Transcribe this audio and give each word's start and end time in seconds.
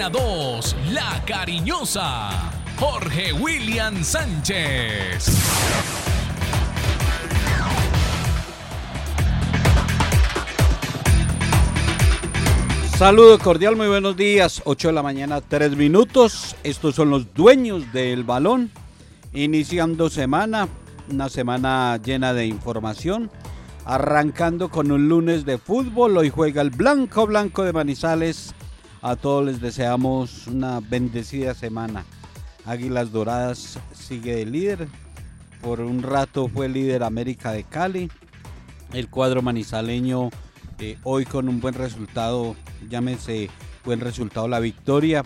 Antena 0.00 0.18
2, 0.18 0.76
La 0.92 1.22
Cariñosa. 1.26 2.30
Jorge 2.78 3.34
William 3.34 4.02
Sánchez. 4.02 5.26
Saludo 12.96 13.38
cordial, 13.38 13.76
muy 13.76 13.88
buenos 13.88 14.16
días. 14.16 14.62
8 14.64 14.88
de 14.88 14.94
la 14.94 15.02
mañana, 15.02 15.42
3 15.42 15.76
minutos. 15.76 16.56
Estos 16.62 16.94
son 16.94 17.10
los 17.10 17.34
dueños 17.34 17.92
del 17.92 18.24
balón. 18.24 18.70
Iniciando 19.34 20.08
semana, 20.08 20.66
una 21.10 21.28
semana 21.28 21.98
llena 22.02 22.32
de 22.32 22.46
información. 22.46 23.30
Arrancando 23.84 24.70
con 24.70 24.92
un 24.92 25.10
lunes 25.10 25.44
de 25.44 25.58
fútbol. 25.58 26.16
Hoy 26.16 26.30
juega 26.30 26.62
el 26.62 26.70
Blanco 26.70 27.26
Blanco 27.26 27.64
de 27.64 27.74
Manizales. 27.74 28.54
A 29.02 29.16
todos 29.16 29.46
les 29.46 29.60
deseamos 29.62 30.46
una 30.46 30.80
bendecida 30.80 31.54
semana. 31.54 32.04
Águilas 32.66 33.12
Doradas 33.12 33.78
sigue 33.94 34.36
de 34.36 34.46
líder. 34.46 34.88
Por 35.62 35.80
un 35.80 36.02
rato 36.02 36.48
fue 36.48 36.68
líder 36.68 37.02
América 37.02 37.52
de 37.52 37.64
Cali. 37.64 38.10
El 38.92 39.08
cuadro 39.08 39.40
manizaleño 39.40 40.28
eh, 40.80 40.98
hoy 41.04 41.26
con 41.26 41.48
un 41.48 41.60
buen 41.60 41.74
resultado, 41.74 42.56
llámese 42.88 43.50
buen 43.84 44.00
resultado 44.00 44.48
la 44.48 44.60
victoria, 44.60 45.24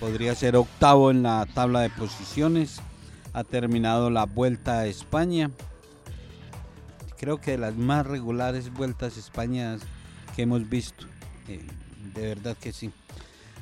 podría 0.00 0.34
ser 0.34 0.54
octavo 0.54 1.10
en 1.10 1.22
la 1.22 1.46
tabla 1.54 1.80
de 1.80 1.88
posiciones, 1.88 2.80
ha 3.32 3.42
terminado 3.42 4.10
la 4.10 4.26
vuelta 4.26 4.80
a 4.80 4.86
España, 4.86 5.50
creo 7.18 7.40
que 7.40 7.52
de 7.52 7.58
las 7.58 7.74
más 7.74 8.06
regulares 8.06 8.70
vueltas 8.70 9.16
a 9.16 9.20
España 9.20 9.78
que 10.36 10.42
hemos 10.42 10.68
visto, 10.68 11.06
eh, 11.48 11.66
de 12.14 12.22
verdad 12.22 12.54
que 12.60 12.74
sí. 12.74 12.92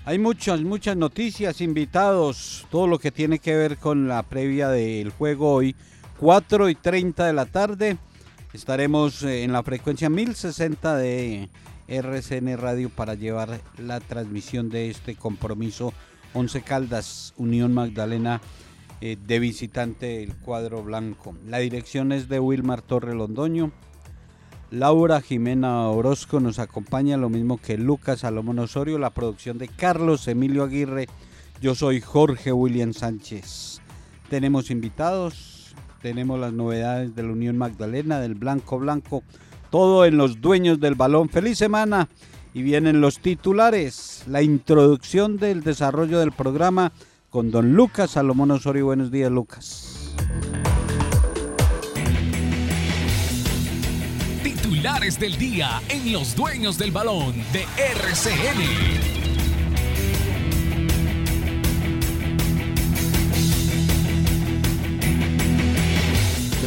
Hay 0.07 0.19
muchas, 0.19 0.63
muchas 0.63 0.97
noticias, 0.97 1.61
invitados, 1.61 2.67
todo 2.71 2.87
lo 2.87 2.99
que 2.99 3.13
tiene 3.13 3.39
que 3.39 3.55
ver 3.55 3.77
con 3.77 4.09
la 4.09 4.23
previa 4.23 4.69
del 4.71 5.11
juego 5.11 5.53
hoy, 5.53 5.77
4 6.19 6.71
y 6.71 6.75
30 6.75 7.27
de 7.27 7.33
la 7.35 7.45
tarde. 7.45 7.99
Estaremos 8.55 9.23
eh, 9.23 9.45
en 9.45 9.53
la 9.53 9.63
frecuencia 9.63 10.09
1060 10.09 10.97
de 10.97 11.51
RCN 11.87 12.57
Radio 12.57 12.89
para 12.89 13.15
llevar 13.15 13.61
la 13.77 14.01
transmisión 14.01 14.71
de 14.71 14.89
este 14.89 15.17
compromiso 15.17 15.93
11 16.33 16.63
Caldas, 16.63 17.35
Unión 17.37 17.75
Magdalena 17.75 18.41
eh, 19.03 19.19
de 19.27 19.39
visitante 19.39 20.07
del 20.21 20.35
cuadro 20.35 20.83
blanco. 20.83 21.37
La 21.47 21.59
dirección 21.59 22.11
es 22.13 22.29
de 22.29 22.41
Wilmar 22.41 22.81
Torre 22.81 23.15
Londoño. 23.15 23.71
Laura 24.71 25.21
Jimena 25.21 25.89
Orozco 25.89 26.39
nos 26.39 26.61
acompaña, 26.61 27.17
lo 27.17 27.29
mismo 27.29 27.59
que 27.59 27.77
Lucas 27.77 28.21
Salomón 28.21 28.61
Osorio, 28.61 29.01
la 29.01 29.11
producción 29.11 29.59
de 29.59 29.67
Carlos 29.67 30.29
Emilio 30.29 30.63
Aguirre. 30.63 31.09
Yo 31.61 31.75
soy 31.75 32.01
Jorge 32.01 32.53
William 32.53 32.93
Sánchez. 32.93 33.81
Tenemos 34.29 34.71
invitados, 34.71 35.75
tenemos 36.03 36.39
las 36.39 36.53
novedades 36.53 37.17
de 37.17 37.25
la 37.25 37.33
Unión 37.33 37.59
Magdalena, 37.59 38.21
del 38.21 38.37
Blanco 38.37 38.79
Blanco, 38.79 39.25
todo 39.71 40.05
en 40.05 40.17
los 40.17 40.41
dueños 40.41 40.79
del 40.79 40.95
balón. 40.95 41.29
Feliz 41.29 41.59
semana 41.59 42.09
y 42.55 42.63
vienen 42.63 43.01
los 43.01 43.19
titulares, 43.19 44.23
la 44.29 44.41
introducción 44.41 45.37
del 45.37 45.65
desarrollo 45.65 46.21
del 46.21 46.31
programa 46.31 46.93
con 47.29 47.51
don 47.51 47.75
Lucas 47.75 48.13
Salomón 48.13 48.53
Osorio. 48.53 48.87
Buenos 48.87 49.11
días, 49.11 49.33
Lucas. 49.33 50.15
Titulares 54.81 55.21
del 55.21 55.37
día 55.37 55.83
en 55.91 56.11
los 56.11 56.35
dueños 56.35 56.79
del 56.79 56.91
balón 56.91 57.35
de 57.53 57.67
RCN. 57.77 59.21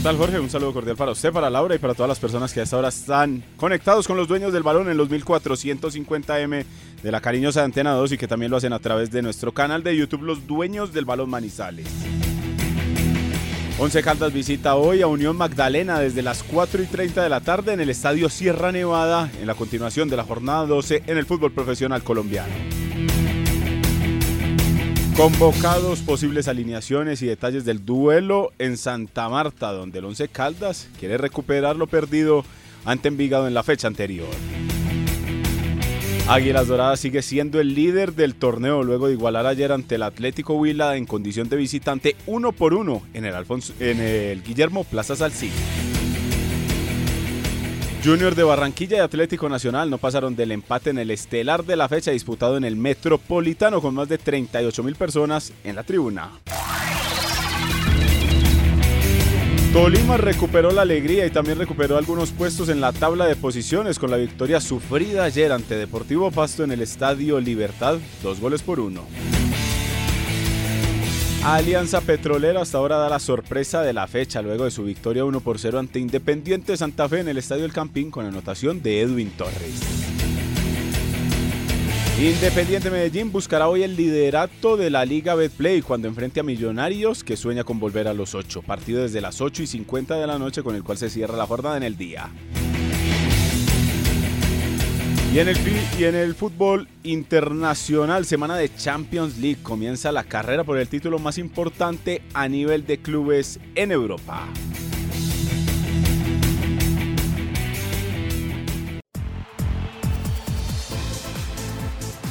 tal 0.04 0.18
Jorge? 0.18 0.38
Un 0.38 0.50
saludo 0.50 0.74
cordial 0.74 0.98
para 0.98 1.14
usted, 1.14 1.32
para 1.32 1.50
Laura 1.50 1.74
y 1.74 1.80
para 1.80 1.96
todas 1.96 2.10
las 2.10 2.20
personas 2.20 2.54
que 2.54 2.60
a 2.60 2.64
esta 2.64 2.78
hora 2.78 2.90
están 2.90 3.42
conectados 3.56 4.06
con 4.06 4.18
los 4.18 4.28
dueños 4.28 4.54
del 4.54 4.62
balón 4.62 4.90
en 4.90 4.98
los 4.98 5.10
1450M 5.10 6.66
de 7.02 7.12
la 7.12 7.22
cariñosa 7.22 7.64
Antena 7.64 7.94
2 7.94 8.12
y 8.12 8.18
que 8.20 8.28
también 8.28 8.52
lo 8.52 8.58
hacen 8.58 8.74
a 8.74 8.80
través 8.80 9.10
de 9.12 9.24
nuestro 9.24 9.54
canal 9.54 9.82
de 9.82 9.98
YouTube 9.98 10.22
Los 10.22 10.46
Dueños 10.46 10.94
del 10.94 11.06
Balón 11.06 11.32
Manizales. 11.32 11.88
Once 13.80 14.04
Caldas 14.04 14.32
visita 14.32 14.76
hoy 14.76 15.02
a 15.02 15.08
Unión 15.08 15.36
Magdalena 15.36 16.00
desde 16.00 16.22
las 16.22 16.44
4 16.44 16.84
y 16.84 16.86
30 16.86 17.24
de 17.24 17.30
la 17.30 17.42
tarde 17.42 17.74
en 17.74 17.80
el 17.80 17.90
Estadio 17.90 18.30
Sierra 18.30 18.72
Nevada 18.72 19.32
en 19.42 19.48
la 19.48 19.56
continuación 19.56 20.10
de 20.10 20.16
la 20.16 20.24
jornada 20.24 20.68
12 20.68 21.04
en 21.08 21.18
el 21.18 21.26
fútbol 21.26 21.52
profesional 21.52 22.04
colombiano. 22.04 22.54
Convocados, 25.18 26.02
posibles 26.02 26.48
alineaciones 26.48 27.24
y 27.24 27.28
detalles 27.28 27.66
del 27.66 27.84
duelo 27.84 28.52
en 28.60 28.78
Santa 28.78 29.28
Marta, 29.28 29.72
donde 29.72 30.00
el 30.00 30.06
Once 30.06 30.28
Caldas 30.28 30.88
quiere 31.00 31.18
recuperar 31.18 31.76
lo 31.76 31.88
perdido 31.88 32.46
ante 32.86 33.08
Envigado 33.08 33.48
en 33.48 33.56
la 33.56 33.64
fecha 33.64 33.88
anterior. 33.88 34.30
Águilas 36.28 36.68
Doradas 36.70 37.02
sigue 37.02 37.22
siendo 37.22 37.60
el 37.60 37.76
líder 37.76 38.14
del 38.14 38.36
torneo 38.36 38.82
luego 38.82 39.08
de 39.08 39.14
igualar 39.14 39.46
ayer 39.46 39.74
ante 39.74 39.96
el 39.96 40.04
Atlético 40.04 40.54
Huila 40.54 40.96
en 40.96 41.06
condición 41.06 41.50
de 41.50 41.58
visitante 41.58 42.16
uno 42.28 42.54
por 42.54 42.74
uno 42.74 43.02
en 43.14 43.26
el, 43.26 43.36
Alfonso, 43.36 43.74
en 43.82 44.00
el 44.00 44.42
Guillermo 44.42 44.86
Plaza 44.86 45.18
Salcillo. 45.18 45.52
Junior 48.04 48.36
de 48.36 48.44
Barranquilla 48.44 48.98
y 48.98 49.00
Atlético 49.02 49.50
Nacional 49.50 49.90
no 49.90 49.98
pasaron 49.98 50.36
del 50.36 50.54
empate 50.54 50.92
en 50.92 50.98
el 50.98 51.12
estelar 51.12 51.66
de 51.66 51.76
la 51.76 51.90
fecha 51.90 52.12
disputado 52.12 52.56
en 52.56 52.64
el 52.64 52.78
Metropolitano 52.78 53.82
con 53.82 53.94
más 53.94 54.08
de 54.08 54.18
38 54.18 54.82
mil 54.82 54.96
personas 54.96 55.52
en 55.66 55.76
la 55.76 55.84
tribuna. 55.84 56.32
Tolima 59.74 60.18
recuperó 60.18 60.72
la 60.72 60.84
alegría 60.84 61.26
y 61.26 61.32
también 61.32 61.58
recuperó 61.58 61.98
algunos 61.98 62.30
puestos 62.30 62.70
en 62.70 62.80
la 62.80 62.94
tabla 62.94 63.26
de 63.26 63.36
posiciones 63.36 63.98
con 63.98 64.12
la 64.12 64.18
victoria 64.18 64.62
sufrida 64.62 65.24
ayer 65.24 65.52
ante 65.52 65.76
Deportivo 65.76 66.30
Pasto 66.30 66.64
en 66.64 66.72
el 66.72 66.84
Estadio 66.84 67.40
Libertad, 67.40 67.98
dos 68.22 68.40
goles 68.40 68.62
por 68.62 68.80
uno. 68.80 69.02
Alianza 71.44 72.02
Petrolera 72.02 72.62
hasta 72.62 72.78
ahora 72.78 72.98
da 72.98 73.10
la 73.10 73.18
sorpresa 73.18 73.82
de 73.82 73.94
la 73.94 74.06
fecha 74.06 74.44
luego 74.44 74.66
de 74.66 74.72
su 74.72 74.84
victoria 74.84 75.26
1 75.26 75.40
por 75.40 75.58
0 75.58 75.80
ante 75.80 75.98
Independiente 75.98 76.78
Santa 76.78 77.10
Fe 77.10 77.22
en 77.22 77.30
el 77.30 77.40
Estadio 77.40 77.66
El 77.66 77.74
Campín 77.74 78.12
con 78.12 78.28
anotación 78.28 78.84
de 78.84 79.02
Edwin 79.02 79.32
Torres. 79.32 80.13
Independiente 82.20 82.92
Medellín 82.92 83.32
buscará 83.32 83.68
hoy 83.68 83.82
el 83.82 83.96
liderato 83.96 84.78
de 84.78 84.92
la 84.92 85.04
Liga 85.04 85.34
Betplay 85.34 85.82
cuando 85.82 86.08
enfrente 86.08 86.40
a 86.40 86.44
Millonarios 86.44 87.24
que 87.24 87.36
sueña 87.36 87.64
con 87.64 87.80
volver 87.80 88.08
a 88.08 88.14
los 88.14 88.36
8. 88.36 88.62
Partido 88.62 89.02
desde 89.02 89.20
las 89.20 89.42
8 89.42 89.64
y 89.64 89.68
50 89.68 90.16
de 90.16 90.28
la 90.28 90.38
noche 90.38 90.62
con 90.62 90.76
el 90.76 90.84
cual 90.84 91.00
se 91.00 91.10
cierra 91.10 91.36
la 91.36 91.48
jornada 91.48 91.76
en 91.76 91.84
el 91.84 91.98
día. 91.98 92.30
Y 95.34 95.40
en, 95.40 95.48
el, 95.48 95.58
y 95.98 96.04
en 96.04 96.14
el 96.14 96.36
fútbol 96.36 96.88
internacional, 97.02 98.26
semana 98.26 98.56
de 98.56 98.74
Champions 98.76 99.40
League, 99.40 99.64
comienza 99.64 100.12
la 100.12 100.24
carrera 100.24 100.64
por 100.64 100.78
el 100.78 100.88
título 100.88 101.18
más 101.18 101.40
importante 101.40 102.22
a 102.36 102.48
nivel 102.48 102.86
de 102.86 103.00
clubes 103.00 103.60
en 103.74 103.92
Europa. 103.92 104.48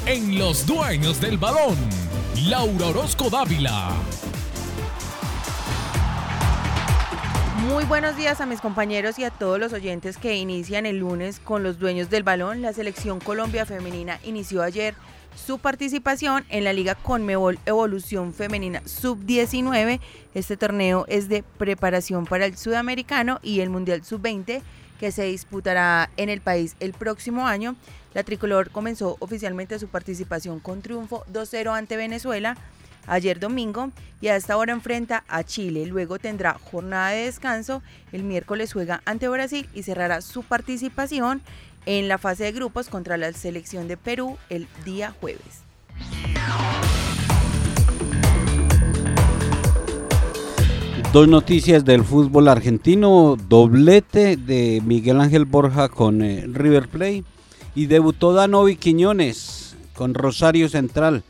En 0.04 0.36
los 0.36 0.66
dueños 0.66 1.20
del 1.20 1.38
balón, 1.38 1.76
Laura 2.48 2.88
Orozco 2.88 3.30
Dávila. 3.30 3.92
Muy 7.68 7.84
buenos 7.84 8.16
días 8.16 8.40
a 8.40 8.46
mis 8.46 8.60
compañeros 8.60 9.20
y 9.20 9.24
a 9.24 9.30
todos 9.30 9.60
los 9.60 9.72
oyentes 9.72 10.18
que 10.18 10.34
inician 10.34 10.86
el 10.86 10.98
lunes 10.98 11.38
con 11.38 11.62
los 11.62 11.78
dueños 11.78 12.10
del 12.10 12.24
balón. 12.24 12.62
La 12.62 12.72
selección 12.72 13.20
Colombia 13.20 13.64
Femenina 13.64 14.18
inició 14.24 14.64
ayer 14.64 14.96
su 15.36 15.60
participación 15.60 16.44
en 16.48 16.64
la 16.64 16.72
Liga 16.72 16.96
Conmebol 16.96 17.60
Evolución 17.64 18.34
Femenina 18.34 18.82
Sub-19. 18.84 20.00
Este 20.34 20.56
torneo 20.56 21.04
es 21.06 21.28
de 21.28 21.44
preparación 21.58 22.26
para 22.26 22.46
el 22.46 22.56
Sudamericano 22.56 23.38
y 23.40 23.60
el 23.60 23.70
Mundial 23.70 24.04
Sub-20 24.04 24.62
que 25.02 25.10
se 25.10 25.24
disputará 25.24 26.10
en 26.16 26.28
el 26.28 26.40
país 26.40 26.76
el 26.78 26.92
próximo 26.92 27.48
año. 27.48 27.74
La 28.14 28.22
tricolor 28.22 28.70
comenzó 28.70 29.16
oficialmente 29.18 29.80
su 29.80 29.88
participación 29.88 30.60
con 30.60 30.80
triunfo 30.80 31.24
2-0 31.32 31.76
ante 31.76 31.96
Venezuela 31.96 32.56
ayer 33.08 33.40
domingo 33.40 33.90
y 34.20 34.28
a 34.28 34.36
esta 34.36 34.56
hora 34.56 34.72
enfrenta 34.72 35.24
a 35.26 35.42
Chile. 35.42 35.86
Luego 35.86 36.20
tendrá 36.20 36.56
jornada 36.70 37.08
de 37.08 37.24
descanso. 37.24 37.82
El 38.12 38.22
miércoles 38.22 38.72
juega 38.72 39.02
ante 39.04 39.28
Brasil 39.28 39.68
y 39.74 39.82
cerrará 39.82 40.20
su 40.20 40.44
participación 40.44 41.42
en 41.84 42.06
la 42.06 42.18
fase 42.18 42.44
de 42.44 42.52
grupos 42.52 42.88
contra 42.88 43.16
la 43.16 43.32
selección 43.32 43.88
de 43.88 43.96
Perú 43.96 44.38
el 44.50 44.68
día 44.84 45.16
jueves. 45.20 45.64
Dos 51.12 51.28
noticias 51.28 51.84
del 51.84 52.04
fútbol 52.04 52.48
argentino, 52.48 53.36
doblete 53.48 54.36
de 54.36 54.82
Miguel 54.84 55.20
Ángel 55.20 55.44
Borja 55.44 55.88
con 55.88 56.22
eh, 56.22 56.44
River 56.46 56.88
Plate 56.88 57.24
y 57.74 57.86
debutó 57.86 58.32
Danovi 58.32 58.76
Quiñones 58.76 59.76
con 59.94 60.14
Rosario 60.14 60.68
Central 60.68 61.22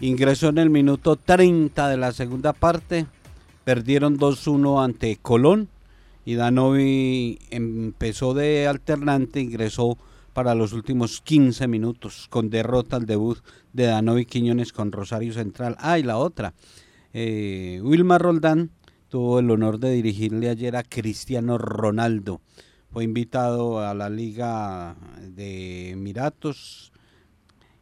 Ingresó 0.00 0.48
en 0.48 0.58
el 0.58 0.68
minuto 0.68 1.16
30 1.16 1.88
de 1.88 1.96
la 1.96 2.12
segunda 2.12 2.52
parte. 2.52 3.06
Perdieron 3.64 4.18
2-1 4.18 4.84
ante 4.84 5.16
Colón. 5.16 5.68
Y 6.26 6.34
Danovi 6.34 7.38
empezó 7.50 8.34
de 8.34 8.66
alternante, 8.66 9.40
ingresó 9.40 9.96
para 10.34 10.54
los 10.54 10.74
últimos 10.74 11.22
15 11.22 11.66
minutos 11.66 12.26
con 12.28 12.50
derrota 12.50 12.96
al 12.96 13.06
debut 13.06 13.38
de 13.72 13.84
Danovi 13.84 14.26
Quiñones 14.26 14.72
con 14.72 14.92
Rosario 14.92 15.32
Central. 15.32 15.76
Ah, 15.78 15.98
y 15.98 16.02
la 16.02 16.18
otra. 16.18 16.52
Eh, 17.14 17.80
Wilmar 17.82 18.20
Roldán 18.20 18.70
tuvo 19.16 19.38
el 19.38 19.50
honor 19.50 19.78
de 19.78 19.92
dirigirle 19.92 20.50
ayer 20.50 20.76
a 20.76 20.82
Cristiano 20.82 21.56
Ronaldo. 21.56 22.42
Fue 22.90 23.02
invitado 23.02 23.80
a 23.80 23.94
la 23.94 24.10
Liga 24.10 24.94
de 25.22 25.92
Emiratos 25.92 26.92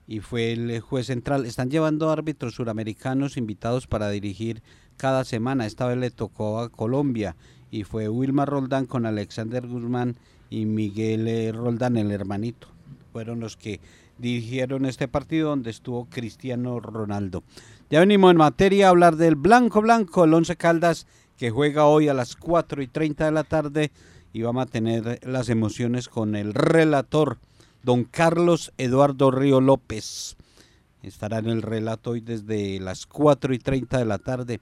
y 0.06 0.20
fue 0.20 0.52
el 0.52 0.78
juez 0.78 1.06
central. 1.06 1.44
Están 1.44 1.72
llevando 1.72 2.08
árbitros 2.08 2.54
suramericanos 2.54 3.36
invitados 3.36 3.88
para 3.88 4.10
dirigir 4.10 4.62
cada 4.96 5.24
semana. 5.24 5.66
Esta 5.66 5.88
vez 5.88 5.98
le 5.98 6.12
tocó 6.12 6.60
a 6.60 6.68
Colombia 6.68 7.34
y 7.68 7.82
fue 7.82 8.08
Wilmar 8.08 8.48
Roldán 8.48 8.86
con 8.86 9.04
Alexander 9.04 9.66
Guzmán 9.66 10.14
y 10.50 10.66
Miguel 10.66 11.26
eh, 11.26 11.50
Roldán, 11.50 11.96
el 11.96 12.12
hermanito. 12.12 12.68
Fueron 13.12 13.40
los 13.40 13.56
que 13.56 13.80
dirigieron 14.18 14.86
este 14.86 15.08
partido 15.08 15.48
donde 15.48 15.70
estuvo 15.70 16.04
Cristiano 16.04 16.78
Ronaldo. 16.78 17.42
Ya 17.90 18.00
venimos 18.00 18.30
en 18.30 18.36
materia 18.36 18.86
a 18.86 18.90
hablar 18.90 19.16
del 19.16 19.34
Blanco 19.34 19.82
Blanco, 19.82 20.24
el 20.24 20.34
Once 20.34 20.54
Caldas, 20.56 21.06
que 21.38 21.50
juega 21.50 21.86
hoy 21.86 22.08
a 22.08 22.14
las 22.14 22.36
4 22.36 22.82
y 22.82 22.86
30 22.86 23.24
de 23.24 23.32
la 23.32 23.44
tarde 23.44 23.90
y 24.32 24.42
vamos 24.42 24.62
a 24.64 24.70
tener 24.70 25.20
las 25.22 25.48
emociones 25.48 26.08
con 26.08 26.34
el 26.34 26.54
relator, 26.54 27.38
don 27.82 28.04
Carlos 28.04 28.72
Eduardo 28.78 29.30
Río 29.30 29.60
López. 29.60 30.36
Estará 31.02 31.38
en 31.38 31.46
el 31.46 31.62
relato 31.62 32.10
hoy 32.10 32.20
desde 32.20 32.80
las 32.80 33.06
4 33.06 33.54
y 33.54 33.58
30 33.58 33.98
de 33.98 34.04
la 34.04 34.18
tarde 34.18 34.60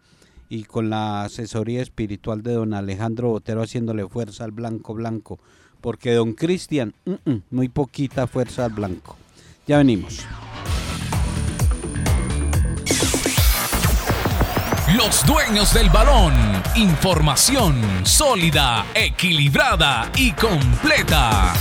y 0.48 0.64
con 0.64 0.90
la 0.90 1.24
asesoría 1.24 1.80
espiritual 1.80 2.42
de 2.42 2.52
don 2.52 2.74
Alejandro 2.74 3.30
Botero 3.30 3.62
haciéndole 3.62 4.06
fuerza 4.06 4.44
al 4.44 4.50
Blanco 4.50 4.92
Blanco, 4.92 5.38
porque 5.80 6.12
don 6.12 6.34
Cristian, 6.34 6.94
mm, 7.06 7.30
mm, 7.30 7.42
muy 7.50 7.68
poquita 7.68 8.26
fuerza 8.26 8.66
al 8.66 8.72
Blanco. 8.72 9.16
Ya 9.66 9.78
venimos. 9.78 10.26
Los 14.96 15.24
dueños 15.24 15.72
del 15.72 15.88
balón. 15.88 16.34
Información 16.76 18.04
sólida, 18.04 18.84
equilibrada 18.94 20.12
y 20.18 20.32
completa. 20.32 21.54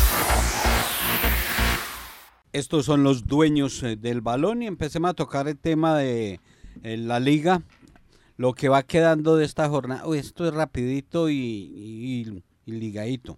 Estos 2.51 2.86
son 2.86 3.04
los 3.04 3.25
dueños 3.28 3.83
eh, 3.83 3.95
del 3.95 4.19
balón 4.19 4.63
y 4.63 4.68
empecemos 4.68 5.12
a 5.12 5.13
tocar 5.13 5.48
el 5.48 5.57
tema 5.57 5.98
de 5.98 6.42
eh, 6.83 6.98
la 6.98 7.22
liga, 7.22 7.62
lo 8.36 8.54
que 8.54 8.68
va 8.68 8.83
quedando 8.83 9.38
de 9.38 9.45
esta 9.45 9.69
jornada. 9.69 10.06
Uy, 10.06 10.18
esto 10.18 10.45
es 10.45 10.54
rapidito 10.54 11.30
y, 11.30 12.44
ligadito. 12.66 13.38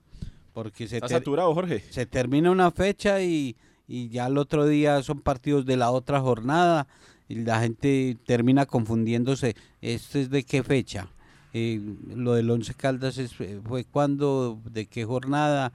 Porque 0.54 0.88
se, 0.88 0.96
¿Está 0.96 1.10
saturado, 1.10 1.54
Jorge? 1.54 1.81
se 1.92 2.07
termina 2.07 2.50
una 2.50 2.72
fecha 2.72 3.22
y, 3.22 3.56
y 3.88 4.10
ya 4.10 4.25
el 4.25 4.39
otro 4.39 4.66
día 4.66 5.04
son 5.04 5.22
partidos 5.22 5.68
de 5.68 5.78
la 5.78 5.92
otra 5.92 6.19
jornada 6.19 6.88
y 6.88 7.12
la 7.35 7.62
gente 7.62 8.18
termina 8.25 8.65
confundiéndose. 8.65 9.56
¿Esto 9.81 10.19
es 10.19 10.30
de 10.30 10.44
qué 10.44 10.63
fecha? 10.63 11.07
Eh, 11.53 11.80
lo 12.15 12.33
del 12.33 12.50
Once 12.50 12.74
Caldas 12.74 13.18
es, 13.18 13.33
fue 13.63 13.85
cuándo, 13.85 14.59
de 14.71 14.88
qué 14.88 15.06
jornada. 15.06 15.71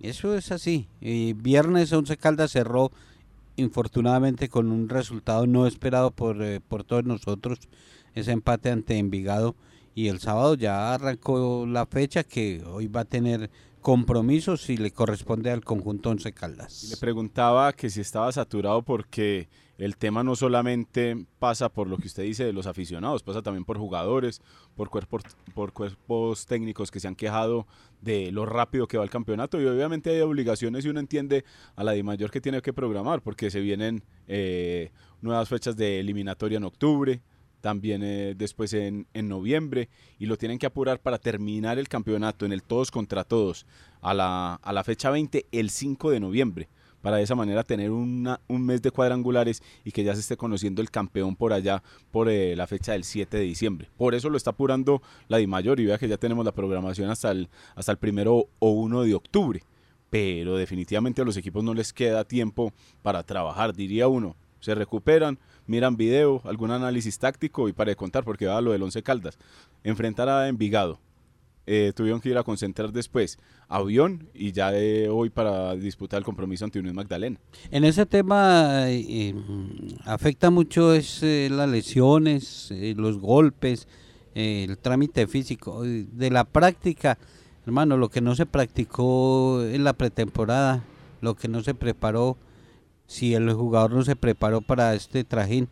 Eso 0.00 0.34
es 0.36 0.52
así. 0.52 0.88
Eh, 1.00 1.34
viernes 1.36 1.92
Once 1.92 2.16
Caldas 2.16 2.52
cerró 2.52 2.90
infortunadamente 3.56 4.48
con 4.48 4.70
un 4.70 4.88
resultado 4.88 5.46
no 5.46 5.66
esperado 5.66 6.10
por, 6.10 6.42
eh, 6.42 6.60
por 6.60 6.84
todos 6.84 7.04
nosotros, 7.04 7.58
ese 8.14 8.32
empate 8.32 8.70
ante 8.70 8.98
Envigado. 8.98 9.54
Y 9.94 10.08
el 10.08 10.20
sábado 10.20 10.56
ya 10.56 10.92
arrancó 10.92 11.64
la 11.66 11.86
fecha 11.86 12.22
que 12.22 12.62
hoy 12.66 12.86
va 12.86 13.00
a 13.00 13.04
tener 13.06 13.50
compromisos 13.80 14.68
y 14.68 14.76
le 14.76 14.90
corresponde 14.90 15.50
al 15.50 15.64
conjunto 15.64 16.10
Once 16.10 16.32
Caldas. 16.32 16.88
Le 16.90 16.96
preguntaba 16.96 17.72
que 17.72 17.88
si 17.88 18.00
estaba 18.00 18.30
saturado 18.32 18.82
porque 18.82 19.48
el 19.78 19.96
tema 19.96 20.22
no 20.22 20.36
solamente 20.36 21.26
pasa 21.38 21.68
por 21.68 21.86
lo 21.88 21.98
que 21.98 22.06
usted 22.06 22.22
dice 22.22 22.44
de 22.44 22.52
los 22.52 22.66
aficionados, 22.66 23.22
pasa 23.22 23.42
también 23.42 23.64
por 23.64 23.78
jugadores, 23.78 24.40
por 24.74 24.88
cuerpos, 24.88 25.22
por 25.54 25.72
cuerpos 25.72 26.46
técnicos 26.46 26.90
que 26.90 27.00
se 27.00 27.08
han 27.08 27.14
quejado 27.14 27.66
de 28.00 28.32
lo 28.32 28.46
rápido 28.46 28.88
que 28.88 28.96
va 28.96 29.04
el 29.04 29.10
campeonato. 29.10 29.60
Y 29.60 29.66
obviamente 29.66 30.10
hay 30.10 30.20
obligaciones 30.20 30.84
y 30.84 30.88
uno 30.88 31.00
entiende 31.00 31.44
a 31.74 31.84
la 31.84 31.92
de 31.92 32.02
mayor 32.02 32.30
que 32.30 32.40
tiene 32.40 32.62
que 32.62 32.72
programar 32.72 33.20
porque 33.20 33.50
se 33.50 33.60
vienen 33.60 34.02
eh, 34.28 34.90
nuevas 35.20 35.48
fechas 35.48 35.76
de 35.76 36.00
eliminatoria 36.00 36.56
en 36.56 36.64
octubre, 36.64 37.20
también 37.60 38.02
eh, 38.02 38.34
después 38.36 38.72
en, 38.72 39.06
noviembre 39.12 39.88
y 40.18 40.26
lo 40.26 40.36
tienen 40.36 40.58
que 40.58 40.66
apurar 40.66 41.00
para 41.00 41.18
terminar 41.18 41.78
el 41.78 41.88
campeonato 41.88 42.46
en 42.46 42.52
el 42.52 42.62
todos 42.62 42.90
contra 42.90 43.24
todos 43.24 43.66
a 44.00 44.14
la, 44.14 44.54
a 44.54 44.72
la 44.72 44.84
fecha 44.84 45.10
20 45.10 45.46
el 45.50 45.70
5 45.70 46.10
de 46.10 46.20
noviembre 46.20 46.68
para 47.02 47.18
de 47.18 47.22
esa 47.22 47.34
manera 47.34 47.62
tener 47.62 47.90
un 47.90 48.36
mes 48.48 48.82
de 48.82 48.90
cuadrangulares 48.90 49.62
y 49.84 49.92
que 49.92 50.04
ya 50.04 50.14
se 50.14 50.20
esté 50.20 50.36
conociendo 50.36 50.82
el 50.82 50.90
campeón 50.90 51.36
por 51.36 51.52
allá 51.52 51.82
por 52.10 52.28
eh, 52.28 52.56
la 52.56 52.66
fecha 52.66 52.92
del 52.92 53.04
7 53.04 53.36
de 53.36 53.42
diciembre. 53.44 53.88
Por 53.96 54.14
eso 54.14 54.30
lo 54.30 54.36
está 54.36 54.50
apurando 54.50 55.02
la 55.28 55.38
Di 55.38 55.46
Mayor 55.46 55.80
y 55.80 55.86
vea 55.86 55.98
que 55.98 56.08
ya 56.08 56.16
tenemos 56.16 56.44
la 56.44 56.52
programación 56.52 57.10
hasta 57.10 57.30
el, 57.30 57.48
hasta 57.74 57.92
el 57.92 57.98
primero 57.98 58.48
o 58.58 58.70
1 58.70 59.02
de 59.02 59.14
octubre. 59.14 59.62
Pero 60.10 60.56
definitivamente 60.56 61.22
a 61.22 61.24
los 61.24 61.36
equipos 61.36 61.64
no 61.64 61.74
les 61.74 61.92
queda 61.92 62.24
tiempo 62.24 62.72
para 63.02 63.22
trabajar, 63.22 63.74
diría 63.74 64.08
uno. 64.08 64.36
Se 64.60 64.74
recuperan, 64.74 65.38
miran 65.66 65.96
video, 65.96 66.40
algún 66.44 66.70
análisis 66.70 67.18
táctico 67.18 67.68
y 67.68 67.72
para 67.72 67.94
contar 67.94 68.24
porque 68.24 68.46
va 68.46 68.60
lo 68.60 68.72
del 68.72 68.82
Once 68.82 69.02
Caldas. 69.02 69.38
Enfrentar 69.84 70.28
a 70.28 70.48
Envigado, 70.48 70.98
eh, 71.68 71.92
tuvieron 71.96 72.20
que 72.20 72.28
ir 72.28 72.38
a 72.38 72.44
concentrar 72.44 72.92
después 72.92 73.40
avión 73.66 74.28
y 74.32 74.52
ya 74.52 74.70
de 74.70 75.08
hoy 75.08 75.30
para 75.30 75.74
disputar 75.74 76.18
el 76.18 76.24
compromiso 76.24 76.64
ante 76.64 76.78
Unión 76.78 76.94
Magdalena. 76.94 77.40
En 77.72 77.82
ese 77.84 78.06
tema 78.06 78.84
eh, 78.88 79.34
afecta 80.04 80.50
mucho 80.50 80.94
es 80.94 81.24
eh, 81.24 81.48
las 81.50 81.68
lesiones, 81.68 82.72
los 82.96 83.18
golpes, 83.18 83.88
el 84.34 84.78
trámite 84.78 85.26
físico. 85.26 85.82
De 85.82 86.30
la 86.30 86.44
práctica, 86.44 87.18
hermano, 87.66 87.96
lo 87.96 88.10
que 88.10 88.20
no 88.20 88.36
se 88.36 88.46
practicó 88.46 89.60
en 89.64 89.82
la 89.82 89.94
pretemporada, 89.94 90.84
lo 91.20 91.34
que 91.34 91.48
no 91.48 91.64
se 91.64 91.74
preparó, 91.74 92.36
si 93.08 93.34
el 93.34 93.52
jugador 93.52 93.92
no 93.92 94.04
se 94.04 94.14
preparó 94.14 94.60
para 94.60 94.94
este 94.94 95.24
trajín, 95.24 95.68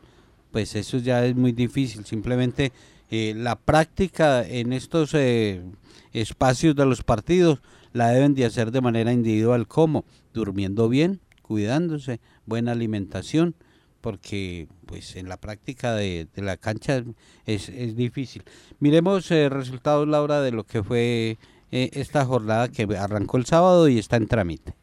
pues 0.50 0.74
eso 0.74 0.98
ya 0.98 1.24
es 1.24 1.36
muy 1.36 1.52
difícil. 1.52 2.04
Simplemente 2.04 2.72
la 3.10 3.54
práctica 3.54 4.44
en 4.44 4.72
estos 4.72 5.14
espacios 6.14 6.74
de 6.74 6.86
los 6.86 7.02
partidos 7.02 7.60
la 7.92 8.08
deben 8.08 8.34
de 8.34 8.46
hacer 8.46 8.70
de 8.70 8.80
manera 8.80 9.12
individual, 9.12 9.68
como 9.68 10.04
durmiendo 10.32 10.88
bien, 10.88 11.20
cuidándose, 11.42 12.20
buena 12.46 12.72
alimentación, 12.72 13.54
porque 14.00 14.68
pues 14.86 15.16
en 15.16 15.28
la 15.28 15.36
práctica 15.36 15.94
de, 15.94 16.28
la 16.36 16.56
cancha 16.56 17.04
es, 17.46 17.68
es, 17.68 17.96
difícil. 17.96 18.42
Miremos 18.78 19.30
eh, 19.30 19.48
resultados, 19.48 20.08
Laura, 20.08 20.40
de 20.40 20.50
lo 20.50 20.64
que 20.64 20.82
fue 20.82 21.38
eh, 21.70 21.90
esta 21.92 22.24
jornada 22.24 22.68
que 22.68 22.82
arrancó 22.96 23.36
el 23.36 23.46
sábado 23.46 23.88
y 23.88 23.98
está 23.98 24.16
en 24.16 24.26
trámite. 24.26 24.74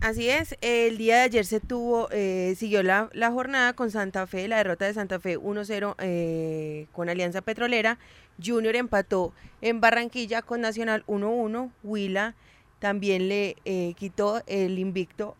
Así 0.00 0.28
es, 0.28 0.56
el 0.60 0.98
día 0.98 1.16
de 1.16 1.22
ayer 1.22 1.46
se 1.46 1.60
tuvo, 1.60 2.08
eh, 2.10 2.54
siguió 2.56 2.82
la, 2.82 3.10
la, 3.12 3.30
jornada 3.30 3.72
con 3.74 3.90
Santa 3.90 4.26
Fe, 4.26 4.48
la 4.48 4.56
derrota 4.58 4.84
de 4.84 4.94
Santa 4.94 5.20
Fe 5.20 5.38
1-0 5.38 5.94
eh, 5.98 6.86
con 6.92 7.08
Alianza 7.08 7.40
Petrolera. 7.42 7.98
Junior 8.44 8.76
empató 8.76 9.32
en 9.60 9.80
Barranquilla 9.80 10.42
con 10.42 10.60
Nacional 10.60 11.04
1-1. 11.06 11.70
Huila 11.82 12.34
también 12.78 13.28
le 13.28 13.56
eh, 13.64 13.94
quitó 13.96 14.42
el 14.46 14.78
invicto 14.78 15.36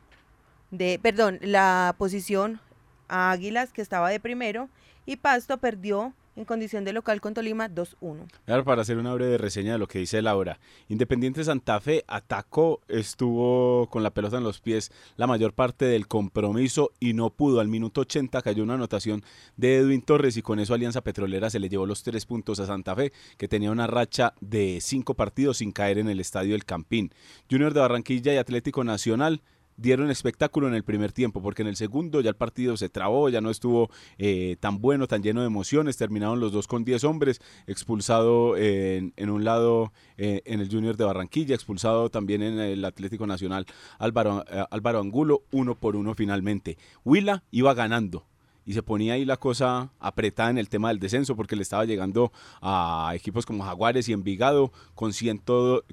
de, 0.71 0.99
perdón, 1.02 1.38
la 1.43 1.95
posición 1.99 2.61
a 3.09 3.31
Águilas 3.31 3.73
que 3.73 3.83
estaba 3.83 4.11
de 4.11 4.21
primero. 4.21 4.69
Y 5.05 5.16
Pasto 5.16 5.59
perdió 5.59 6.12
en 6.37 6.45
condición 6.45 6.85
de 6.85 6.93
local 6.93 7.21
con 7.21 7.35
Tolima 7.35 7.69
2-1. 7.69 8.26
Claro, 8.45 8.64
para 8.64 8.83
hacer 8.83 8.99
una 8.99 9.14
breve 9.14 9.38
reseña 9.38 9.73
de 9.73 9.78
lo 9.78 9.88
que 9.88 9.99
dice 9.99 10.23
Laura. 10.23 10.59
Independiente 10.88 11.43
Santa 11.43 11.81
Fe 11.81 12.05
atacó, 12.07 12.81
estuvo 12.88 13.88
con 13.90 14.02
la 14.02 14.11
pelota 14.11 14.37
en 14.37 14.45
los 14.45 14.61
pies 14.61 14.93
la 15.16 15.26
mayor 15.26 15.55
parte 15.55 15.87
del 15.87 16.07
compromiso 16.07 16.93
y 17.00 17.14
no 17.14 17.31
pudo. 17.31 17.61
Al 17.61 17.69
minuto 17.69 18.02
80 18.02 18.43
cayó 18.43 18.62
una 18.62 18.75
anotación 18.75 19.25
de 19.57 19.76
Edwin 19.78 20.02
Torres 20.02 20.37
y 20.37 20.43
con 20.43 20.61
eso 20.61 20.75
Alianza 20.75 21.00
Petrolera 21.00 21.50
se 21.50 21.59
le 21.59 21.69
llevó 21.69 21.87
los 21.87 22.02
tres 22.02 22.26
puntos 22.26 22.61
a 22.61 22.66
Santa 22.66 22.95
Fe, 22.95 23.12
que 23.38 23.49
tenía 23.49 23.71
una 23.71 23.87
racha 23.87 24.35
de 24.40 24.78
cinco 24.81 25.14
partidos 25.14 25.59
sin 25.59 25.73
caer 25.73 25.99
en 25.99 26.09
el 26.09 26.21
estadio 26.21 26.52
del 26.52 26.64
Campín. 26.64 27.12
Junior 27.50 27.73
de 27.73 27.81
Barranquilla 27.81 28.35
y 28.35 28.37
Atlético 28.37 28.85
Nacional 28.85 29.43
dieron 29.76 30.11
espectáculo 30.11 30.68
en 30.68 30.75
el 30.75 30.85
primer 30.85 31.12
tiempo, 31.12 31.42
porque 31.42 31.62
en 31.62 31.68
el 31.68 31.76
segundo 31.76 32.21
ya 32.21 32.30
el 32.30 32.37
partido 32.37 32.76
se 32.76 32.88
trabó, 32.88 33.28
ya 33.28 33.40
no 33.40 33.50
estuvo 33.50 33.90
eh, 34.18 34.56
tan 34.61 34.80
bueno, 34.80 35.06
tan 35.06 35.23
lleno 35.23 35.40
de 35.40 35.47
emociones, 35.47 35.97
terminaron 35.97 36.40
los 36.40 36.52
dos 36.52 36.66
con 36.66 36.85
10 36.85 37.04
hombres, 37.04 37.40
expulsado 37.66 38.56
en, 38.56 39.12
un 39.30 39.45
lado 39.45 39.92
eh, 40.16 40.42
en 40.45 40.61
el 40.61 40.71
Junior 40.71 40.97
de 40.97 41.04
Barranquilla, 41.04 41.54
expulsado 41.54 42.11
también 42.11 42.42
en 42.42 42.59
el 42.59 42.85
Atlético 42.85 43.26
Nacional 43.26 43.66
Álvaro, 43.99 44.45
eh, 44.50 44.64
Álvaro 44.71 45.00
Angulo, 45.00 45.42
uno 45.52 45.75
por 45.75 45.97
uno 45.97 46.14
finalmente. 46.14 46.78
Huila 47.04 47.45
iba 47.50 47.75
ganando 47.75 48.26
y 48.64 48.73
se 48.73 48.83
ponía 48.83 49.14
ahí 49.14 49.25
la 49.25 49.37
cosa 49.37 49.92
apretada 50.00 50.50
en 50.50 50.59
el 50.59 50.68
tema 50.68 50.88
del 50.88 50.99
descenso 50.99 51.37
porque 51.37 51.56
le 51.56 51.62
estaba 51.62 51.85
llegando 51.85 52.33
a 52.61 53.12
equipos 53.14 53.47
como 53.47 53.64
Jaguares 53.64 54.09
y 54.09 54.12
Envigado 54.12 54.73
con, 54.95 55.12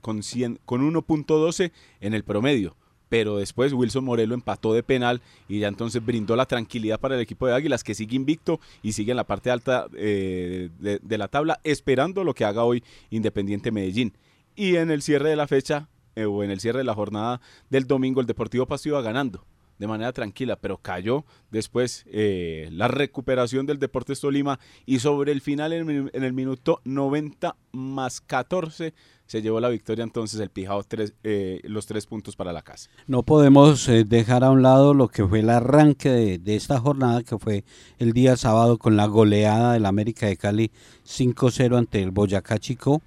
con, 0.02 0.22
con 0.66 0.94
1.12 0.94 1.72
en 2.02 2.14
el 2.14 2.24
promedio. 2.24 2.76
Pero 3.10 3.38
después 3.38 3.74
Wilson 3.74 4.06
Morelo 4.06 4.34
empató 4.34 4.74
de 4.74 4.84
penal 4.84 5.22
y 5.48 5.60
ya 5.60 5.68
entonces 5.68 6.04
brindó 6.04 6.36
la 6.36 6.46
tranquilidad 6.46 7.00
para 7.00 7.16
el 7.16 7.22
equipo 7.22 7.46
de 7.46 7.54
Águilas 7.54 7.84
que 7.84 7.96
sigue 7.96 8.16
invicto 8.16 8.60
y 8.82 8.94
sigue 8.94 9.12
en 9.12 9.18
la 9.18 9.26
parte 9.26 9.52
alta 9.52 9.88
eh, 9.96 10.70
de, 10.80 11.18
la 11.18 11.28
tabla 11.28 11.60
esperando 11.64 12.24
lo 12.24 12.34
que 12.34 12.46
haga 12.46 12.64
hoy 12.64 12.84
Independiente 13.10 13.72
Medellín. 13.72 14.14
Y 14.56 14.78
en 14.78 14.92
el 14.92 15.02
cierre 15.02 15.30
de 15.30 15.36
la 15.36 15.48
fecha 15.48 15.90
eh, 16.16 16.26
o 16.26 16.44
en 16.44 16.52
el 16.52 16.60
cierre 16.60 16.80
de 16.80 16.86
la 16.86 16.96
jornada 16.96 17.42
del 17.70 17.86
domingo 17.86 18.22
el 18.22 18.28
Deportivo 18.28 18.66
Pasto 18.66 18.90
iba 18.90 19.02
ganando 19.02 19.46
de 19.84 19.88
manera 19.88 20.14
tranquila, 20.14 20.56
pero 20.56 20.78
cayó 20.78 21.26
después 21.52 22.06
eh, 22.12 22.70
la 22.72 22.88
recuperación 22.88 23.66
del 23.66 23.80
Deportes 23.80 24.20
Tolima 24.20 24.60
y 24.86 25.00
sobre 25.00 25.32
el 25.32 25.42
final 25.42 25.74
en, 25.74 26.10
el 26.14 26.34
minuto 26.34 26.82
90 26.86 27.56
más 27.72 28.22
14 28.22 28.94
se 29.34 29.42
llevó 29.42 29.60
la 29.60 29.70
victoria 29.70 30.04
entonces 30.04 30.40
el 30.40 30.52
Pijao 30.52 30.84
tres, 30.84 31.16
eh, 31.24 31.60
los 31.64 31.88
tres 31.88 32.06
puntos 32.06 32.36
para 32.36 32.54
la 32.54 32.62
casa. 32.62 32.92
No 33.08 33.24
podemos 33.24 33.90
eh, 33.90 34.04
dejar 34.04 34.44
a 34.44 34.52
un 34.52 34.62
lado 34.62 34.94
lo 34.94 35.08
que 35.08 35.26
fue 35.26 35.40
el 35.40 35.50
arranque 35.50 36.10
de, 36.10 36.38
de, 36.38 36.56
esta 36.56 36.80
jornada 36.80 37.24
que 37.24 37.40
fue 37.40 37.64
el 37.98 38.14
día 38.14 38.38
sábado 38.38 38.78
con 38.78 38.96
la 38.96 39.08
goleada 39.08 39.74
del 39.74 39.88
América 39.88 40.28
de 40.28 40.38
Cali 40.38 40.70
5-0 41.08 41.80
ante 41.80 42.04
el 42.04 42.12
Boyacá 42.12 42.60
Chico 42.60 43.02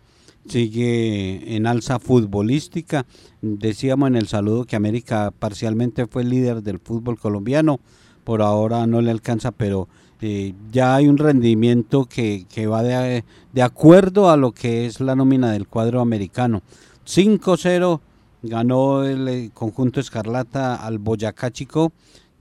sigue 0.48 1.54
en 1.54 1.68
alza 1.68 2.00
futbolística. 2.00 3.06
Decíamos 3.40 4.08
en 4.08 4.16
el 4.16 4.26
saludo 4.26 4.64
que 4.64 4.74
América 4.74 5.32
parcialmente 5.38 6.08
fue 6.08 6.24
líder 6.24 6.64
del 6.64 6.80
fútbol 6.80 7.20
colombiano, 7.20 7.78
por 8.26 8.42
ahora 8.42 8.88
no 8.88 9.00
le 9.00 9.12
alcanza, 9.12 9.52
pero 9.52 9.86
eh, 10.20 10.52
ya 10.72 10.96
hay 10.96 11.06
un 11.06 11.16
rendimiento 11.16 12.06
que, 12.06 12.44
va 12.66 12.82
de, 12.82 13.24
de, 13.52 13.62
acuerdo 13.62 14.30
a 14.30 14.36
lo 14.36 14.50
que 14.50 14.84
es 14.84 14.98
la 14.98 15.14
nómina 15.14 15.52
del 15.52 15.68
cuadro 15.68 16.00
americano. 16.00 16.62
5-0 17.06 18.00
ganó 18.42 19.04
el 19.04 19.28
eh, 19.28 19.50
conjunto 19.54 20.00
Escarlata 20.00 20.74
al 20.74 20.98
Boyacá 20.98 21.52
Chico, 21.52 21.92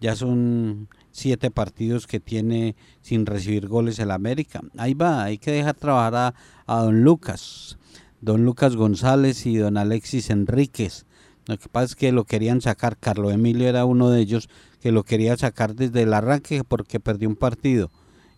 ya 0.01 0.15
son 0.15 0.87
siete 1.11 1.51
partidos 1.51 2.07
que 2.07 2.19
tiene 2.19 2.75
sin 3.03 3.27
recibir 3.27 3.67
goles 3.67 3.99
el 3.99 4.09
América. 4.09 4.61
Ahí 4.77 4.95
va, 4.95 5.23
hay 5.23 5.37
que 5.37 5.51
dejar 5.51 5.75
trabajar 5.75 6.15
a, 6.15 6.33
a 6.65 6.81
don 6.81 7.03
Lucas 7.03 7.77
don 8.21 8.43
Lucas 8.43 8.75
González 8.75 9.45
y 9.45 9.57
don 9.57 9.77
Alexis 9.77 10.31
Enríquez. 10.31 11.05
Lo 11.45 11.59
que 11.59 11.69
pasa 11.69 11.85
es 11.85 11.95
que 11.95 12.11
lo 12.11 12.23
querían 12.23 12.59
sacar, 12.59 12.97
Carlos 12.97 13.31
Emilio 13.31 13.69
era 13.69 13.85
uno 13.85 14.09
de 14.09 14.19
ellos 14.19 14.49
que 14.85 14.91
lo 14.91 15.01
quería 15.03 15.35
sacar 15.35 15.73
desde 15.73 16.03
el 16.03 16.13
arranque 16.13 16.63
porque 16.63 16.99
perdió 16.99 17.27
un 17.27 17.35
partido 17.35 17.89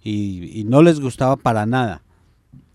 y, 0.01 0.63
no 0.65 0.81
les 0.81 1.01
gustaba 1.01 1.35
para 1.35 1.65
nada. 1.65 2.03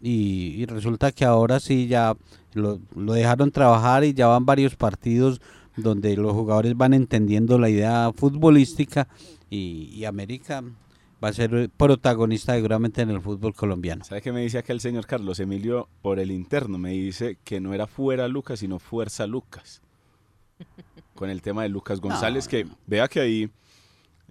Y, 0.02 0.66
resulta 0.66 1.10
que 1.10 1.24
ahora 1.24 1.58
sí 1.58 1.86
ya 1.86 2.14
lo, 2.52 2.78
dejaron 2.94 3.50
trabajar 3.50 4.04
y 4.04 4.12
ya 4.12 4.26
van 4.26 4.44
varios 4.44 4.76
partidos 4.76 5.40
donde 5.74 6.18
los 6.18 6.34
jugadores 6.34 6.76
van 6.76 6.92
entendiendo 6.92 7.58
la 7.58 7.70
idea 7.70 8.12
futbolística 8.14 9.08
y, 9.48 9.88
y 9.94 10.04
América 10.04 10.62
va 11.24 11.28
a 11.28 11.32
ser 11.32 11.70
protagonista 11.74 12.52
seguramente 12.52 13.00
en 13.00 13.08
el 13.08 13.22
fútbol 13.22 13.54
colombiano. 13.54 14.04
¿Sabe 14.04 14.20
qué 14.20 14.32
me 14.32 14.42
dice 14.42 14.58
acá 14.58 14.74
el 14.74 14.80
señor 14.80 15.06
Carlos 15.06 15.40
Emilio 15.40 15.88
por 16.02 16.18
el 16.18 16.30
interno? 16.30 16.76
Me 16.76 16.90
dice 16.90 17.38
que 17.42 17.58
no 17.58 17.72
era 17.72 17.86
fuera 17.86 18.28
Lucas, 18.28 18.58
sino 18.58 18.78
fuerza 18.78 19.26
Lucas. 19.26 19.80
Con 21.14 21.30
el 21.30 21.40
tema 21.40 21.62
de 21.62 21.70
Lucas 21.70 22.02
González, 22.02 22.48
que 22.48 22.66
vea 22.86 23.08
que 23.08 23.20
ahí 23.20 23.50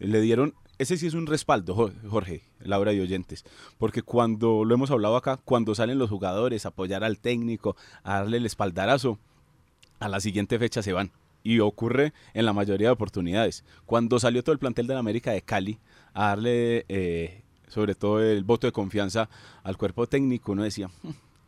le 0.01 0.22
dieron, 0.22 0.55
ese 0.77 0.98
sí 0.98 1.08
es 1.08 1.13
un 1.13 1.27
respaldo, 1.27 1.91
Jorge, 2.10 2.41
Laura 2.60 2.91
y 2.93 3.00
oyentes, 3.00 3.46
porque 3.77 4.01
cuando 4.01 4.65
lo 4.65 4.74
hemos 4.74 4.91
hablado 4.91 5.15
acá, 5.15 5.38
cuando 5.38 5.75
salen 5.75 6.00
los 6.00 6.10
jugadores 6.10 6.65
a 6.65 6.70
apoyar 6.70 7.03
al 7.03 7.20
técnico, 7.20 7.75
a 8.03 8.20
darle 8.20 8.38
el 8.38 8.46
espaldarazo, 8.46 9.20
a 10.00 10.10
la 10.10 10.20
siguiente 10.20 10.58
fecha 10.58 10.81
se 10.81 10.93
van. 10.93 11.12
Y 11.43 11.60
ocurre 11.60 12.13
en 12.36 12.46
la 12.46 12.53
mayoría 12.53 12.89
de 12.89 12.93
oportunidades. 12.93 13.63
Cuando 13.88 14.20
salió 14.20 14.43
todo 14.43 14.53
el 14.53 14.60
plantel 14.60 14.86
de 14.86 14.93
la 14.93 15.00
América 15.00 15.31
de 15.31 15.41
Cali, 15.41 15.79
a 16.13 16.27
darle 16.27 16.86
eh, 16.88 17.41
sobre 17.67 17.96
todo 17.96 18.22
el 18.22 18.43
voto 18.43 18.67
de 18.67 18.74
confianza 18.74 19.29
al 19.63 19.77
cuerpo 19.77 20.05
técnico. 20.08 20.51
Uno 20.51 20.63
decía, 20.63 20.89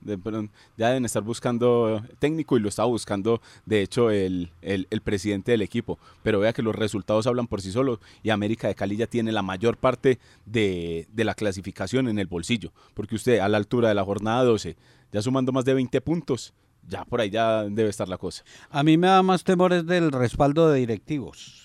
hmm, 0.05 0.49
ya 0.77 0.89
deben 0.89 1.05
estar 1.05 1.23
buscando 1.23 2.03
técnico 2.19 2.57
y 2.57 2.59
lo 2.59 2.69
estaba 2.69 2.87
buscando 2.87 3.41
de 3.65 3.81
hecho 3.81 4.09
el, 4.09 4.51
el, 4.61 5.01
presidente 5.01 5.51
del 5.51 5.61
equipo. 5.61 5.99
Pero 6.21 6.39
vea 6.39 6.53
que 6.53 6.61
los 6.61 6.75
resultados 6.75 7.27
hablan 7.27 7.47
por 7.47 7.61
sí 7.61 7.71
solos 7.71 7.99
y 8.21 8.29
América 8.29 8.67
de 8.67 8.75
Cali 8.75 8.97
ya 8.97 9.07
tiene 9.07 9.31
la 9.31 9.41
mayor 9.41 9.77
parte 9.77 10.19
de, 10.45 11.07
de 11.11 11.23
la 11.23 11.33
clasificación 11.33 12.07
en 12.07 12.19
el 12.19 12.27
bolsillo. 12.27 12.71
Porque 12.93 13.15
usted 13.15 13.39
a 13.39 13.49
la 13.49 13.57
altura 13.57 13.89
de 13.89 13.95
la 13.95 14.03
jornada 14.03 14.43
12, 14.43 14.75
ya 15.11 15.21
sumando 15.21 15.51
más 15.51 15.65
de 15.65 15.73
20 15.73 16.01
puntos, 16.01 16.53
ya 16.87 17.05
por 17.05 17.21
ahí 17.21 17.29
ya 17.29 17.63
debe 17.63 17.89
estar 17.89 18.09
la 18.09 18.17
cosa. 18.17 18.43
A 18.69 18.83
mí 18.83 18.97
me 18.97 19.07
da 19.07 19.23
más 19.23 19.43
temores 19.43 19.85
del 19.85 20.11
respaldo 20.11 20.69
de 20.69 20.79
directivos 20.79 21.63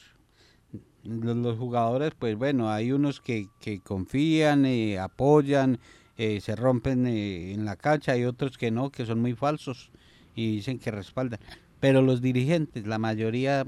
los, 1.09 1.57
jugadores, 1.59 2.13
pues 2.19 2.37
bueno, 2.37 2.71
hay 2.71 2.93
unos 2.93 3.21
que, 3.21 3.49
que 3.61 3.81
confían, 3.81 4.67
eh, 4.67 4.99
apoyan, 4.99 5.79
eh, 6.19 6.41
se 6.41 6.55
rompen 6.57 7.07
eh, 7.07 7.53
en 7.53 7.65
la 7.65 7.77
cancha, 7.77 8.13
hay 8.13 8.25
otros 8.25 8.59
que 8.59 8.71
no, 8.71 8.91
que 8.91 9.07
son 9.07 9.21
muy 9.21 9.35
falsos 9.35 9.91
y 10.35 10.57
dicen 10.57 10.79
que 10.79 10.91
respaldan. 10.91 11.41
Pero 11.81 12.03
los 12.03 12.21
dirigentes, 12.21 12.87
la 12.87 12.99
mayoría 12.99 13.65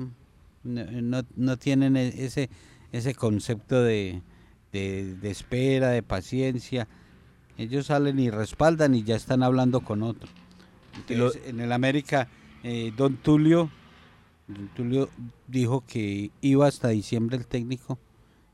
no, 0.65 1.23
no, 1.37 1.57
tienen 1.57 1.97
e, 1.97 2.09
ese, 2.09 2.51
ese 2.93 3.15
concepto 3.15 3.83
de, 3.83 4.21
de, 4.73 5.17
espera, 5.31 5.91
de 5.91 6.03
paciencia. 6.03 6.89
Ellos 7.57 7.87
salen 7.87 8.19
y 8.19 8.31
respaldan 8.31 8.95
y 8.95 9.05
ya 9.05 9.17
están 9.17 9.43
hablando 9.43 9.81
con 9.81 10.03
otro. 10.03 10.29
en 11.09 11.61
el 11.61 11.73
América, 11.73 12.29
Don 12.97 13.17
Tulio 13.17 13.71
Tulio 14.75 15.09
dijo 15.47 15.85
que 15.87 16.31
iba 16.41 16.67
hasta 16.67 16.89
diciembre 16.89 17.37
el 17.37 17.47
técnico, 17.47 17.99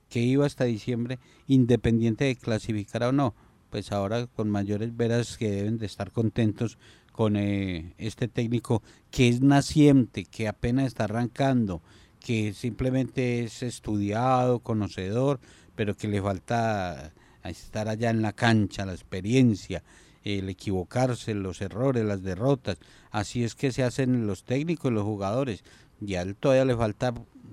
que 0.09 0.21
iba 0.21 0.47
hasta 0.47 0.65
diciembre 0.65 1.19
independiente 1.47 2.25
de 2.25 2.37
clasificar 2.37 3.03
o 3.05 3.12
no. 3.12 3.35
Pues 3.76 3.92
ahora 3.92 4.26
con 4.26 4.49
mayores 4.49 4.97
veras 4.97 5.37
que 5.37 5.50
deben 5.50 5.76
de 5.76 5.85
estar 5.85 6.11
contentos 6.11 6.78
con 7.12 7.37
eh, 7.37 7.92
este 7.99 8.26
técnico 8.26 8.83
que 9.11 9.28
es 9.28 9.42
naciente, 9.42 10.25
que 10.25 10.49
apenas 10.49 10.87
está 10.87 11.04
arrancando, 11.04 11.83
que 12.18 12.54
simplemente 12.54 13.45
es 13.45 13.62
estudiado, 13.62 14.61
conocedor, 14.61 15.40
pero 15.75 15.95
que 15.95 16.09
le 16.09 16.23
falta 16.23 17.12
estar 17.45 17.87
allá 17.88 18.09
en 18.09 18.23
la 18.23 18.33
cancha, 18.33 18.87
la 18.87 18.95
experiencia, 18.95 19.83
el 20.25 20.49
equivocarse, 20.49 21.35
los 21.35 21.61
errores, 21.61 22.02
las 22.02 22.23
derrotas. 22.23 22.78
Así 23.11 23.45
es 23.45 23.54
que 23.54 23.73
se 23.73 23.83
hacen 23.83 24.26
los 24.26 24.45
técnicos 24.45 24.90
los 24.90 25.04
jugadores 25.04 25.64
y 26.00 26.14
a 26.14 26.23
él 26.23 26.35
todavía 26.35 26.64
le 26.64 26.76
falta 26.76 27.12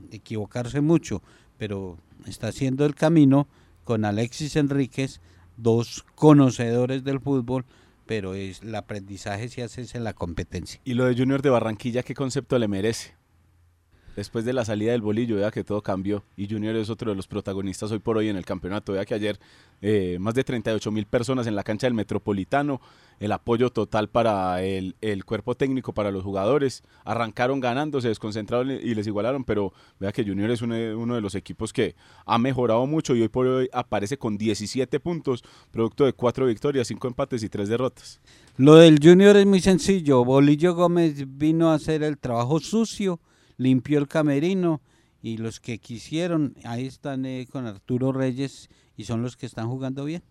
equivocarse 0.10 0.80
mucho, 0.80 1.22
pero 1.58 1.98
está 2.26 2.48
haciendo 2.48 2.86
el 2.86 2.96
camino 2.96 3.50
con 3.84 4.06
Alexis 4.06 4.56
Enríquez, 4.56 5.20
dos 5.58 6.06
conocedores 6.16 7.04
del 7.04 7.20
fútbol, 7.20 7.66
pero 8.06 8.34
es 8.34 8.62
el 8.62 8.76
aprendizaje 8.76 9.50
se 9.50 9.64
hace 9.64 9.86
en 9.94 10.04
la 10.04 10.14
competencia. 10.14 10.80
¿Y 10.84 10.94
lo 10.94 11.06
de 11.06 11.16
Junior 11.16 11.42
de 11.42 11.50
Barranquilla 11.50 12.04
qué 12.04 12.14
concepto 12.14 12.58
le 12.60 12.68
merece? 12.68 13.16
Después 14.16 14.46
de 14.46 14.54
la 14.54 14.64
salida 14.64 14.92
del 14.92 15.02
bolillo, 15.02 15.38
vea 15.38 15.50
que 15.50 15.64
todo 15.64 15.82
cambió 15.82 16.24
y 16.38 16.48
Junior 16.48 16.76
es 16.76 16.92
otro 16.92 17.10
de 17.10 17.16
los 17.16 17.26
protagonistas 17.26 17.92
hoy 17.92 17.98
por 17.98 18.16
hoy 18.18 18.30
en 18.30 18.38
el 18.38 18.46
campeonato. 18.46 18.94
Vea 18.94 19.06
que 19.06 19.16
ayer 19.16 19.40
eh, 19.82 20.18
más 20.20 20.36
de 20.36 20.44
38 20.44 20.92
mil 20.92 21.08
personas 21.08 21.48
en 21.48 21.56
la 21.56 21.64
cancha 21.64 21.88
del 21.88 21.96
Metropolitano, 21.96 22.80
el 23.20 23.32
apoyo 23.32 23.72
total 23.72 24.10
para 24.10 24.62
el, 24.62 24.96
cuerpo 25.26 25.56
técnico, 25.56 25.94
para 25.94 26.12
los 26.12 26.24
jugadores. 26.24 26.84
Arrancaron 27.06 27.60
ganando, 27.60 28.02
se 28.02 28.10
desconcentraron 28.10 28.70
y 28.70 28.94
les 28.94 29.08
igualaron, 29.08 29.44
pero 29.44 29.74
vea 30.00 30.12
que 30.12 30.24
Junior 30.24 30.52
es 30.52 30.62
uno, 30.62 30.76
uno 30.96 31.16
de 31.16 31.22
los 31.22 31.34
equipos 31.34 31.74
que 31.74 31.96
ha 32.28 32.38
mejorado 32.38 32.86
mucho 32.86 33.16
y 33.16 33.22
hoy 33.24 33.30
por 33.30 33.48
hoy 33.48 33.70
aparece 33.74 34.20
con 34.20 34.38
17 34.38 35.00
puntos, 35.00 35.44
producto 35.72 36.06
de 36.06 36.14
4 36.14 36.46
victorias, 36.46 36.88
5 36.88 37.08
empates 37.08 37.42
y 37.42 37.50
3 37.50 37.68
derrotas. 37.68 38.22
Lo 38.58 38.76
del 38.76 39.00
Junior 39.02 39.36
es 39.38 39.48
muy 39.48 39.60
sencillo. 39.60 40.24
Bolillo 40.24 40.76
Gómez 40.76 41.16
vino 41.26 41.72
a 41.72 41.76
hacer 41.76 42.04
el 42.04 42.20
trabajo 42.20 42.60
sucio 42.60 43.20
limpió 43.64 43.98
el 43.98 44.08
camerino 44.08 44.82
y 45.22 45.38
los 45.38 45.60
que 45.62 45.80
quisieron, 45.80 46.56
ahí 46.66 46.86
están 46.86 47.26
eh, 47.26 47.48
con 47.50 47.66
Arturo 47.66 48.12
Reyes 48.12 48.70
y 48.98 49.06
son 49.06 49.22
los 49.22 49.38
que 49.38 49.46
están 49.46 49.70
jugando 49.70 50.04
bien. 50.04 50.22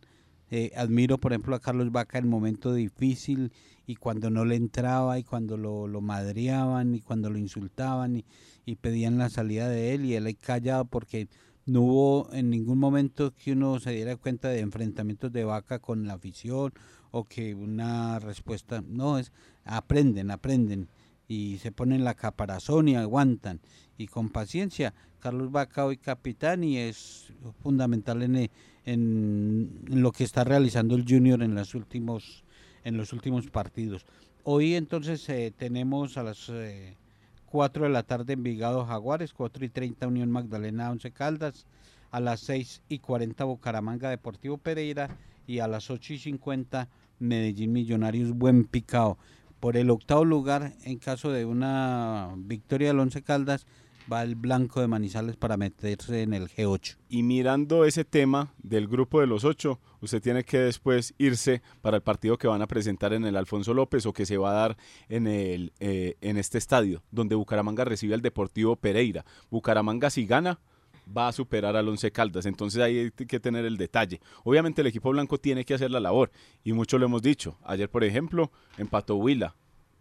Eh, 0.50 0.70
admiro, 0.76 1.16
por 1.16 1.32
ejemplo, 1.32 1.56
a 1.56 1.60
Carlos 1.60 1.90
Vaca 1.90 2.18
en 2.18 2.24
el 2.24 2.30
momento 2.30 2.74
difícil 2.74 3.52
y 3.86 3.96
cuando 3.96 4.28
no 4.28 4.44
le 4.44 4.56
entraba 4.56 5.18
y 5.18 5.24
cuando 5.24 5.56
lo, 5.56 5.88
lo 5.88 6.02
madreaban 6.02 6.94
y 6.94 7.00
cuando 7.00 7.30
lo 7.30 7.38
insultaban 7.38 8.16
y, 8.16 8.26
y, 8.66 8.76
pedían 8.76 9.16
la 9.16 9.30
salida 9.30 9.66
de 9.66 9.94
él 9.94 10.04
y 10.04 10.14
él 10.14 10.36
callado 10.36 10.84
porque 10.84 11.28
no 11.64 11.80
hubo 11.80 12.32
en 12.34 12.50
ningún 12.50 12.78
momento 12.78 13.32
que 13.32 13.52
uno 13.52 13.80
se 13.80 13.92
diera 13.92 14.16
cuenta 14.16 14.50
de 14.50 14.60
enfrentamientos 14.60 15.32
de 15.32 15.44
Vaca 15.44 15.78
con 15.78 16.06
la 16.06 16.14
afición 16.14 16.74
o 17.10 17.24
que 17.24 17.54
una 17.54 18.18
respuesta, 18.18 18.84
no, 18.86 19.18
es 19.18 19.32
aprenden, 19.64 20.30
aprenden 20.30 20.90
y 21.32 21.56
se 21.56 21.72
ponen 21.72 22.04
la 22.04 22.12
caparazón 22.12 22.88
y 22.88 22.96
aguantan. 22.96 23.60
Y 23.96 24.06
con 24.06 24.28
paciencia, 24.28 24.92
Carlos 25.18 25.50
Vaca 25.50 25.86
hoy 25.86 25.96
capitán 25.96 26.62
y 26.62 26.76
es 26.76 27.32
fundamental 27.62 28.22
en, 28.22 28.50
en, 28.84 29.80
lo 29.86 30.12
que 30.12 30.24
está 30.24 30.44
realizando 30.44 30.94
el 30.94 31.06
Junior 31.08 31.42
en, 31.42 31.54
los 31.54 31.74
últimos, 31.74 32.44
en 32.84 32.98
los 32.98 33.14
últimos 33.14 33.48
partidos. 33.48 34.04
Hoy 34.44 34.74
entonces 34.74 35.26
eh, 35.30 35.54
tenemos 35.56 36.18
a 36.18 36.22
las 36.22 36.52
4 37.46 37.84
de 37.84 37.90
la 37.90 38.02
tarde 38.02 38.34
Envigado 38.34 38.84
Jaguares, 38.84 39.32
4 39.32 39.64
y 39.64 39.68
30 39.70 40.08
Unión 40.08 40.30
Magdalena 40.30 40.90
11 40.90 41.12
Caldas, 41.12 41.66
a 42.10 42.20
las 42.20 42.40
6 42.40 42.82
y 42.90 42.98
40 42.98 43.42
Bucaramanga 43.44 44.10
Deportivo 44.10 44.58
Pereira 44.58 45.16
y 45.46 45.60
a 45.60 45.66
las 45.66 45.90
8 45.90 46.12
y 46.12 46.18
50 46.18 46.90
Medellín 47.20 47.72
Millonarios 47.72 48.32
Buen 48.32 48.64
Picao. 48.64 49.16
Por 49.62 49.76
el 49.76 49.90
octavo 49.90 50.25
lugar, 50.25 50.73
en 50.83 50.99
caso 50.99 51.31
de 51.31 51.45
una 51.45 52.35
victoria 52.37 52.88
del 52.88 52.99
Once 52.99 53.23
Caldas, 53.23 53.64
va 54.12 54.25
el 54.25 54.35
Blanco 54.35 54.81
de 54.81 54.88
Manizales 54.88 55.37
para 55.37 55.57
meterse 55.57 56.23
en 56.23 56.35
el 56.35 56.49
G8. 56.49 56.97
Y 57.09 57.23
mirando 57.23 57.85
ese 57.85 58.04
tema 58.04 58.52
del 58.61 58.88
grupo 58.88 59.21
de 59.21 59.28
los 59.28 59.45
ocho, 59.45 59.78
usted 60.00 60.21
tiene 60.21 60.42
que 60.42 60.59
después 60.59 61.14
irse 61.16 61.62
para 61.81 61.99
el 61.99 62.02
partido 62.02 62.38
que 62.38 62.49
van 62.49 62.61
a 62.61 62.66
presentar 62.66 63.12
en 63.12 63.25
el 63.25 63.37
Alfonso 63.37 63.73
López 63.73 64.04
o 64.04 64.12
que 64.12 64.26
se 64.26 64.37
va 64.37 64.50
a 64.50 64.54
dar 64.54 64.76
en, 65.09 65.28
el, 65.28 65.73
eh, 65.78 66.16
en 66.23 66.38
este 66.38 66.59
estadio, 66.59 67.04
donde 67.12 67.37
Bucaramanga 67.37 67.85
recibe 67.85 68.14
al 68.14 68.21
Deportivo 68.21 68.75
Pereira. 68.75 69.25
Bucaramanga 69.49 70.11
si 70.11 70.26
gana, 70.26 70.59
va 71.06 71.28
a 71.28 71.32
superar 71.32 71.76
al 71.76 71.88
Once 71.88 72.11
Caldas. 72.11 72.47
Entonces 72.47 72.82
ahí 72.82 72.99
hay 72.99 73.11
que 73.11 73.40
tener 73.40 73.64
el 73.64 73.76
detalle. 73.76 74.21
Obviamente 74.44 74.80
el 74.80 74.87
equipo 74.87 75.11
blanco 75.11 75.38
tiene 75.38 75.64
que 75.64 75.75
hacer 75.75 75.90
la 75.90 76.00
labor 76.00 76.30
y 76.64 76.73
mucho 76.73 76.99
lo 76.99 77.06
hemos 77.06 77.23
dicho. 77.23 77.59
Ayer, 77.64 77.88
por 77.88 78.04
ejemplo, 78.04 78.50
empató 78.78 79.16
Huila, 79.16 79.54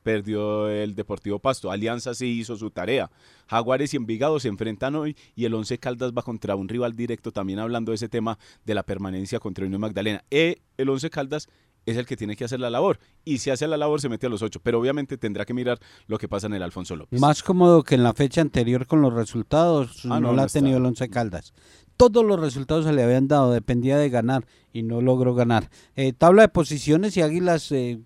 perdió 0.04 0.70
el 0.70 0.96
Deportivo 0.96 1.40
Pasto. 1.40 1.72
Alianza 1.72 2.14
sí 2.14 2.40
hizo 2.40 2.56
su 2.56 2.72
tarea. 2.72 3.12
Jaguares 3.48 3.94
y 3.94 3.98
Envigado 3.98 4.40
se 4.40 4.48
enfrentan 4.48 4.96
hoy 4.96 5.16
y 5.36 5.46
el 5.46 5.54
Once 5.54 5.78
Caldas 5.78 6.12
va 6.12 6.24
contra 6.24 6.56
un 6.56 6.70
rival 6.70 6.96
directo 6.96 7.32
también 7.32 7.60
hablando 7.60 7.92
de 7.92 7.96
ese 7.96 8.10
tema 8.10 8.38
de 8.66 8.76
la 8.76 8.84
permanencia 8.84 9.40
contra 9.40 9.66
Unión 9.66 9.82
Magdalena. 9.82 10.24
E 10.30 10.62
el 10.78 10.90
Once 10.90 11.10
Caldas 11.10 11.50
es 11.86 11.98
el 11.98 12.06
que 12.06 12.18
tiene 12.18 12.36
que 12.36 12.46
hacer 12.46 12.60
la 12.60 12.70
labor. 12.70 13.00
Y 13.26 13.40
si 13.40 13.50
hace 13.50 13.68
la 13.68 13.78
labor 13.78 14.02
se 14.02 14.10
mete 14.10 14.28
a 14.28 14.30
los 14.30 14.42
ocho, 14.42 14.60
pero 14.62 14.80
obviamente 14.80 15.18
tendrá 15.18 15.46
que 15.46 15.54
mirar 15.54 15.80
lo 16.08 16.18
que 16.18 16.28
pasa 16.28 16.48
en 16.48 16.54
el 16.54 16.64
Alfonso 16.64 16.96
López. 16.96 17.20
Más 17.20 17.44
cómodo 17.44 17.84
que 17.84 17.96
en 17.96 18.04
la 18.04 18.14
fecha 18.14 18.42
anterior 18.42 18.88
con 18.88 19.02
los 19.02 19.14
resultados, 19.14 20.06
ah, 20.10 20.20
no, 20.20 20.34
la 20.34 20.44
ha 20.44 20.48
tenido 20.48 20.78
el 20.78 20.86
Once 20.86 21.10
Caldas. 21.10 21.54
Todos 21.98 22.26
los 22.26 22.40
resultados 22.40 22.86
se 22.86 22.94
le 22.94 23.04
habían 23.04 23.28
dado, 23.28 23.52
dependía 23.52 23.98
de 23.98 24.10
ganar 24.10 24.46
y 24.74 24.84
no 24.84 25.02
logró 25.02 25.36
ganar. 25.36 25.70
Eh, 25.96 26.14
tabla 26.14 26.44
de 26.44 26.50
posiciones 26.50 27.16
y 27.18 27.22
Águilas 27.22 27.72
eh, 27.72 28.00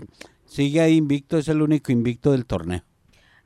sigue 0.45 0.81
ahí 0.81 0.95
invicto, 0.95 1.37
es 1.37 1.47
el 1.47 1.61
único 1.61 1.91
invicto 1.91 2.31
del 2.31 2.45
torneo. 2.45 2.83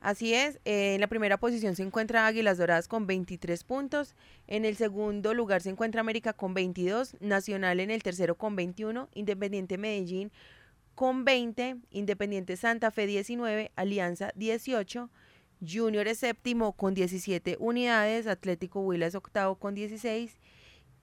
Así 0.00 0.32
es, 0.32 0.58
eh, 0.64 0.94
en 0.94 1.00
la 1.02 1.08
primera 1.08 1.36
posición 1.36 1.76
se 1.76 1.82
encuentra 1.82 2.26
Águilas 2.26 2.56
Doradas 2.56 2.88
con 2.88 3.06
23 3.06 3.64
puntos, 3.64 4.14
en 4.46 4.64
el 4.64 4.76
segundo 4.76 5.34
lugar 5.34 5.60
se 5.60 5.68
encuentra 5.68 6.00
América 6.00 6.32
con 6.32 6.54
22, 6.54 7.16
Nacional 7.20 7.80
en 7.80 7.90
el 7.90 8.02
tercero 8.02 8.34
con 8.34 8.56
21, 8.56 9.10
Independiente 9.12 9.76
Medellín 9.76 10.32
con 10.94 11.26
20, 11.26 11.76
Independiente 11.90 12.56
Santa 12.56 12.90
Fe 12.90 13.06
19, 13.06 13.72
Alianza 13.76 14.32
18, 14.36 15.10
Junior 15.60 16.08
es 16.08 16.18
séptimo 16.18 16.72
con 16.72 16.94
17 16.94 17.58
unidades, 17.60 18.26
Atlético 18.26 18.80
Huila 18.80 19.04
es 19.04 19.14
octavo 19.14 19.56
con 19.56 19.74
16 19.74 20.34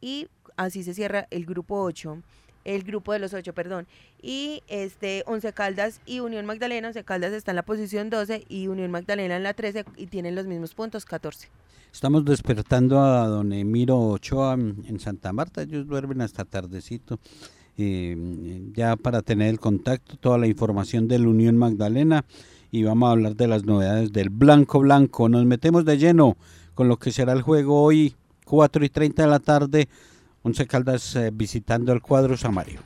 y 0.01 0.27
así 0.55 0.81
se 0.81 0.95
cierra 0.95 1.27
el 1.29 1.45
grupo 1.45 1.79
8 1.83 2.23
el 2.67 2.83
grupo 2.83 3.13
de 3.13 3.19
los 3.19 3.33
ocho, 3.33 3.53
perdón. 3.53 3.87
Y 4.21 4.61
este 4.67 5.23
Once 5.25 5.51
Caldas 5.53 6.01
y 6.05 6.19
Unión 6.19 6.45
Magdalena, 6.45 6.89
Once 6.89 7.03
Caldas 7.03 7.31
está 7.33 7.51
en 7.51 7.55
la 7.55 7.63
posición 7.63 8.09
12 8.09 8.45
y 8.49 8.67
Unión 8.67 8.91
Magdalena 8.91 9.37
en 9.37 9.43
la 9.43 9.53
13 9.53 9.85
y 9.95 10.07
tienen 10.07 10.35
los 10.35 10.45
mismos 10.47 10.75
puntos, 10.75 11.05
14. 11.05 11.47
Estamos 11.93 12.25
despertando 12.25 12.99
a 12.99 13.25
don 13.27 13.53
Emiro 13.53 13.97
Ochoa 13.97 14.53
en 14.53 14.99
Santa 14.99 15.31
Marta, 15.31 15.61
ellos 15.61 15.87
duermen 15.87 16.21
hasta 16.21 16.43
tardecito. 16.43 17.19
Eh, 17.79 18.71
ya 18.73 18.95
para 18.95 19.21
tener 19.21 19.49
el 19.49 19.59
contacto, 19.59 20.17
toda 20.17 20.39
la 20.39 20.47
información 20.47 21.07
de 21.07 21.19
la 21.19 21.27
Unión 21.27 21.57
Magdalena 21.57 22.25
y 22.71 22.83
vamos 22.83 23.07
a 23.07 23.11
hablar 23.11 23.35
de 23.35 23.47
las 23.47 23.65
novedades 23.65 24.11
del 24.11 24.29
Blanco 24.29 24.79
Blanco. 24.79 25.29
Nos 25.29 25.45
metemos 25.45 25.85
de 25.85 25.97
lleno 25.97 26.37
con 26.73 26.87
lo 26.87 26.97
que 26.97 27.11
será 27.11 27.33
el 27.33 27.43
juego 27.43 27.81
hoy, 27.81 28.15
4 28.45 28.83
y 28.83 28.89
30 28.89 29.23
de 29.23 29.29
la 29.29 29.39
tarde 29.39 29.87
Once 30.43 30.65
Caldas 30.65 31.15
eh, 31.15 31.31
visitando 31.33 31.91
el 31.91 32.01
cuadro 32.01 32.37
Samario. 32.37 32.79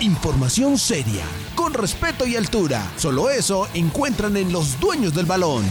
Información 0.00 0.76
seria, 0.76 1.24
con 1.54 1.72
respeto 1.72 2.26
y 2.26 2.36
altura. 2.36 2.82
Solo 2.96 3.30
eso 3.30 3.66
encuentran 3.74 4.36
en 4.36 4.52
los 4.52 4.78
dueños 4.78 5.14
del 5.14 5.26
balón. 5.26 5.64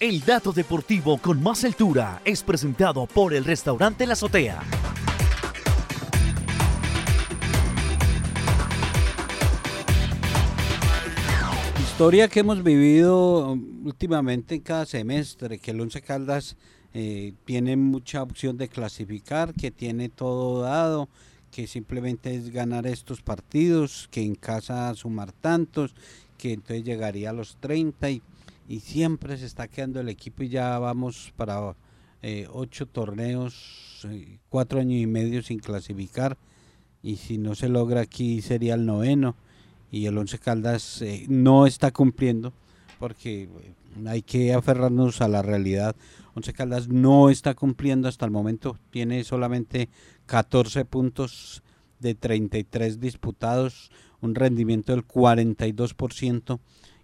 El 0.00 0.24
dato 0.24 0.52
deportivo 0.52 1.18
con 1.18 1.42
más 1.42 1.64
altura 1.64 2.20
es 2.24 2.42
presentado 2.42 3.06
por 3.06 3.32
el 3.32 3.44
restaurante 3.44 4.06
La 4.06 4.14
Azotea. 4.14 4.62
historia 11.96 12.28
que 12.28 12.40
hemos 12.40 12.62
vivido 12.62 13.58
últimamente 13.86 14.56
en 14.56 14.60
cada 14.60 14.84
semestre, 14.84 15.58
que 15.58 15.70
el 15.70 15.80
Once 15.80 16.02
Caldas 16.02 16.56
eh, 16.92 17.34
tiene 17.44 17.76
mucha 17.76 18.22
opción 18.22 18.56
de 18.56 18.68
clasificar, 18.68 19.54
que 19.54 19.70
tiene 19.70 20.08
todo 20.08 20.60
dado, 20.60 21.08
que 21.52 21.66
simplemente 21.66 22.34
es 22.34 22.50
ganar 22.50 22.86
estos 22.86 23.22
partidos, 23.22 24.08
que 24.10 24.22
en 24.22 24.34
casa 24.34 24.92
sumar 24.94 25.32
tantos, 25.32 25.94
que 26.36 26.52
entonces 26.52 26.84
llegaría 26.84 27.30
a 27.30 27.32
los 27.32 27.56
30 27.58 28.10
y, 28.10 28.22
siempre 28.80 29.38
se 29.38 29.46
está 29.46 29.68
quedando 29.68 30.00
el 30.00 30.08
equipo 30.08 30.42
y 30.42 30.48
ya 30.48 30.76
vamos 30.80 31.32
para 31.36 31.76
eh, 32.22 32.48
ocho 32.52 32.86
torneos, 32.86 34.04
eh, 34.10 34.38
cuatro 34.48 34.80
años 34.80 35.00
y 35.00 35.06
medio 35.06 35.40
sin 35.42 35.60
clasificar. 35.60 36.36
Y 37.00 37.16
si 37.16 37.38
no 37.38 37.54
se 37.54 37.68
logra 37.68 38.00
aquí 38.00 38.42
sería 38.42 38.74
el 38.74 38.84
noveno. 38.84 39.36
Y 39.92 40.06
el 40.06 40.18
Once 40.18 40.36
Caldas 40.40 41.00
no 41.28 41.64
está 41.68 41.92
cumpliendo 41.92 42.52
porque 42.98 43.44
eh, 43.44 43.74
hay 44.06 44.22
que 44.22 44.52
aferrarnos 44.52 45.20
a 45.20 45.28
la 45.28 45.42
realidad. 45.42 45.96
Once 46.34 46.52
Caldas 46.52 46.88
no 46.88 47.30
está 47.30 47.54
cumpliendo 47.54 48.08
hasta 48.08 48.24
el 48.24 48.30
momento, 48.30 48.78
tiene 48.90 49.24
solamente 49.24 49.88
14 50.26 50.84
puntos 50.84 51.62
de 51.98 52.14
33 52.14 53.00
disputados, 53.00 53.90
un 54.20 54.34
rendimiento 54.34 54.92
del 54.92 55.06
42% 55.06 56.58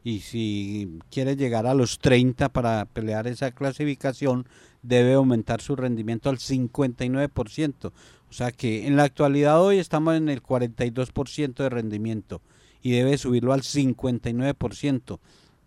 y 0.05 0.21
si 0.21 0.99
quiere 1.11 1.37
llegar 1.37 1.67
a 1.67 1.75
los 1.75 1.99
30 1.99 2.49
para 2.51 2.85
pelear 2.87 3.27
esa 3.27 3.53
clasificación 3.53 4.47
debe 4.83 5.15
aumentar 5.15 5.61
su 5.61 5.77
rendimiento 5.77 6.29
al 6.29 6.39
59%. 6.39 7.93
O 8.29 8.33
sea 8.33 8.51
que 8.51 8.87
en 8.87 8.97
la 8.97 9.05
actualidad 9.05 9.63
hoy 9.63 9.79
estamos 9.79 10.17
en 10.17 10.29
el 10.29 10.43
42% 10.43 11.55
de 11.55 11.69
rendimiento 11.69 12.41
y 12.83 12.93
debe 12.93 13.17
subirlo 13.17 13.53
al 13.53 13.63
59%. 13.63 15.21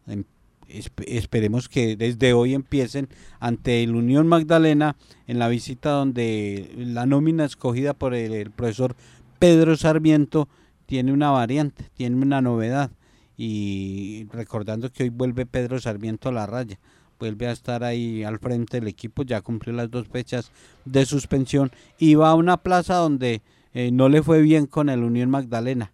Em, 0.08 0.24
esperemos 0.68 1.70
que 1.70 1.96
desde 1.96 2.34
hoy 2.34 2.54
empiecen 2.54 3.08
ante 3.40 3.84
el 3.84 3.96
Unión 3.96 4.28
Magdalena 4.28 4.96
en 5.28 5.40
la 5.40 5.48
visita 5.48 5.92
donde 5.92 6.72
la 6.76 7.06
nómina 7.06 7.46
escogida 7.46 7.94
por 7.94 8.14
el, 8.14 8.50
profesor 8.52 8.96
Pedro 9.38 9.76
Sarmiento 9.76 10.48
tiene 10.86 11.14
una 11.14 11.32
variante, 11.32 11.90
tiene 11.94 12.16
una 12.16 12.42
novedad. 12.42 12.92
Y 13.38 14.28
recordando 14.32 14.92
que 14.92 15.04
hoy 15.04 15.10
vuelve 15.10 15.46
Pedro 15.46 15.80
Sarmiento 15.80 16.30
a 16.30 16.32
la 16.32 16.46
raya, 16.46 16.80
vuelve 17.20 17.48
a 17.48 17.52
estar 17.52 17.84
ahí 17.84 18.24
al 18.24 18.40
frente 18.40 18.80
del 18.80 18.88
equipo, 18.88 19.24
ya 19.24 19.42
cumplió 19.42 19.74
las 19.74 19.92
dos 19.92 20.08
fechas 20.08 20.52
de 20.86 21.06
suspensión 21.06 21.72
y 22.00 22.16
va 22.16 22.30
a 22.30 22.36
una 22.36 22.58
plaza 22.58 22.96
donde 22.96 23.42
eh, 23.74 23.92
no 23.92 24.08
le 24.08 24.24
fue 24.24 24.42
bien 24.42 24.68
con 24.68 24.90
el 24.90 25.04
Unión 25.04 25.30
Magdalena 25.30 25.92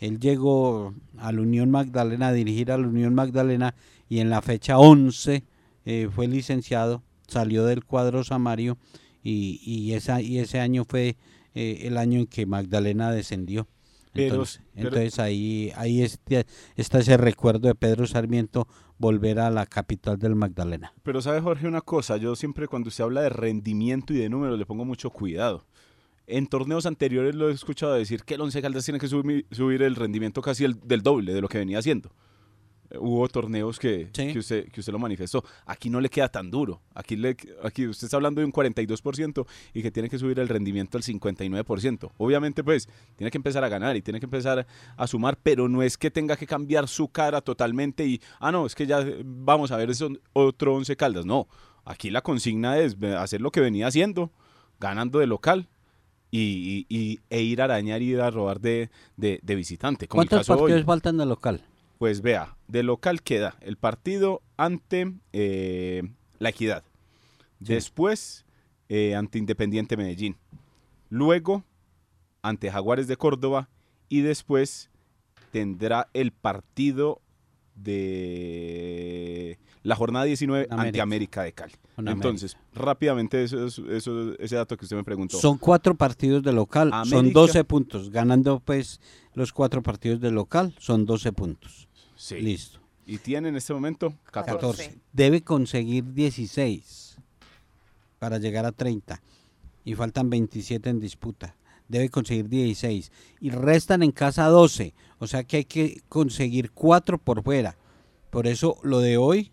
él 0.00 0.18
llegó 0.18 0.94
a 1.18 1.30
la 1.30 1.42
Unión 1.42 1.70
Magdalena, 1.70 2.28
a 2.28 2.32
dirigir 2.32 2.72
a 2.72 2.78
la 2.78 2.88
Unión 2.88 3.14
Magdalena 3.14 3.74
y 4.08 4.20
en 4.20 4.30
la 4.30 4.40
fecha 4.40 4.78
11 4.78 5.44
eh, 5.84 6.08
fue 6.12 6.26
licenciado, 6.26 7.02
salió 7.28 7.66
del 7.66 7.84
cuadro 7.84 8.24
Samario 8.24 8.78
y, 9.22 9.60
y, 9.62 9.92
esa, 9.92 10.22
y 10.22 10.38
ese 10.38 10.58
año 10.58 10.84
fue 10.84 11.16
eh, 11.54 11.82
el 11.82 11.98
año 11.98 12.18
en 12.18 12.26
que 12.26 12.46
Magdalena 12.46 13.12
descendió. 13.12 13.68
Entonces, 14.14 14.62
entonces 14.74 15.18
ahí, 15.18 15.70
ahí 15.76 16.02
este, 16.02 16.46
está 16.76 16.98
ese 16.98 17.16
recuerdo 17.16 17.68
de 17.68 17.74
Pedro 17.74 18.06
Sarmiento 18.06 18.66
volver 18.98 19.38
a 19.38 19.50
la 19.50 19.66
capital 19.66 20.18
del 20.18 20.34
Magdalena. 20.34 20.92
Pero 21.02 21.22
sabe 21.22 21.40
Jorge 21.40 21.68
una 21.68 21.80
cosa, 21.80 22.16
yo 22.16 22.34
siempre 22.36 22.66
cuando 22.66 22.90
se 22.90 23.02
habla 23.02 23.22
de 23.22 23.28
rendimiento 23.28 24.12
y 24.12 24.16
de 24.16 24.28
números 24.28 24.58
le 24.58 24.66
pongo 24.66 24.84
mucho 24.84 25.10
cuidado. 25.10 25.64
En 26.30 26.46
torneos 26.46 26.86
anteriores 26.86 27.34
lo 27.34 27.48
he 27.48 27.52
escuchado 27.52 27.94
decir 27.94 28.22
que 28.24 28.34
el 28.34 28.40
Once 28.40 28.62
Caldas 28.62 28.84
tiene 28.84 29.00
que 29.00 29.08
subir, 29.08 29.82
el 29.82 29.96
rendimiento 29.96 30.40
casi 30.42 30.64
el, 30.64 30.78
del 30.80 31.02
doble 31.02 31.32
de 31.34 31.40
lo 31.40 31.48
que 31.48 31.58
venía 31.58 31.78
haciendo. 31.78 32.10
hubo 32.98 33.28
torneos 33.28 33.78
que, 33.78 34.08
Sí. 34.12 34.32
que, 34.32 34.38
usted, 34.40 34.68
que 34.68 34.80
usted 34.80 34.92
lo 34.92 34.98
manifestó. 34.98 35.44
Aquí 35.64 35.88
no 35.90 36.00
le 36.00 36.08
queda 36.08 36.28
tan 36.28 36.50
duro. 36.50 36.82
Aquí, 36.94 37.14
le, 37.16 37.36
aquí 37.62 37.86
usted 37.86 38.06
está 38.06 38.16
hablando 38.16 38.40
de 38.40 38.44
un 38.44 38.52
42% 38.52 39.46
y 39.74 39.82
que 39.82 39.90
tiene 39.92 40.08
que 40.10 40.18
subir 40.18 40.40
el 40.40 40.48
rendimiento 40.48 40.98
al 40.98 41.04
59%. 41.04 42.10
Obviamente, 42.18 42.64
pues, 42.64 42.88
tiene 43.16 43.30
que 43.30 43.38
empezar 43.38 43.62
a 43.62 43.68
ganar 43.68 43.96
y 43.96 44.02
tiene 44.02 44.18
que 44.18 44.26
empezar 44.26 44.66
a 44.96 45.06
sumar, 45.06 45.38
pero 45.40 45.68
no 45.68 45.82
es 45.82 45.96
que 45.96 46.10
tenga 46.10 46.36
que 46.36 46.46
cambiar 46.48 46.88
su 46.88 47.08
cara 47.08 47.40
totalmente 47.40 48.04
y, 48.06 48.20
ah, 48.40 48.50
no, 48.50 48.66
es 48.66 48.74
que 48.74 48.86
ya 48.86 49.00
eh, 49.02 49.22
vamos 49.24 49.70
a 49.70 49.76
ver 49.76 49.90
eso, 49.90 50.10
otro 50.32 50.74
11 50.74 50.96
caldas. 50.96 51.24
No, 51.24 51.46
aquí 51.84 52.10
la 52.10 52.22
consigna 52.22 52.78
es 52.78 52.96
hacer 53.18 53.40
lo 53.40 53.52
que 53.52 53.60
venía 53.60 53.86
haciendo, 53.86 54.32
ganando 54.80 55.20
de 55.20 55.26
local. 55.28 55.68
Y, 56.32 56.86
y- 56.88 56.96
y- 56.96 57.20
e 57.28 57.42
ir 57.42 57.60
a 57.60 57.64
arañar 57.64 58.02
y 58.02 58.10
ir 58.12 58.20
a 58.20 58.30
robar 58.30 58.60
de, 58.60 58.88
de, 59.16 59.40
de 59.42 59.54
visitante. 59.56 60.06
Como 60.06 60.22
el 60.22 60.28
¿Cuántos 60.28 60.48
hoy. 60.50 60.58
partidos 60.58 60.84
faltan 60.84 61.16
de 61.18 61.26
local? 61.26 61.64
Pues 61.98 62.22
vea, 62.22 62.56
de 62.68 62.82
local 62.82 63.22
queda 63.22 63.56
el 63.60 63.76
partido 63.76 64.40
ante 64.56 65.12
eh, 65.32 66.02
La 66.38 66.50
Equidad. 66.50 66.84
Sí. 67.62 67.74
Después 67.74 68.44
eh, 68.88 69.14
ante 69.14 69.38
Independiente 69.38 69.96
Medellín. 69.96 70.36
Luego 71.10 71.64
ante 72.42 72.70
Jaguares 72.70 73.06
de 73.08 73.16
Córdoba. 73.16 73.68
Y 74.08 74.22
después 74.22 74.88
tendrá 75.52 76.08
el 76.14 76.32
partido 76.32 77.20
de 77.76 79.58
la 79.82 79.96
jornada 79.96 80.24
19 80.26 80.64
ante 80.70 80.74
América. 80.74 81.02
América 81.02 81.42
de 81.42 81.52
Cali. 81.52 81.74
Con 81.96 82.08
Entonces, 82.08 82.56
rápidamente 82.74 83.42
eso, 83.44 83.64
es- 83.66 83.78
eso- 83.78 84.38
ese 84.38 84.56
dato 84.56 84.76
que 84.76 84.84
usted 84.84 84.96
me 84.96 85.04
preguntó. 85.04 85.38
Son 85.38 85.58
cuatro 85.58 85.94
partidos 85.94 86.42
de 86.42 86.52
local, 86.52 86.90
son 87.04 87.18
América. 87.20 87.40
12 87.40 87.64
puntos. 87.64 88.10
Ganando 88.10 88.60
pues 88.60 89.00
los 89.34 89.52
cuatro 89.52 89.82
partidos 89.82 90.20
de 90.20 90.30
local, 90.30 90.74
son 90.78 91.06
12 91.06 91.32
puntos. 91.32 91.88
Sí. 92.16 92.40
Listo. 92.40 92.78
Y 93.06 93.18
tiene 93.18 93.48
en 93.48 93.56
este 93.56 93.72
momento 93.72 94.14
14. 94.30 94.52
14. 94.86 94.98
Debe 95.12 95.42
conseguir 95.42 96.04
16 96.12 97.16
para 98.18 98.38
llegar 98.38 98.66
a 98.66 98.72
30. 98.72 99.20
Y 99.84 99.94
faltan 99.94 100.28
27 100.30 100.90
en 100.90 101.00
disputa. 101.00 101.56
Debe 101.88 102.08
conseguir 102.10 102.48
16. 102.48 103.10
Y 103.40 103.50
restan 103.50 104.02
en 104.02 104.12
casa 104.12 104.46
12. 104.46 104.94
O 105.18 105.26
sea 105.26 105.42
que 105.44 105.56
hay 105.58 105.64
que 105.64 106.02
conseguir 106.08 106.70
4 106.70 107.18
por 107.18 107.42
fuera. 107.42 107.76
Por 108.30 108.46
eso 108.46 108.76
lo 108.84 109.00
de 109.00 109.16
hoy, 109.16 109.50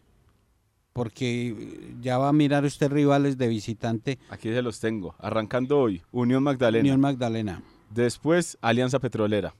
porque 0.97 1.93
ya 2.01 2.17
va 2.17 2.29
a 2.29 2.33
mirar 2.33 2.65
usted 2.65 2.89
rivales 2.89 3.37
de 3.37 3.47
visitante. 3.47 4.17
Aquí 4.31 4.49
se 4.49 4.63
los 4.63 4.79
tengo. 4.79 5.13
Arrancando 5.19 5.77
hoy, 5.77 6.01
Unión 6.11 6.41
Magdalena. 6.41 6.81
Unión 6.81 6.99
Magdalena. 6.99 7.61
Después, 7.91 8.57
Alianza 8.61 8.97
Petrolera. 8.97 9.53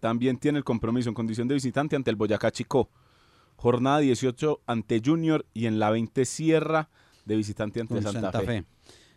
También 0.00 0.38
tiene 0.38 0.58
el 0.58 0.64
compromiso 0.64 1.10
en 1.10 1.14
condición 1.14 1.46
de 1.46 1.54
visitante 1.54 1.94
ante 1.94 2.10
el 2.10 2.16
Boyacá 2.16 2.50
Chicó. 2.50 2.90
Jornada 3.54 4.00
18 4.00 4.62
ante 4.66 5.00
Junior 5.02 5.46
y 5.54 5.66
en 5.66 5.78
la 5.78 5.90
20 5.90 6.24
cierra 6.24 6.90
de 7.24 7.36
visitante 7.36 7.80
ante 7.80 7.94
con 7.94 8.02
Santa, 8.02 8.40
Fe. 8.40 8.64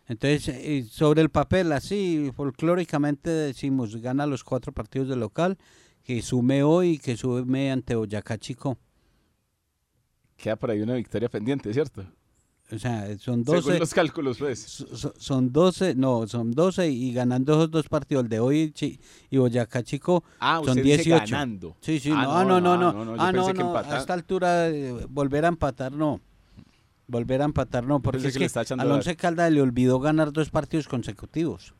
Entonces, 0.07 0.47
eh, 0.49 0.85
sobre 0.87 1.23
el 1.23 1.29
papel, 1.29 1.71
así 1.71 2.31
folclóricamente 2.35 3.31
decimos, 3.31 3.95
gana 3.95 4.27
los 4.27 4.43
cuatro 4.43 4.71
partidos 4.73 5.07
de 5.07 5.15
local, 5.15 5.57
que 6.03 6.21
sume 6.21 6.61
hoy, 6.61 6.99
que 6.99 7.17
sume 7.17 7.71
ante 7.71 7.95
Boyacá 7.95 8.37
Chico. 8.37 8.77
Queda 10.37 10.55
por 10.55 10.71
ahí 10.71 10.81
una 10.81 10.93
victoria 10.93 11.29
pendiente, 11.29 11.73
¿cierto? 11.73 12.05
O 12.69 12.77
sea, 12.77 13.07
son 13.17 13.45
Según 13.45 13.61
12, 13.63 13.79
los 13.79 13.93
cálculos, 13.93 14.37
pues. 14.39 14.59
so- 14.59 14.93
so- 14.95 15.13
son 15.17 15.53
12, 15.53 15.95
no, 15.95 16.27
son 16.27 16.51
12 16.51 16.89
y 16.89 17.13
ganando 17.13 17.53
esos 17.53 17.71
dos 17.71 17.87
partidos, 17.87 18.25
el 18.25 18.29
de 18.29 18.39
hoy 18.41 18.73
y 19.29 19.37
Boyacá 19.37 19.83
Chico, 19.83 20.23
Ah, 20.39 20.57
son 20.65 20.69
usted 20.77 20.83
dice 20.83 21.03
18. 21.03 21.31
ganando. 21.31 21.77
Sí, 21.79 21.99
sí, 21.99 22.11
Ah, 22.13 22.23
no, 22.23 22.43
no, 22.43 22.59
no, 22.59 22.77
no. 22.77 23.15
yo 23.15 23.21
ah, 23.21 23.31
no, 23.31 23.53
no, 23.53 23.77
a 23.77 23.97
esta 23.97 24.13
altura 24.13 24.67
eh, 24.69 25.05
volver 25.09 25.45
a 25.45 25.47
empatar 25.47 25.93
no. 25.93 26.19
Volver 27.07 27.41
a 27.41 27.45
empatar 27.45 27.85
no, 27.85 28.01
porque 28.01 28.27
es 28.27 28.37
que 28.37 28.49
que, 28.49 28.73
al 28.77 28.91
Once 28.91 29.15
Caldas 29.15 29.49
le 29.49 29.61
olvidó 29.61 30.01
ganar 30.01 30.33
dos 30.33 30.49
partidos 30.49 30.89
consecutivos. 30.89 31.73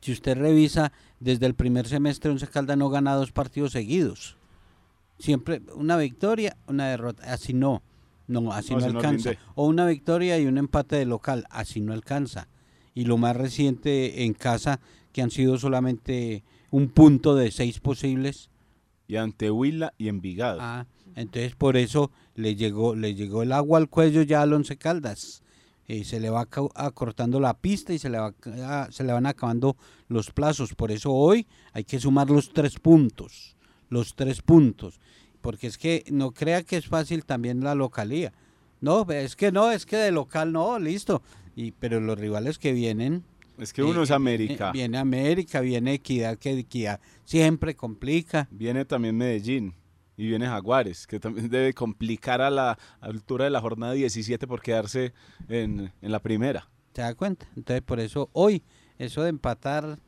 Si 0.00 0.10
usted 0.12 0.38
revisa, 0.38 0.90
desde 1.18 1.44
el 1.44 1.54
primer 1.54 1.86
semestre 1.86 2.30
Once 2.30 2.46
Caldas 2.46 2.78
no 2.78 2.88
gana 2.88 3.14
dos 3.14 3.30
partidos 3.30 3.72
seguidos. 3.72 4.36
Siempre 5.20 5.60
una 5.74 5.96
victoria, 5.96 6.56
una 6.66 6.88
derrota, 6.88 7.22
así 7.32 7.52
no. 7.52 7.82
No, 8.26 8.52
así 8.52 8.72
No, 8.74 8.78
no, 8.80 8.84
así 8.86 8.92
no 8.92 8.98
alcanza. 9.00 9.30
o 9.56 9.66
una 9.66 9.86
victoria 9.86 10.38
y 10.38 10.46
un 10.46 10.56
empate 10.58 10.96
de 10.96 11.04
local, 11.04 11.46
así 11.50 11.80
no 11.80 11.92
alcanza. 11.92 12.48
Y 12.94 13.04
lo 13.04 13.16
más 13.18 13.36
reciente 13.36 14.24
en 14.24 14.34
casa, 14.34 14.80
que 15.12 15.22
han 15.22 15.30
sido 15.30 15.58
solamente 15.58 16.44
un 16.70 16.88
punto 16.88 17.34
de 17.34 17.50
seis 17.50 17.80
posibles, 17.80 18.48
Y 19.08 19.16
ante 19.16 19.50
Huila 19.50 19.92
y 19.98 20.06
Envigado. 20.08 20.58
Ah, 20.62 20.86
entonces 21.16 21.56
por 21.56 21.76
eso 21.76 22.12
le 22.36 22.54
llegó, 22.54 22.94
le 22.94 23.16
llegó 23.16 23.42
el 23.42 23.50
agua 23.50 23.78
al 23.78 23.88
cuello 23.88 24.22
ya 24.22 24.42
al 24.42 24.52
Once 24.52 24.76
Caldas. 24.76 25.42
Eh, 25.88 26.04
se 26.04 26.20
le 26.20 26.30
va 26.30 26.46
acortando 26.76 27.40
la 27.40 27.54
pista 27.58 27.92
y 27.92 27.98
se 27.98 28.08
le, 28.08 28.18
va, 28.20 28.32
a- 28.64 28.88
se 28.92 29.02
le 29.02 29.12
van 29.12 29.26
acabando 29.26 29.76
los 30.06 30.30
plazos. 30.30 30.74
Por 30.74 30.92
eso 30.92 31.10
hoy 31.12 31.48
hay 31.72 31.82
que 31.82 31.98
sumar 31.98 32.30
los 32.30 32.52
tres 32.52 32.78
puntos. 32.78 33.56
Los 33.90 34.14
tres 34.14 34.40
puntos. 34.40 34.98
Porque 35.42 35.66
es 35.66 35.76
que 35.76 36.04
no 36.10 36.32
crea 36.32 36.62
que 36.62 36.76
es 36.78 36.86
fácil 36.86 37.24
también 37.24 37.62
la 37.62 37.74
localía. 37.74 38.32
No, 38.80 39.06
es 39.10 39.36
que 39.36 39.52
no, 39.52 39.70
es 39.70 39.84
que 39.84 39.96
de 39.96 40.10
local 40.12 40.52
no, 40.52 40.78
listo. 40.78 41.22
Y, 41.54 41.72
pero 41.72 42.00
los 42.00 42.18
rivales 42.18 42.58
que 42.58 42.72
vienen 42.72 43.24
es 43.58 43.74
que 43.74 43.82
uno 43.82 44.00
eh, 44.00 44.04
es 44.04 44.10
América. 44.10 44.68
eh, 44.70 44.72
viene 44.72 44.96
América, 44.98 45.60
viene 45.60 45.94
Equidad, 45.94 46.38
que 46.38 46.58
Equidad 46.58 47.00
siempre 47.24 47.74
complica. 47.74 48.48
Viene 48.50 48.86
también 48.86 49.16
Medellín 49.16 49.74
y 50.16 50.26
viene 50.28 50.46
Jaguares, 50.46 51.06
que 51.06 51.20
también 51.20 51.48
debe 51.50 51.74
complicar 51.74 52.40
a 52.40 52.50
la 52.50 52.78
altura 53.00 53.44
de 53.44 53.50
la 53.50 53.60
jornada 53.60 53.92
17 53.92 54.46
por 54.46 54.62
quedarse 54.62 55.12
en, 55.48 55.92
en 56.00 56.12
la 56.12 56.20
primera. 56.20 56.70
¿Se 56.94 57.02
da 57.02 57.14
cuenta? 57.14 57.46
Entonces, 57.54 57.82
por 57.82 58.00
eso 58.00 58.30
hoy, 58.32 58.62
eso 58.98 59.22
de 59.22 59.28
empatar, 59.28 59.98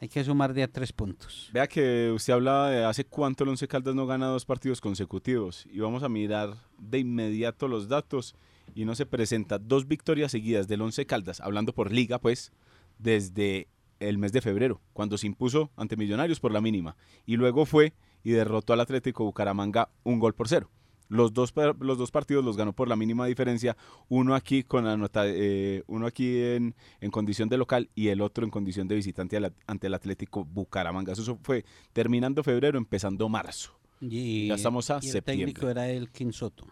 hay 0.00 0.08
que 0.08 0.24
sumar 0.24 0.54
de 0.54 0.62
a 0.62 0.68
tres 0.68 0.92
puntos. 0.92 1.50
Vea 1.52 1.66
que 1.66 2.10
usted 2.12 2.32
hablaba 2.32 2.70
de 2.70 2.84
hace 2.84 3.04
cuánto 3.04 3.44
el 3.44 3.50
Once 3.50 3.68
Caldas 3.68 3.94
no 3.94 4.06
gana 4.06 4.26
dos 4.26 4.44
partidos 4.44 4.80
consecutivos 4.80 5.66
y 5.70 5.78
vamos 5.80 6.02
a 6.02 6.08
mirar 6.08 6.54
de 6.78 6.98
inmediato 6.98 7.68
los 7.68 7.88
datos 7.88 8.34
y 8.74 8.84
no 8.84 8.94
se 8.94 9.06
presenta 9.06 9.58
dos 9.58 9.86
victorias 9.86 10.32
seguidas 10.32 10.68
del 10.68 10.82
Once 10.82 11.04
Caldas, 11.06 11.40
hablando 11.40 11.72
por 11.72 11.92
liga 11.92 12.18
pues, 12.18 12.52
desde 12.98 13.68
el 14.00 14.18
mes 14.18 14.32
de 14.32 14.40
febrero, 14.40 14.80
cuando 14.92 15.18
se 15.18 15.26
impuso 15.26 15.70
ante 15.76 15.96
Millonarios 15.96 16.40
por 16.40 16.52
la 16.52 16.60
mínima 16.60 16.96
y 17.24 17.36
luego 17.36 17.66
fue 17.66 17.92
y 18.24 18.32
derrotó 18.32 18.72
al 18.72 18.80
Atlético 18.80 19.24
Bucaramanga 19.24 19.88
un 20.04 20.18
gol 20.18 20.34
por 20.34 20.48
cero. 20.48 20.70
Los 21.12 21.34
dos, 21.34 21.52
los 21.80 21.98
dos 21.98 22.10
partidos 22.10 22.42
los 22.42 22.56
ganó 22.56 22.72
por 22.72 22.88
la 22.88 22.96
mínima 22.96 23.26
diferencia, 23.26 23.76
uno 24.08 24.34
aquí 24.34 24.62
con 24.62 24.84
la 24.86 24.96
nota, 24.96 25.24
eh, 25.26 25.82
uno 25.86 26.06
aquí 26.06 26.38
en, 26.38 26.74
en 27.00 27.10
condición 27.10 27.50
de 27.50 27.58
local 27.58 27.90
y 27.94 28.08
el 28.08 28.22
otro 28.22 28.44
en 28.44 28.50
condición 28.50 28.88
de 28.88 28.94
visitante 28.94 29.38
ante 29.66 29.86
el 29.88 29.94
Atlético 29.94 30.44
Bucaramanga. 30.44 31.12
Eso 31.12 31.38
fue 31.42 31.64
terminando 31.92 32.42
febrero, 32.42 32.78
empezando 32.78 33.28
marzo. 33.28 33.72
Y, 34.00 34.48
Ya 34.48 34.54
estamos 34.54 34.90
a 34.90 35.00
y 35.02 35.06
el 35.06 35.12
septiembre. 35.12 35.46
técnico 35.46 35.68
era 35.68 35.90
el 35.90 36.10
Quinsoto. 36.10 36.66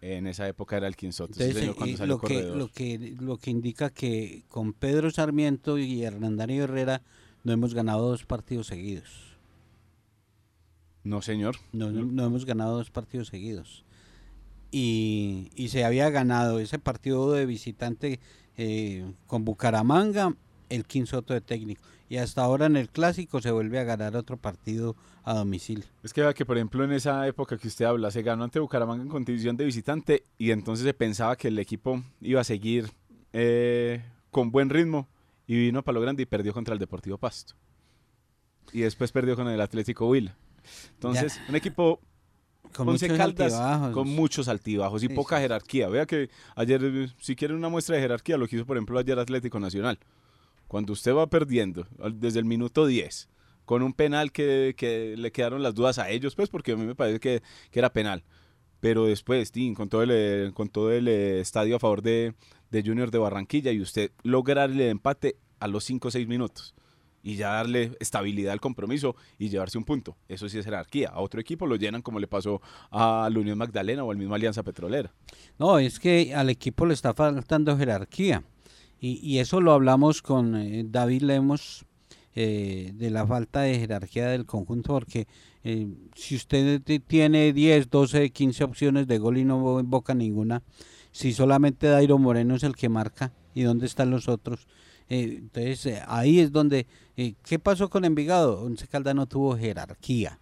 En 0.00 0.26
esa 0.26 0.46
época 0.48 0.76
era 0.76 0.86
el 0.86 0.96
Quinsoto, 0.96 1.34
sí, 1.34 1.42
Entonces, 1.44 1.74
señor, 1.74 1.88
eh, 1.88 2.06
lo, 2.06 2.20
que, 2.20 2.42
lo, 2.42 2.68
que, 2.68 3.16
lo 3.20 3.36
que 3.38 3.50
indica 3.50 3.90
que 3.90 4.44
con 4.48 4.72
Pedro 4.72 5.10
Sarmiento 5.10 5.78
y 5.78 6.02
Hernán 6.02 6.36
Darío 6.36 6.64
Herrera 6.64 7.02
no 7.44 7.52
hemos 7.52 7.74
ganado 7.74 8.08
dos 8.08 8.24
partidos 8.24 8.66
seguidos. 8.66 9.27
No, 11.04 11.22
señor. 11.22 11.56
No, 11.72 11.90
no- 11.90 12.04
no 12.04 12.24
hemos 12.26 12.44
ganado 12.44 12.76
dos 12.76 12.90
partidos 12.90 13.28
seguidos. 13.28 13.84
Y, 14.70 15.50
y 15.54 15.68
se 15.68 15.84
había 15.84 16.10
ganado 16.10 16.58
ese 16.60 16.78
partido 16.78 17.32
de 17.32 17.46
visitante 17.46 18.20
eh, 18.58 19.10
con 19.26 19.44
Bucaramanga, 19.44 20.34
el 20.68 20.84
Quinsoto 20.84 21.32
de 21.32 21.40
técnico. 21.40 21.82
Y 22.10 22.16
hasta 22.18 22.42
ahora 22.42 22.66
en 22.66 22.76
el 22.76 22.88
clásico 22.88 23.40
se 23.40 23.50
vuelve 23.50 23.78
a 23.78 23.84
ganar 23.84 24.16
otro 24.16 24.36
partido 24.36 24.96
a 25.24 25.34
domicilio. 25.34 25.84
Es 26.02 26.12
que 26.12 26.20
vea 26.22 26.34
que, 26.34 26.44
por 26.46 26.56
ejemplo, 26.56 26.84
en 26.84 26.92
esa 26.92 27.26
época 27.26 27.56
que 27.58 27.68
usted 27.68 27.84
habla, 27.84 28.10
se 28.10 28.22
ganó 28.22 28.44
ante 28.44 28.58
Bucaramanga 28.60 29.02
en 29.02 29.08
condición 29.08 29.56
de 29.56 29.64
visitante 29.64 30.24
y 30.38 30.50
entonces 30.50 30.84
se 30.84 30.94
pensaba 30.94 31.36
que 31.36 31.48
el 31.48 31.58
equipo 31.58 32.02
iba 32.20 32.40
a 32.40 32.44
seguir 32.44 32.90
eh, 33.32 34.02
con 34.30 34.50
buen 34.50 34.70
ritmo 34.70 35.06
y 35.46 35.56
vino 35.56 35.82
para 35.82 35.94
lo 35.94 36.00
grande 36.00 36.22
y 36.22 36.26
perdió 36.26 36.52
contra 36.52 36.72
el 36.74 36.80
Deportivo 36.80 37.16
Pasto. 37.18 37.54
Y 38.72 38.80
después 38.80 39.12
perdió 39.12 39.34
con 39.36 39.48
el 39.48 39.60
Atlético 39.60 40.06
Huila. 40.08 40.34
Entonces, 40.94 41.40
un 41.48 41.56
equipo 41.56 42.00
Con 42.74 42.86
muchos 42.86 43.08
Caldas 43.08 43.52
altibajos. 43.54 43.92
con 43.94 44.08
muchos 44.08 44.48
altibajos 44.48 45.02
y 45.02 45.08
Sí, 45.08 45.14
poca 45.14 45.36
sí. 45.36 45.42
jerarquía. 45.42 45.88
Vea 45.88 46.06
que 46.06 46.28
ayer, 46.56 46.80
eh, 46.84 47.08
si 47.20 47.34
quieren 47.36 47.56
una 47.56 47.68
muestra 47.68 47.96
de 47.96 48.02
jerarquía, 48.02 48.36
lo 48.36 48.46
que 48.46 48.56
hizo, 48.56 48.66
por 48.66 48.76
ejemplo, 48.76 48.98
ayer 48.98 49.18
Atlético 49.18 49.58
Nacional. 49.58 49.98
Cuando 50.66 50.92
usted 50.92 51.14
va 51.14 51.26
perdiendo 51.28 51.86
desde 52.12 52.38
el 52.40 52.44
minuto 52.44 52.86
10, 52.86 53.28
con 53.64 53.82
un 53.82 53.92
penal 53.94 54.32
que, 54.32 54.74
que 54.76 55.14
le 55.16 55.32
quedaron 55.32 55.62
las 55.62 55.74
dudas 55.74 55.98
a 55.98 56.10
ellos, 56.10 56.34
pues 56.34 56.48
porque 56.50 56.72
a 56.72 56.76
mí 56.76 56.84
me 56.84 56.94
parece 56.94 57.20
que, 57.20 57.42
que 57.70 57.78
era 57.78 57.92
penal. 57.92 58.22
Pero 58.80 59.06
después, 59.06 59.50
tin, 59.50 59.74
con 59.74 59.88
todo 59.88 60.02
el, 60.02 60.10
eh, 60.12 60.50
con 60.54 60.68
todo 60.68 60.92
el 60.92 61.08
eh, 61.08 61.40
estadio 61.40 61.76
a 61.76 61.78
favor 61.80 62.00
de, 62.02 62.34
de 62.70 62.82
Junior 62.82 63.10
de 63.10 63.18
Barranquilla 63.18 63.72
y 63.72 63.80
usted 63.80 64.12
lograr 64.22 64.70
el 64.70 64.80
empate 64.82 65.36
a 65.58 65.66
los 65.68 65.84
5 65.84 66.08
o 66.08 66.10
6 66.10 66.28
minutos. 66.28 66.74
Y 67.22 67.36
ya 67.36 67.50
darle 67.50 67.92
estabilidad 68.00 68.52
al 68.52 68.60
compromiso 68.60 69.16
y 69.38 69.48
llevarse 69.48 69.78
un 69.78 69.84
punto. 69.84 70.16
Eso 70.28 70.48
sí 70.48 70.58
es 70.58 70.64
jerarquía. 70.64 71.08
A 71.08 71.20
otro 71.20 71.40
equipo 71.40 71.66
lo 71.66 71.76
llenan 71.76 72.02
como 72.02 72.18
le 72.18 72.26
pasó 72.26 72.60
a 72.90 73.28
Unión 73.34 73.58
Magdalena 73.58 74.04
o 74.04 74.10
al 74.10 74.16
mismo 74.16 74.34
Alianza 74.34 74.62
Petrolera. 74.62 75.12
No, 75.58 75.78
es 75.78 75.98
que 75.98 76.34
al 76.34 76.50
equipo 76.50 76.86
le 76.86 76.94
está 76.94 77.14
faltando 77.14 77.76
jerarquía. 77.76 78.42
Y, 79.00 79.38
eso 79.38 79.60
lo 79.60 79.72
hablamos 79.72 80.22
con 80.22 80.56
eh, 80.56 80.84
David 80.84 81.22
Lemos 81.22 81.84
eh, 82.34 82.90
de 82.94 83.10
la 83.10 83.24
falta 83.24 83.60
de 83.60 83.78
jerarquía 83.78 84.26
del 84.26 84.44
conjunto, 84.44 84.92
porque 84.92 85.28
eh, 85.62 85.86
si 86.16 86.34
usted 86.34 86.82
tiene 87.06 87.52
10, 87.52 87.90
12, 87.90 88.30
15 88.30 88.64
opciones 88.64 89.06
de 89.06 89.18
gol 89.18 89.38
y 89.38 89.44
no 89.44 89.78
invoca 89.78 90.14
ninguna, 90.14 90.62
si 91.12 91.32
solamente 91.32 91.86
Dairo 91.86 92.18
Moreno 92.18 92.56
es 92.56 92.64
el 92.64 92.74
que 92.74 92.88
marca, 92.88 93.32
¿y 93.54 93.62
dónde 93.62 93.86
están 93.86 94.10
los 94.10 94.28
otros? 94.28 94.66
Entonces 95.08 96.00
ahí 96.06 96.40
es 96.40 96.52
donde, 96.52 96.86
¿qué 97.16 97.58
pasó 97.58 97.88
con 97.88 98.04
Envigado? 98.04 98.62
Once 98.62 98.86
Calda 98.86 99.14
no 99.14 99.26
tuvo 99.26 99.56
jerarquía 99.56 100.38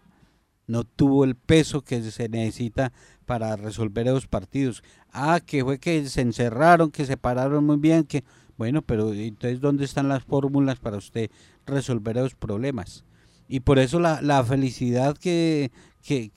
no 0.66 0.84
tuvo 0.84 1.24
el 1.24 1.36
peso 1.36 1.82
que 1.82 2.02
se 2.02 2.28
necesita 2.28 2.92
para 3.24 3.56
resolver 3.56 4.06
esos 4.08 4.26
partidos. 4.26 4.82
Ah, 5.12 5.40
que 5.44 5.64
fue 5.64 5.78
que 5.78 6.06
se 6.08 6.20
encerraron, 6.20 6.90
que 6.90 7.06
se 7.06 7.16
pararon 7.16 7.64
muy 7.64 7.76
bien, 7.76 8.04
que 8.04 8.24
bueno, 8.56 8.82
pero 8.82 9.12
entonces, 9.12 9.60
¿dónde 9.60 9.84
están 9.84 10.08
las 10.08 10.24
fórmulas 10.24 10.78
para 10.78 10.96
usted 10.96 11.30
resolver 11.66 12.16
esos 12.16 12.34
problemas? 12.34 13.04
Y 13.48 13.60
por 13.60 13.78
eso 13.78 14.00
la, 14.00 14.22
la 14.22 14.42
felicidad 14.44 15.16
que, 15.16 15.70
que, 16.02 16.32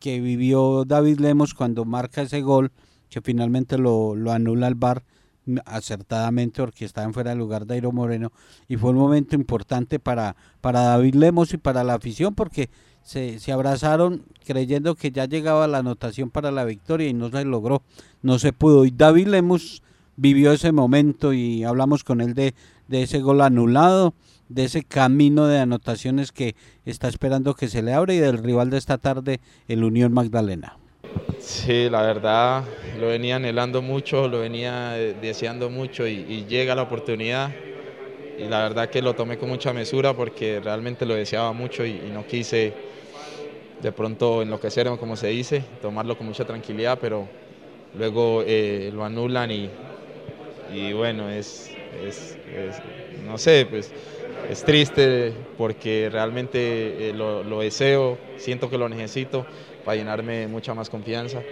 que, 0.00 0.20
vivió 0.20 0.84
David 0.84 1.18
Lemos 1.18 1.52
cuando 1.52 1.84
marca 1.84 2.22
ese 2.22 2.42
gol, 2.42 2.70
que 3.10 3.20
finalmente 3.20 3.76
lo, 3.76 4.14
lo 4.14 4.32
anula 4.32 4.68
el 4.68 4.76
VAR 4.76 5.04
acertadamente 5.64 6.60
porque 6.62 6.84
estaba 6.84 7.06
en 7.06 7.14
fuera 7.14 7.30
de 7.30 7.36
lugar 7.36 7.66
de 7.66 7.74
Airo 7.74 7.92
Moreno, 7.92 8.32
y 8.68 8.76
fue 8.76 8.90
un 8.90 8.96
momento 8.96 9.34
importante 9.34 9.98
para, 9.98 10.36
para 10.60 10.80
David 10.80 11.14
Lemos 11.14 11.52
y 11.52 11.58
para 11.58 11.84
la 11.84 11.94
afición, 11.94 12.34
porque 12.34 12.70
se, 13.02 13.38
se 13.38 13.52
abrazaron 13.52 14.24
creyendo 14.44 14.94
que 14.94 15.10
ya 15.10 15.26
llegaba 15.26 15.66
la 15.66 15.78
anotación 15.78 16.30
para 16.30 16.50
la 16.50 16.64
victoria 16.64 17.08
y 17.08 17.14
no 17.14 17.30
se 17.30 17.44
logró, 17.44 17.82
no 18.22 18.38
se 18.38 18.52
pudo. 18.52 18.84
Y 18.84 18.90
David 18.90 19.28
Lemos 19.28 19.82
vivió 20.16 20.52
ese 20.52 20.72
momento 20.72 21.32
y 21.32 21.64
hablamos 21.64 22.04
con 22.04 22.20
él 22.20 22.34
de, 22.34 22.54
de 22.88 23.02
ese 23.02 23.20
gol 23.20 23.40
anulado, 23.40 24.14
de 24.48 24.64
ese 24.64 24.84
camino 24.84 25.46
de 25.46 25.58
anotaciones 25.58 26.32
que 26.32 26.54
está 26.84 27.08
esperando 27.08 27.54
que 27.54 27.68
se 27.68 27.82
le 27.82 27.92
abra 27.92 28.14
y 28.14 28.18
del 28.18 28.38
rival 28.38 28.70
de 28.70 28.78
esta 28.78 28.98
tarde, 28.98 29.40
el 29.68 29.84
Unión 29.84 30.12
Magdalena. 30.12 30.78
Sí, 31.38 31.88
la 31.90 32.02
verdad 32.02 32.64
lo 32.98 33.08
venía 33.08 33.36
anhelando 33.36 33.82
mucho, 33.82 34.28
lo 34.28 34.40
venía 34.40 34.90
deseando 34.92 35.70
mucho 35.70 36.06
y, 36.06 36.46
llega 36.46 36.74
la 36.74 36.82
oportunidad. 36.82 37.56
Y 38.36 38.48
la 38.48 38.60
verdad 38.60 38.90
que 38.90 39.02
lo 39.02 39.14
tomé 39.14 39.38
con 39.38 39.48
mucha 39.48 39.72
mesura 39.72 40.14
porque 40.14 40.60
realmente 40.60 41.06
lo 41.06 41.14
deseaba 41.14 41.52
mucho 41.52 41.84
y, 41.86 42.10
no 42.10 42.26
quise 42.26 42.72
de 43.78 43.92
pronto 43.92 44.42
enloquecerme 44.42 44.98
como 44.98 45.16
se 45.16 45.28
dice, 45.28 45.64
tomarlo 45.80 46.16
con 46.16 46.26
mucha 46.26 46.44
tranquilidad, 46.44 46.98
pero 47.00 47.28
luego 47.94 48.42
eh, 48.46 48.90
lo 48.92 49.04
anulan 49.04 49.50
y, 49.50 49.70
y 50.68 50.92
bueno, 50.92 51.28
es, 51.30 51.70
no 53.24 53.38
sé, 53.38 53.66
pues 53.68 53.92
es 54.50 54.62
triste 54.64 55.32
porque 55.56 56.08
realmente 56.10 57.10
eh, 57.10 57.12
lo, 57.12 57.60
deseo, 57.60 58.18
siento 58.36 58.68
que 58.70 58.78
lo 58.78 58.88
necesito 58.88 59.46
para 59.84 59.96
llenarme 59.96 60.46
mucha 60.46 60.74
más 60.74 60.88
confianza. 60.88 61.42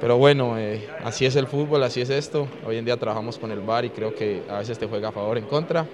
Pero 0.00 0.16
bueno, 0.16 0.56
eh, 0.58 0.80
así 1.04 1.26
es 1.26 1.34
el 1.36 1.46
fútbol, 1.46 1.82
así 1.82 2.00
es 2.00 2.10
esto. 2.10 2.46
Hoy 2.66 2.76
en 2.76 2.84
día 2.84 2.96
trabajamos 2.96 3.38
con 3.38 3.50
el 3.50 3.60
VAR 3.60 3.84
y 3.84 3.90
creo 3.90 4.14
que 4.14 4.42
a 4.48 4.58
veces 4.58 4.78
te 4.78 4.86
juega 4.86 5.08
a 5.08 5.12
favor 5.12 5.36
o 5.36 5.40
en 5.40 5.46
contra. 5.46 5.86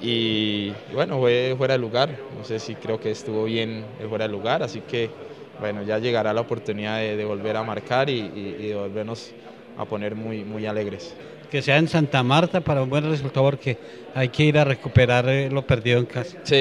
Y 0.00 0.70
bueno, 0.92 1.18
fue 1.18 1.54
fuera 1.56 1.74
de 1.74 1.78
lugar. 1.78 2.10
No 2.38 2.44
sé 2.44 2.60
si 2.60 2.74
creo 2.74 3.00
que 3.00 3.10
estuvo 3.10 3.44
bien 3.44 3.84
fuera 4.08 4.26
de 4.26 4.32
lugar, 4.32 4.62
así 4.62 4.80
que 4.80 5.10
bueno, 5.58 5.82
ya 5.82 5.98
llegará 5.98 6.32
la 6.32 6.42
oportunidad 6.42 6.98
de, 6.98 7.24
volver 7.24 7.56
a 7.56 7.62
marcar 7.62 8.10
y, 8.10 8.30
y 8.34 8.68
de 8.68 8.74
volvernos 8.74 9.30
a 9.76 9.84
poner 9.84 10.14
muy, 10.14 10.44
muy 10.44 10.66
alegres. 10.66 11.14
Que 11.50 11.62
sea 11.62 11.78
en 11.78 11.88
Santa 11.88 12.22
Marta 12.22 12.60
para 12.60 12.82
un 12.82 12.90
buen 12.90 13.08
resultado 13.08 13.46
porque 13.46 13.76
hay 14.14 14.28
que 14.28 14.44
ir 14.44 14.58
a 14.58 14.64
recuperar 14.64 15.28
eh, 15.28 15.48
lo 15.50 15.62
perdido 15.62 15.98
en 15.98 16.06
casa. 16.06 16.36
Sí, 16.42 16.54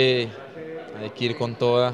hay 1.02 1.10
que 1.18 1.26
ir 1.26 1.36
con 1.36 1.56
toda, 1.56 1.94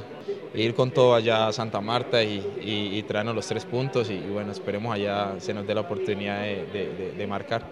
ir 0.54 0.74
con 0.74 0.92
todo 0.92 1.16
allá 1.16 1.48
a 1.48 1.54
Santa 1.54 1.82
Marta 1.82 2.24
y, 2.24 3.04
traernos 3.08 3.36
los 3.36 3.48
tres 3.48 3.66
puntos 3.66 4.10
y, 4.10 4.18
bueno, 4.18 4.52
esperemos 4.52 4.94
allá 4.94 5.36
se 5.40 5.54
nos 5.54 5.66
dé 5.66 5.76
la 5.76 5.82
oportunidad 5.82 6.42
de, 6.42 7.26
marcar. 7.28 7.64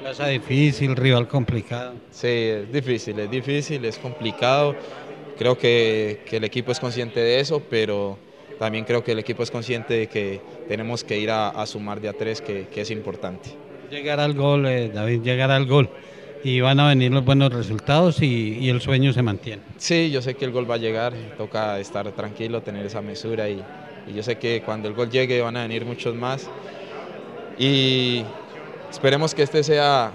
Plaza 0.00 0.26
difícil, 0.26 0.96
rival 0.96 1.26
complicado. 1.28 1.94
Sí, 2.10 2.28
es 2.28 2.72
difícil, 2.72 3.18
es 3.18 3.30
difícil, 3.30 3.84
es 3.84 3.98
complicado. 3.98 4.76
Creo 5.38 5.56
que, 5.56 6.20
que 6.26 6.36
el 6.36 6.44
equipo 6.44 6.72
es 6.72 6.78
consciente 6.78 7.20
de 7.20 7.40
eso, 7.40 7.62
pero 7.70 8.18
también 8.58 8.84
creo 8.84 9.02
que 9.02 9.12
el 9.12 9.18
equipo 9.18 9.42
es 9.42 9.50
consciente 9.50 9.94
de 9.94 10.06
que 10.06 10.40
tenemos 10.68 11.04
que 11.04 11.18
ir 11.18 11.30
a, 11.30 11.64
sumar 11.66 12.00
de 12.00 12.08
a 12.08 12.12
tres, 12.12 12.40
que, 12.40 12.68
es 12.74 12.90
importante. 12.90 13.50
Llegar 13.90 14.20
al 14.20 14.34
gol, 14.34 14.66
eh, 14.66 14.90
David, 14.92 15.22
llegar 15.22 15.50
al 15.50 15.66
gol. 15.66 15.88
Y 16.44 16.60
van 16.60 16.78
a 16.78 16.88
venir 16.88 17.10
los 17.10 17.24
buenos 17.24 17.52
resultados 17.52 18.20
y, 18.20 18.68
el 18.68 18.82
sueño 18.82 19.14
se 19.14 19.22
mantiene. 19.22 19.62
Sí, 19.78 20.10
yo 20.10 20.20
sé 20.20 20.34
que 20.34 20.44
el 20.44 20.52
gol 20.52 20.70
va 20.70 20.74
a 20.74 20.78
llegar, 20.78 21.14
toca 21.38 21.80
estar 21.80 22.12
tranquilo, 22.12 22.60
tener 22.62 22.84
esa 22.84 23.00
mesura 23.00 23.48
y, 23.48 23.62
yo 24.14 24.22
sé 24.22 24.36
que 24.36 24.62
cuando 24.62 24.86
el 24.86 24.92
gol 24.92 25.08
llegue 25.10 25.40
van 25.40 25.56
a 25.56 25.62
venir 25.62 25.86
muchos 25.86 26.14
más. 26.14 26.50
Y 27.58 28.22
esperemos 28.90 29.34
que 29.34 29.42
este 29.42 29.64
sea, 29.64 30.12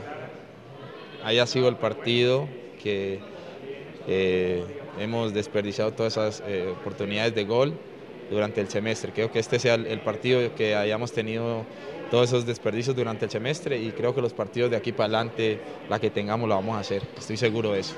haya 1.23 1.47
sido 1.47 1.67
el 1.67 1.77
partido, 1.77 2.47
que 2.81 3.19
eh, 4.07 4.63
hemos 4.99 5.33
desperdiciado 5.33 5.93
todas 5.93 6.13
esas 6.13 6.43
eh, 6.47 6.71
oportunidades 6.79 7.33
de 7.33 7.45
gol 7.45 7.73
durante 8.29 8.61
el 8.61 8.69
semestre. 8.69 9.11
Creo 9.11 9.31
que 9.31 9.39
este 9.39 9.57
sea 9.57 9.73
el, 9.73 9.99
partido 10.01 10.53
que 10.55 10.75
hayamos 10.75 11.11
tenido 11.11 11.65
todos 12.09 12.29
esos 12.29 12.45
desperdicios 12.45 12.95
durante 12.95 13.25
el 13.25 13.31
semestre 13.31 13.81
y 13.81 13.91
creo 13.91 14.13
que 14.13 14.21
los 14.21 14.33
partidos 14.33 14.71
de 14.71 14.77
aquí 14.77 14.91
para 14.91 15.05
adelante, 15.05 15.61
la 15.89 15.99
que 15.99 16.09
tengamos, 16.09 16.49
lo 16.49 16.55
vamos 16.55 16.75
a 16.75 16.79
hacer. 16.79 17.03
Estoy 17.17 17.37
seguro 17.37 17.71
de 17.71 17.79
eso. 17.79 17.95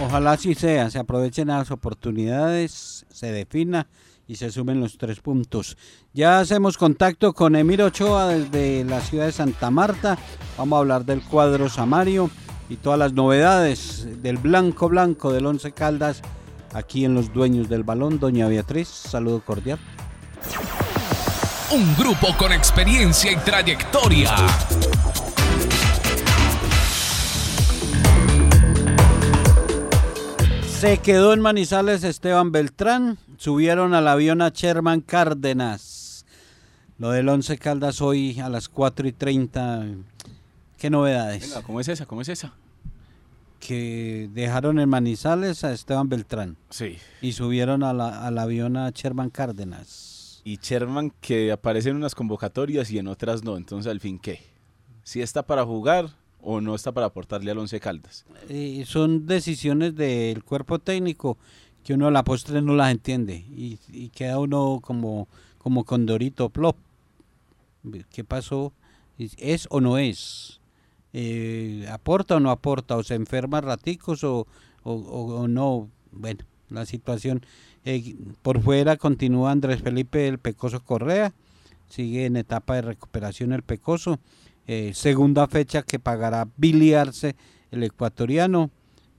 Ojalá 0.00 0.32
así 0.32 0.54
sea, 0.54 0.90
se 0.90 0.98
aprovechen 0.98 1.48
las 1.48 1.70
oportunidades, 1.70 3.04
se 3.10 3.32
defina 3.32 3.88
y 4.28 4.36
se 4.36 4.50
sumen 4.50 4.80
los 4.80 4.96
tres 4.96 5.20
puntos. 5.20 5.76
Ya 6.12 6.38
hacemos 6.38 6.76
contacto 6.76 7.32
con 7.32 7.56
Emir 7.56 7.82
Ochoa 7.82 8.28
desde 8.28 8.84
la 8.84 9.00
ciudad 9.00 9.26
de 9.26 9.32
Santa 9.32 9.70
Marta. 9.70 10.18
Vamos 10.56 10.76
a 10.76 10.80
hablar 10.80 11.04
del 11.04 11.22
cuadro 11.22 11.68
Samario 11.68 12.30
y 12.68 12.76
todas 12.76 12.98
las 12.98 13.14
novedades 13.14 14.22
del 14.22 14.36
blanco 14.36 14.88
blanco 14.88 15.32
del 15.32 15.46
Once 15.46 15.72
Caldas 15.72 16.22
aquí 16.74 17.04
en 17.04 17.14
Los 17.14 17.32
Dueños 17.32 17.68
del 17.68 17.82
Balón. 17.82 18.20
Doña 18.20 18.46
Beatriz, 18.46 18.88
saludo 18.88 19.40
cordial. 19.44 19.78
Un 21.70 21.94
grupo 21.96 22.34
con 22.38 22.50
experiencia 22.50 23.30
y 23.30 23.36
trayectoria. 23.36 24.34
Se 30.70 30.96
quedó 30.98 31.34
en 31.34 31.40
Manizales 31.40 32.04
Esteban 32.04 32.52
Beltrán, 32.52 33.18
subieron 33.36 33.92
al 33.92 34.08
avión 34.08 34.40
a 34.40 34.48
Sherman 34.48 35.02
Cárdenas. 35.02 36.24
Lo 36.96 37.10
del 37.10 37.28
Once 37.28 37.58
Caldas 37.58 38.00
hoy 38.00 38.40
a 38.40 38.48
las 38.48 38.70
4 38.70 39.06
y 39.06 39.12
30. 39.12 39.88
¿Qué 40.78 40.88
novedades? 40.88 41.42
Venga, 41.42 41.62
¿cómo 41.62 41.80
es 41.80 41.88
esa? 41.88 42.06
¿Cómo 42.06 42.22
es 42.22 42.30
esa? 42.30 42.54
que 43.58 44.30
dejaron 44.32 44.78
en 44.78 44.88
Manizales 44.88 45.64
a 45.64 45.72
Esteban 45.72 46.08
Beltrán. 46.08 46.56
Sí. 46.70 46.96
Y 47.20 47.32
subieron 47.32 47.82
a 47.82 47.92
la, 47.92 48.26
al 48.26 48.38
avión 48.38 48.76
a 48.76 48.88
Sherman 48.90 49.30
Cárdenas. 49.30 50.07
Y 50.48 50.58
Sherman 50.62 51.12
que 51.20 51.52
aparece 51.52 51.90
en 51.90 51.96
unas 51.96 52.14
convocatorias 52.14 52.90
y 52.90 52.98
en 52.98 53.08
otras 53.08 53.44
no. 53.44 53.56
Entonces, 53.56 53.90
al 53.90 54.00
fin, 54.00 54.18
¿qué? 54.18 54.40
¿Si 55.02 55.20
está 55.20 55.42
para 55.42 55.64
jugar 55.64 56.10
o 56.40 56.60
no 56.60 56.74
está 56.74 56.92
para 56.92 57.06
aportarle 57.06 57.50
al 57.50 57.58
Once 57.58 57.78
Caldas? 57.80 58.24
Eh, 58.48 58.84
son 58.86 59.26
decisiones 59.26 59.94
del 59.94 60.44
cuerpo 60.44 60.78
técnico 60.78 61.36
que 61.84 61.94
uno 61.94 62.06
a 62.06 62.10
la 62.10 62.24
postre 62.24 62.62
no 62.62 62.74
las 62.74 62.90
entiende. 62.90 63.34
Y, 63.34 63.78
y 63.88 64.08
queda 64.10 64.38
uno 64.38 64.80
como, 64.82 65.28
como 65.58 65.84
Condorito 65.84 66.48
Plop. 66.48 66.76
¿Qué 68.10 68.24
pasó? 68.24 68.72
¿Es 69.18 69.66
o 69.70 69.80
no 69.80 69.98
es? 69.98 70.58
eh, 71.12 71.86
aporta 71.90 72.36
o 72.36 72.40
no 72.40 72.50
aporta, 72.50 72.96
o 72.96 73.02
se 73.02 73.14
enferma 73.14 73.60
raticos 73.60 74.24
o, 74.24 74.46
o, 74.82 75.48
no. 75.48 75.88
Bueno, 76.12 76.44
la 76.68 76.86
situación. 76.86 77.44
Eh, 77.90 78.16
por 78.42 78.60
fuera 78.60 78.98
continúa 78.98 79.50
Andrés 79.50 79.80
Felipe 79.80 80.28
el 80.28 80.38
Pecoso 80.38 80.84
Correa, 80.84 81.32
sigue 81.88 82.26
en 82.26 82.36
etapa 82.36 82.74
de 82.74 82.82
recuperación 82.82 83.54
el 83.54 83.62
Pecoso. 83.62 84.20
Eh, 84.66 84.92
segunda 84.92 85.46
fecha 85.46 85.80
que 85.80 85.98
pagará 85.98 86.46
biliarse 86.58 87.34
el 87.70 87.82
ecuatoriano 87.82 88.70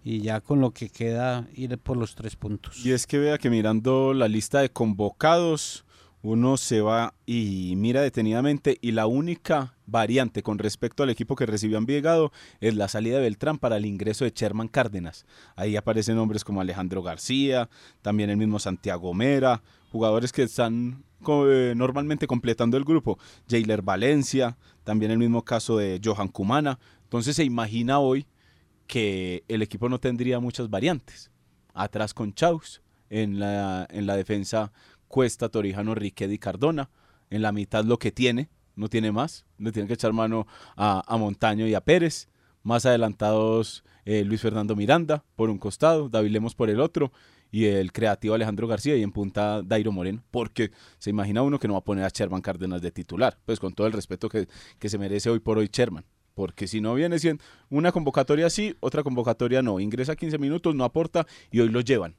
y 0.03 0.21
ya 0.21 0.39
con 0.39 0.61
lo 0.61 0.69
que 0.69 0.89
queda 0.89 1.47
ir 1.55 1.79
por 1.79 1.97
los 1.97 2.13
tres 2.13 2.35
puntos. 2.35 2.85
Y 2.85 2.91
es 2.91 3.07
que 3.07 3.17
vea 3.17 3.39
que 3.39 3.49
mirando 3.49 4.13
la 4.13 4.27
lista 4.27 4.59
de 4.59 4.69
convocados, 4.69 5.83
uno 6.21 6.57
se 6.57 6.81
va 6.81 7.13
y 7.25 7.73
mira 7.77 8.01
detenidamente 8.01 8.77
y 8.81 8.91
la 8.91 9.07
única 9.07 9.75
variante 9.85 10.43
con 10.43 10.57
respecto 10.57 11.03
al 11.03 11.09
equipo 11.09 11.35
que 11.35 11.45
recibió 11.45 11.77
Envigado 11.77 12.31
es 12.59 12.75
la 12.75 12.87
salida 12.87 13.15
de 13.15 13.21
Beltrán 13.21 13.57
para 13.57 13.77
el 13.77 13.85
ingreso 13.85 14.25
de 14.25 14.33
Sherman 14.35 14.67
Cárdenas. 14.67 15.25
Ahí 15.55 15.75
aparecen 15.75 16.17
nombres 16.17 16.43
como 16.43 16.61
Alejandro 16.61 17.01
García, 17.01 17.69
también 18.01 18.29
el 18.29 18.37
mismo 18.37 18.59
Santiago 18.59 19.13
Mera, 19.13 19.61
jugadores 19.91 20.33
que 20.33 20.43
están 20.43 21.03
eh, 21.27 21.73
normalmente 21.75 22.27
completando 22.27 22.75
el 22.75 22.83
grupo. 22.83 23.17
Jailer 23.49 23.81
Valencia, 23.81 24.57
también 24.83 25.11
el 25.11 25.17
mismo 25.19 25.43
caso 25.43 25.77
de 25.77 26.01
Johan 26.03 26.27
Cumana. 26.27 26.79
Entonces 27.03 27.37
se 27.37 27.45
imagina 27.45 27.99
hoy 27.99 28.27
que 28.87 29.43
el 29.47 29.61
equipo 29.61 29.87
no 29.87 29.99
tendría 29.99 30.39
muchas 30.39 30.69
variantes. 30.69 31.31
Atrás 31.73 32.13
con 32.13 32.33
Chaus, 32.33 32.81
en 33.09 33.39
la, 33.39 33.87
en 33.89 34.05
la 34.05 34.15
defensa 34.15 34.71
Cuesta, 35.09 35.49
Torijano, 35.49 35.93
Riquet 35.95 36.31
y 36.31 36.37
Cardona. 36.39 36.89
En 37.29 37.41
la 37.41 37.51
mitad 37.51 37.83
lo 37.83 37.99
que 37.99 38.13
tiene, 38.13 38.49
no 38.75 38.87
tiene 38.87 39.11
más. 39.11 39.45
Le 39.57 39.73
tiene 39.73 39.87
que 39.87 39.95
echar 39.95 40.13
mano 40.13 40.47
a, 40.77 41.17
Montaño 41.17 41.67
y 41.67 41.73
a 41.73 41.81
Pérez. 41.81 42.29
Más 42.63 42.85
adelantados 42.85 43.83
eh, 44.05 44.23
Luis 44.23 44.41
Fernando 44.41 44.75
Miranda 44.75 45.23
por 45.35 45.49
un 45.49 45.57
costado, 45.57 46.09
David 46.09 46.31
Lemos 46.31 46.55
por 46.55 46.69
el 46.69 46.79
otro 46.79 47.11
y 47.51 47.65
el 47.65 47.91
creativo 47.91 48.35
Alejandro 48.35 48.67
García 48.67 48.95
y 48.95 49.03
en 49.03 49.11
punta 49.11 49.61
Dairo 49.63 49.91
Moreno, 49.91 50.23
porque 50.29 50.71
se 50.97 51.09
imagina 51.09 51.41
uno 51.41 51.57
que 51.57 51.67
no 51.67 51.73
va 51.73 51.79
a 51.79 51.83
poner 51.83 52.03
a 52.03 52.09
Sherman 52.09 52.41
Cárdenas 52.41 52.81
de 52.81 52.91
titular, 52.91 53.39
pues 53.45 53.59
con 53.59 53.73
todo 53.73 53.87
el 53.87 53.93
respeto 53.93 54.29
que, 54.29 54.47
que 54.77 54.89
se 54.89 54.97
merece 54.97 55.29
hoy 55.29 55.39
por 55.39 55.57
hoy 55.57 55.69
Sherman, 55.71 56.05
porque 56.35 56.67
si 56.67 56.79
no 56.79 56.93
viene 56.93 57.17
siendo 57.17 57.43
una 57.69 57.91
convocatoria 57.91 58.49
sí, 58.49 58.75
otra 58.81 59.03
convocatoria 59.03 59.61
no, 59.61 59.79
ingresa 59.79 60.15
15 60.15 60.37
minutos, 60.37 60.75
no 60.75 60.83
aporta 60.83 61.25
y 61.49 61.61
hoy 61.61 61.69
lo 61.69 61.81
llevan 61.81 62.15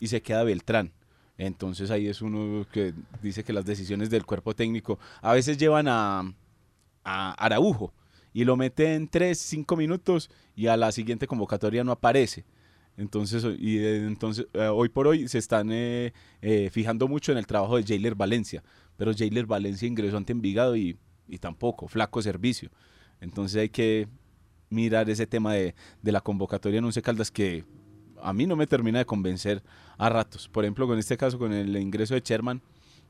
y 0.00 0.08
se 0.08 0.22
queda 0.22 0.42
Beltrán. 0.42 0.92
Entonces 1.46 1.90
ahí 1.90 2.06
es 2.06 2.22
uno 2.22 2.64
que 2.70 2.94
dice 3.20 3.42
que 3.42 3.52
las 3.52 3.64
decisiones 3.64 4.10
del 4.10 4.24
cuerpo 4.24 4.54
técnico 4.54 5.00
a 5.20 5.32
veces 5.32 5.58
llevan 5.58 5.88
a, 5.88 6.20
a 7.02 7.32
Araujo 7.32 7.92
y 8.32 8.44
lo 8.44 8.56
mete 8.56 8.94
en 8.94 9.08
3, 9.08 9.36
5 9.36 9.76
minutos 9.76 10.30
y 10.54 10.68
a 10.68 10.76
la 10.76 10.92
siguiente 10.92 11.26
convocatoria 11.26 11.82
no 11.82 11.90
aparece. 11.90 12.44
Entonces, 12.96 13.44
y 13.58 13.84
entonces 13.84 14.46
eh, 14.52 14.66
hoy 14.66 14.88
por 14.88 15.08
hoy 15.08 15.26
se 15.26 15.38
están 15.38 15.72
eh, 15.72 16.12
eh, 16.42 16.70
fijando 16.70 17.08
mucho 17.08 17.32
en 17.32 17.38
el 17.38 17.46
trabajo 17.48 17.76
de 17.76 17.82
Jailer 17.82 18.14
Valencia, 18.14 18.62
pero 18.96 19.12
Jailer 19.12 19.46
Valencia 19.46 19.88
ingresó 19.88 20.18
ante 20.18 20.32
Envigado 20.32 20.76
y, 20.76 20.96
y 21.26 21.38
tampoco, 21.38 21.88
flaco 21.88 22.22
servicio. 22.22 22.70
Entonces 23.20 23.62
hay 23.62 23.68
que 23.68 24.06
mirar 24.70 25.10
ese 25.10 25.26
tema 25.26 25.54
de, 25.54 25.74
de 26.02 26.12
la 26.12 26.20
convocatoria 26.20 26.78
en 26.78 26.84
Once 26.84 27.02
Caldas 27.02 27.32
que 27.32 27.64
a 28.22 28.32
mí 28.32 28.46
no 28.46 28.56
me 28.56 28.66
termina 28.66 28.98
de 28.98 29.06
convencer 29.06 29.62
a 29.98 30.08
ratos. 30.08 30.48
Por 30.48 30.64
ejemplo, 30.64 30.86
con 30.86 30.98
este 30.98 31.16
caso, 31.16 31.38
con 31.38 31.52
el 31.52 31.76
ingreso 31.76 32.14
de 32.14 32.20
Sherman, 32.20 32.62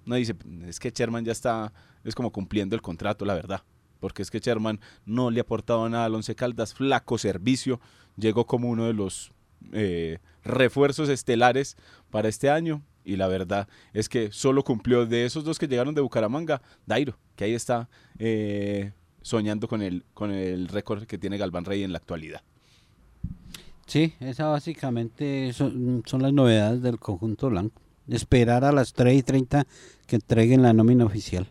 no 0.05 0.17
dice, 0.17 0.35
es 0.67 0.81
que 0.81 0.91
Sherman 0.91 1.25
ya 1.25 1.33
está, 1.33 1.73
es 2.05 2.15
como 2.15 2.33
cumpliendo 2.33 2.75
el 2.75 2.83
contrato, 2.83 3.25
la 3.25 3.35
verdad. 3.35 3.63
Porque 4.01 4.23
es 4.23 4.31
que 4.31 4.41
Sherman 4.41 4.81
no 5.07 5.31
le 5.31 5.41
ha 5.41 5.43
aportado 5.43 5.89
nada 5.89 6.07
al 6.07 6.15
Once 6.15 6.35
Caldas, 6.35 6.75
flaco 6.75 7.19
servicio, 7.19 7.81
llegó 8.17 8.47
como 8.47 8.69
uno 8.69 8.87
de 8.87 8.95
los 8.95 9.33
eh, 9.73 10.19
refuerzos 10.43 11.09
estelares 11.09 11.77
para 12.11 12.29
este 12.29 12.51
año. 12.51 12.83
Y 13.05 13.17
la 13.17 13.27
verdad 13.27 13.69
es 13.93 14.09
que 14.09 14.31
solo 14.31 14.63
cumplió 14.63 15.07
de 15.07 15.25
esos 15.25 15.45
dos 15.45 15.59
que 15.59 15.67
llegaron 15.67 15.95
de 15.95 16.01
Bucaramanga, 16.01 16.63
Dairo, 16.87 17.19
que 17.35 17.45
ahí 17.45 17.55
está 17.55 17.89
eh, 18.19 18.93
soñando 19.23 19.67
con 19.67 19.83
el, 19.83 20.05
con 20.15 20.31
el 20.31 20.69
récord 20.69 21.05
que 21.05 21.19
tiene 21.19 21.37
Galván 21.37 21.65
Rey 21.65 21.83
en 21.83 21.93
la 21.93 21.99
actualidad. 21.99 22.43
Sí, 23.87 24.15
esa 24.21 24.47
básicamente 24.47 25.53
son, 25.53 26.03
son, 26.07 26.23
las 26.23 26.33
novedades 26.33 26.83
del 26.83 26.99
conjunto 26.99 27.51
blanco. 27.51 27.81
Esperar 28.09 28.65
a 28.65 28.73
las 28.73 28.93
3 28.93 29.19
y 29.19 29.23
30 29.23 29.67
que 30.07 30.17
entreguen 30.17 30.63
la 30.63 30.73
nómina 30.73 31.05
oficial. 31.05 31.49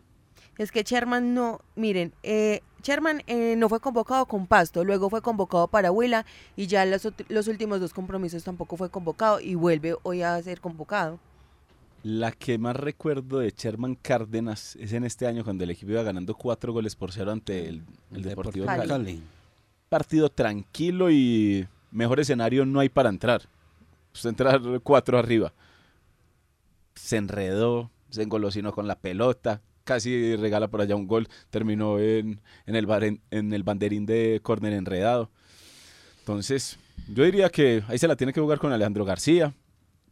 Es 0.58 0.72
que 0.72 0.84
Sherman 0.84 1.34
no, 1.34 1.60
miren, 1.76 2.14
eh, 2.24 2.62
Sherman 2.84 3.24
eh, 3.28 3.56
no 3.58 3.70
fue 3.70 3.80
convocado 3.80 4.26
con 4.26 4.48
Pasto, 4.48 4.84
luego 4.84 5.10
fue 5.10 5.22
convocado 5.22 5.68
para 5.68 5.92
Huila 5.92 6.26
y 6.56 6.68
ya 6.68 6.86
los, 6.86 7.08
los 7.30 7.48
últimos 7.48 7.80
dos 7.80 7.94
compromisos 7.94 8.44
tampoco 8.44 8.78
fue 8.78 8.90
convocado 8.90 9.40
y 9.40 9.56
vuelve 9.56 9.96
hoy 10.04 10.22
a 10.22 10.42
ser 10.44 10.62
convocado. 10.62 11.20
La 12.04 12.32
que 12.32 12.58
más 12.58 12.76
recuerdo 12.76 13.40
de 13.40 13.54
Sherman 13.56 13.96
Cárdenas 13.96 14.76
es 14.78 14.94
en 14.94 15.04
este 15.04 15.28
año 15.28 15.44
cuando 15.44 15.64
el 15.64 15.70
equipo 15.70 15.92
iba 15.92 16.04
ganando 16.04 16.36
cuatro 16.36 16.74
goles 16.74 16.96
por 16.96 17.12
cero 17.12 17.32
ante 17.32 17.68
el, 17.68 17.84
Deportivo, 18.10 18.66
Cali. 18.66 19.22
Partido 19.88 20.30
tranquilo 20.30 21.12
y 21.12 21.68
mejor 21.92 22.20
escenario 22.20 22.66
no 22.66 22.80
hay 22.80 22.90
para 22.90 23.10
entrar. 23.10 23.44
Pues 24.12 24.26
entrar 24.26 24.62
cuatro 24.84 25.18
arriba. 25.18 25.54
Se 26.96 27.18
enredó, 27.18 27.92
se 28.10 28.24
engolosinó 28.24 28.74
con 28.74 28.88
la 28.88 29.00
pelota, 29.00 29.62
casi 29.84 30.36
regala 30.36 30.68
por 30.68 30.82
allá 30.82 30.96
un 30.96 31.08
gol, 31.08 31.28
terminó 31.50 32.00
en, 32.00 32.42
en, 32.66 32.76
el, 32.76 33.22
en 33.32 33.54
el 33.54 33.64
banderín 33.64 34.06
de 34.06 34.40
córner 34.44 34.74
enredado. 34.74 35.30
Entonces, 36.20 36.78
yo 37.14 37.24
diría 37.24 37.50
que 37.50 37.84
ahí 37.88 37.98
se 37.98 38.08
la 38.08 38.16
tiene 38.16 38.34
que 38.34 38.42
jugar 38.42 38.60
con 38.60 38.72
Alejandro 38.72 39.06
García, 39.06 39.54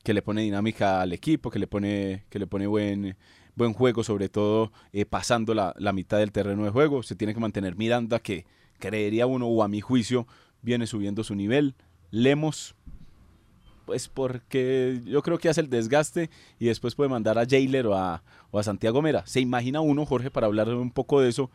que 0.03 0.13
le 0.13 0.21
pone 0.21 0.41
dinámica 0.41 1.01
al 1.01 1.13
equipo, 1.13 1.51
que 1.51 1.59
le 1.59 1.67
pone, 1.67 2.25
que 2.29 2.39
le 2.39 2.47
pone 2.47 2.67
buen, 2.67 3.15
buen 3.55 3.73
juego, 3.73 4.03
sobre 4.03 4.29
todo 4.29 4.71
eh, 4.93 5.05
pasando 5.05 5.53
la, 5.53 5.73
la, 5.77 5.93
mitad 5.93 6.17
del 6.17 6.31
terreno 6.31 6.63
de 6.63 6.71
juego. 6.71 7.03
Se 7.03 7.15
tiene 7.15 7.33
que 7.33 7.39
mantener 7.39 7.75
Miranda, 7.75 8.19
que 8.19 8.45
creería 8.79 9.27
uno, 9.27 9.47
o 9.47 9.61
a 9.61 9.67
mi 9.67 9.81
juicio, 9.81 10.25
viene 10.61 10.87
subiendo 10.87 11.23
su 11.23 11.35
nivel. 11.35 11.75
Lemos, 12.11 12.75
pues 13.85 14.07
porque 14.07 15.01
yo 15.05 15.21
creo 15.21 15.37
que 15.37 15.49
hace 15.49 15.61
el 15.61 15.69
desgaste 15.69 16.29
y 16.59 16.67
después 16.67 16.95
puede 16.95 17.09
mandar 17.09 17.37
a 17.37 17.45
Jailer 17.45 17.87
o 17.87 17.95
a, 17.95 18.23
o 18.51 18.59
a 18.59 18.63
Santiago 18.63 19.01
Mera. 19.01 19.25
¿Se 19.25 19.39
imagina 19.39 19.81
uno, 19.81 20.05
Jorge, 20.05 20.31
para 20.31 20.47
hablar 20.47 20.69
un 20.73 20.91
poco 20.91 21.21
de 21.21 21.29
eso? 21.29 21.49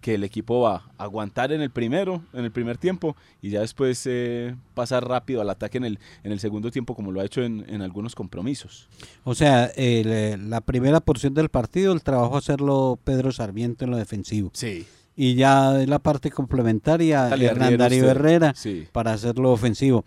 que 0.00 0.14
el 0.14 0.24
equipo 0.24 0.62
va 0.62 0.90
a 0.96 1.04
aguantar 1.04 1.52
en 1.52 1.60
el 1.60 1.70
primero, 1.70 2.22
en 2.32 2.44
el 2.44 2.50
primer 2.50 2.78
tiempo, 2.78 3.16
y 3.42 3.50
ya 3.50 3.60
después 3.60 4.02
eh, 4.06 4.56
pasar 4.74 5.06
rápido 5.06 5.40
al 5.40 5.50
ataque 5.50 5.78
en 5.78 5.84
el, 5.84 5.98
en 6.24 6.32
el 6.32 6.40
segundo 6.40 6.70
tiempo, 6.70 6.94
como 6.94 7.12
lo 7.12 7.20
ha 7.20 7.24
hecho 7.24 7.42
en, 7.42 7.64
en 7.68 7.82
algunos 7.82 8.14
compromisos. 8.14 8.88
O 9.24 9.34
sea, 9.34 9.70
eh, 9.76 10.38
la 10.40 10.60
primera 10.60 11.00
porción 11.00 11.34
del 11.34 11.48
partido, 11.48 11.92
el 11.92 12.02
trabajo 12.02 12.36
hacerlo 12.36 12.98
Pedro 13.04 13.30
Sarmiento 13.32 13.84
en 13.84 13.90
lo 13.90 13.96
defensivo. 13.96 14.50
Sí. 14.54 14.86
Y 15.22 15.34
ya 15.34 15.72
la 15.86 15.98
parte 15.98 16.30
complementaria, 16.30 17.28
Hernandario 17.28 18.10
Herrera, 18.10 18.54
para 18.90 19.12
hacerlo 19.12 19.52
ofensivo. 19.52 20.06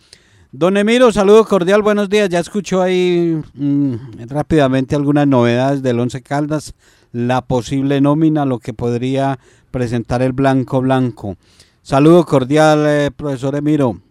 Don 0.51 0.75
Emiro, 0.75 1.11
saludo 1.11 1.45
cordial, 1.45 1.83
buenos 1.83 2.09
días. 2.09 2.29
Ya 2.29 2.39
escuchó 2.39 2.81
ahí 2.81 3.39
mm, 3.53 3.93
rápidamente 4.27 4.95
algunas 4.95 5.27
novedades 5.27 5.83
del 5.83 5.99
Once 5.99 6.19
Caldas, 6.23 6.73
la 7.11 7.45
posible 7.45 8.01
nómina, 8.01 8.43
lo 8.45 8.57
que 8.57 8.73
podría 8.73 9.37
presentar 9.69 10.23
el 10.23 10.31
Blanco 10.31 10.81
Blanco. 10.81 11.37
Saludo 11.83 12.25
cordial, 12.25 12.83
eh, 12.87 13.11
profesor 13.15 13.55
Emiro. 13.55 14.01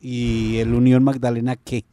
¿Y 0.00 0.56
el 0.56 0.72
Unión 0.72 1.04
Magdalena 1.04 1.56
qué? 1.56 1.84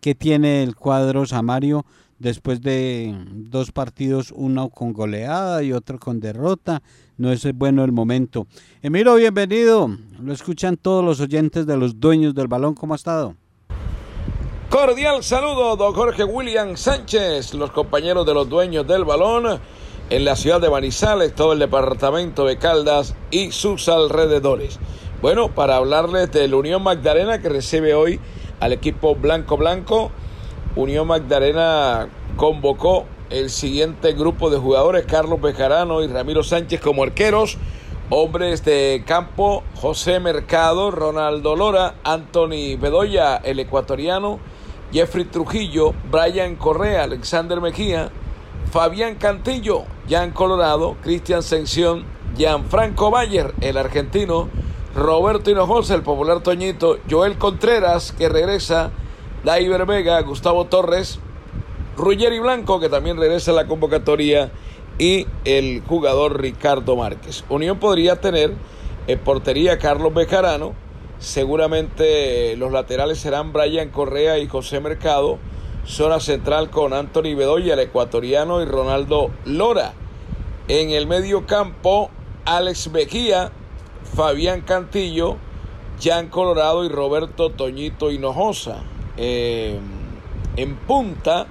¿Qué 0.00 0.14
tiene 0.14 0.62
el 0.62 0.76
cuadro 0.76 1.26
Samario 1.26 1.84
después 2.20 2.60
de 2.60 3.16
dos 3.32 3.72
partidos, 3.72 4.32
uno 4.32 4.68
con 4.68 4.92
goleada 4.92 5.64
y 5.64 5.72
otro 5.72 5.98
con 5.98 6.20
derrota? 6.20 6.84
No 7.18 7.32
es 7.32 7.46
bueno 7.54 7.84
el 7.84 7.92
momento. 7.92 8.46
Emiro, 8.82 9.14
bienvenido. 9.14 9.90
Lo 10.22 10.32
escuchan 10.32 10.76
todos 10.76 11.04
los 11.04 11.20
oyentes 11.20 11.66
de 11.66 11.76
los 11.76 12.00
dueños 12.00 12.34
del 12.34 12.48
balón. 12.48 12.74
¿Cómo 12.74 12.94
ha 12.94 12.96
estado? 12.96 13.34
Cordial 14.68 15.22
saludo, 15.22 15.76
don 15.76 15.94
Jorge 15.94 16.24
William 16.24 16.76
Sánchez, 16.76 17.54
los 17.54 17.70
compañeros 17.70 18.26
de 18.26 18.34
los 18.34 18.48
dueños 18.48 18.86
del 18.86 19.04
balón 19.04 19.60
en 20.10 20.24
la 20.24 20.36
ciudad 20.36 20.60
de 20.60 20.68
Manizales, 20.68 21.34
todo 21.34 21.52
el 21.52 21.60
departamento 21.60 22.44
de 22.44 22.58
Caldas 22.58 23.14
y 23.30 23.52
sus 23.52 23.88
alrededores. 23.88 24.78
Bueno, 25.22 25.54
para 25.54 25.76
hablarles 25.76 26.30
del 26.32 26.52
Unión 26.52 26.82
Magdalena 26.82 27.40
que 27.40 27.48
recibe 27.48 27.94
hoy 27.94 28.20
al 28.60 28.72
equipo 28.72 29.14
Blanco 29.14 29.56
Blanco, 29.56 30.10
Unión 30.74 31.06
Magdalena 31.06 32.08
convocó 32.36 33.06
el 33.30 33.50
siguiente 33.50 34.12
grupo 34.12 34.50
de 34.50 34.58
jugadores, 34.58 35.06
Carlos 35.06 35.40
Bejarano 35.40 36.02
y 36.02 36.06
Ramiro 36.06 36.42
Sánchez 36.42 36.80
como 36.80 37.02
arqueros. 37.02 37.58
Hombres 38.08 38.64
de 38.64 39.02
campo, 39.04 39.64
José 39.74 40.20
Mercado, 40.20 40.92
Ronaldo 40.92 41.56
Lora, 41.56 41.96
Anthony 42.04 42.76
Bedoya, 42.78 43.36
el 43.36 43.58
ecuatoriano, 43.58 44.38
Jeffrey 44.92 45.24
Trujillo, 45.24 45.92
Brian 46.08 46.54
Correa, 46.54 47.02
Alexander 47.02 47.60
Mejía, 47.60 48.12
Fabián 48.70 49.16
Cantillo, 49.16 49.84
Jan 50.08 50.30
Colorado, 50.30 50.96
Cristian 51.02 51.42
Sención, 51.42 52.04
Franco 52.68 53.10
Bayer, 53.10 53.54
el 53.60 53.76
argentino, 53.76 54.48
Roberto 54.94 55.50
Hinojosa, 55.50 55.94
el 55.94 56.02
popular 56.02 56.42
Toñito, 56.42 56.98
Joel 57.10 57.38
Contreras, 57.38 58.12
que 58.12 58.28
regresa, 58.28 58.90
Daiver 59.44 59.84
Vega, 59.84 60.20
Gustavo 60.20 60.66
Torres, 60.66 61.18
Ruggeri 61.96 62.38
Blanco, 62.38 62.78
que 62.80 62.88
también 62.88 63.16
regresa 63.16 63.52
a 63.52 63.54
la 63.54 63.66
convocatoria, 63.66 64.50
y 64.98 65.26
el 65.44 65.82
jugador 65.86 66.40
Ricardo 66.40 66.96
Márquez. 66.96 67.44
Unión 67.48 67.78
podría 67.78 68.20
tener 68.20 68.54
en 69.06 69.18
portería 69.20 69.78
Carlos 69.78 70.14
Bejarano, 70.14 70.74
seguramente 71.18 72.56
los 72.56 72.72
laterales 72.72 73.18
serán 73.18 73.52
Brian 73.52 73.90
Correa 73.90 74.38
y 74.38 74.48
José 74.48 74.80
Mercado, 74.80 75.38
zona 75.84 76.20
central 76.20 76.70
con 76.70 76.92
Anthony 76.92 77.34
Bedoya, 77.36 77.74
el 77.74 77.80
ecuatoriano, 77.80 78.62
y 78.62 78.64
Ronaldo 78.64 79.30
Lora. 79.44 79.92
En 80.68 80.90
el 80.90 81.06
medio 81.06 81.46
campo, 81.46 82.10
Alex 82.44 82.90
Mejía, 82.90 83.52
Fabián 84.14 84.62
Cantillo, 84.62 85.36
Jan 86.02 86.28
Colorado 86.28 86.84
y 86.84 86.88
Roberto 86.88 87.50
Toñito 87.50 88.10
Hinojosa. 88.10 88.82
Eh, 89.16 89.78
en 90.56 90.76
punta, 90.76 91.46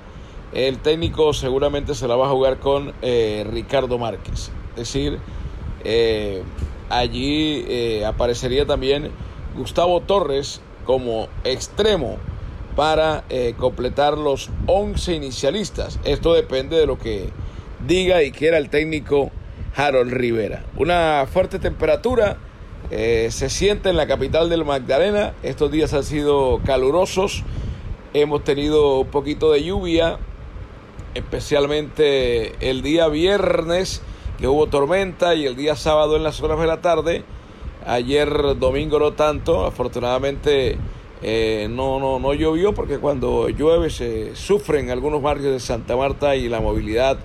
el 0.53 0.79
técnico 0.79 1.33
seguramente 1.33 1.95
se 1.95 2.07
la 2.07 2.15
va 2.15 2.27
a 2.27 2.29
jugar 2.29 2.59
con 2.59 2.93
eh, 3.01 3.45
Ricardo 3.49 3.97
Márquez. 3.97 4.51
Es 4.71 4.75
decir, 4.75 5.19
eh, 5.83 6.43
allí 6.89 8.03
aparecería 8.03 8.65
también 8.65 9.11
Gustavo 9.55 10.01
Torres 10.01 10.61
como 10.85 11.27
extremo 11.43 12.17
para 12.75 13.23
completar 13.57 14.17
los 14.17 14.49
11 14.67 15.13
inicialistas. 15.13 15.99
Esto 16.03 16.33
depende 16.33 16.77
de 16.77 16.85
lo 16.85 16.99
que 16.99 17.29
diga 17.87 18.23
y 18.23 18.31
quiera 18.31 18.57
el 18.57 18.69
técnico 18.69 19.31
Harold 19.75 20.11
Rivera. 20.11 20.63
Una 20.77 21.27
fuerte 21.31 21.59
temperatura 21.59 22.37
eh, 22.91 23.29
se 23.31 23.49
siente 23.49 23.89
en 23.89 23.97
la 23.97 24.07
capital 24.07 24.49
del 24.49 24.63
Magdalena. 24.63 25.33
Estos 25.43 25.71
días 25.71 25.93
han 25.93 26.03
sido 26.03 26.61
calurosos. 26.65 27.43
Hemos 28.13 28.43
tenido 28.43 28.99
un 28.99 29.07
poquito 29.07 29.51
de 29.51 29.63
lluvia, 29.63 30.17
especialmente 31.15 32.53
el 32.69 32.81
día 32.81 33.07
viernes 33.07 34.01
que 34.37 34.47
hubo 34.47 34.67
tormenta 34.67 35.33
y 35.33 35.45
el 35.45 35.55
día 35.55 35.75
sábado 35.75 36.15
en 36.15 36.23
las 36.23 36.41
horas 36.41 36.59
de 36.59 36.67
la 36.67 36.81
tarde. 36.81 37.23
Ayer 37.85 38.29
domingo 38.59 38.99
no 38.99 39.13
tanto, 39.13 39.65
afortunadamente 39.65 40.77
eh, 41.21 41.67
no, 41.69 41.99
no, 41.99 42.19
no 42.19 42.33
llovió 42.33 42.73
porque 42.73 42.99
cuando 42.99 43.49
llueve 43.49 43.89
se 43.89 44.35
sufren 44.35 44.91
algunos 44.91 45.21
barrios 45.21 45.53
de 45.53 45.59
Santa 45.59 45.95
Marta 45.95 46.35
y 46.35 46.49
la 46.49 46.59
movilidad 46.59 47.17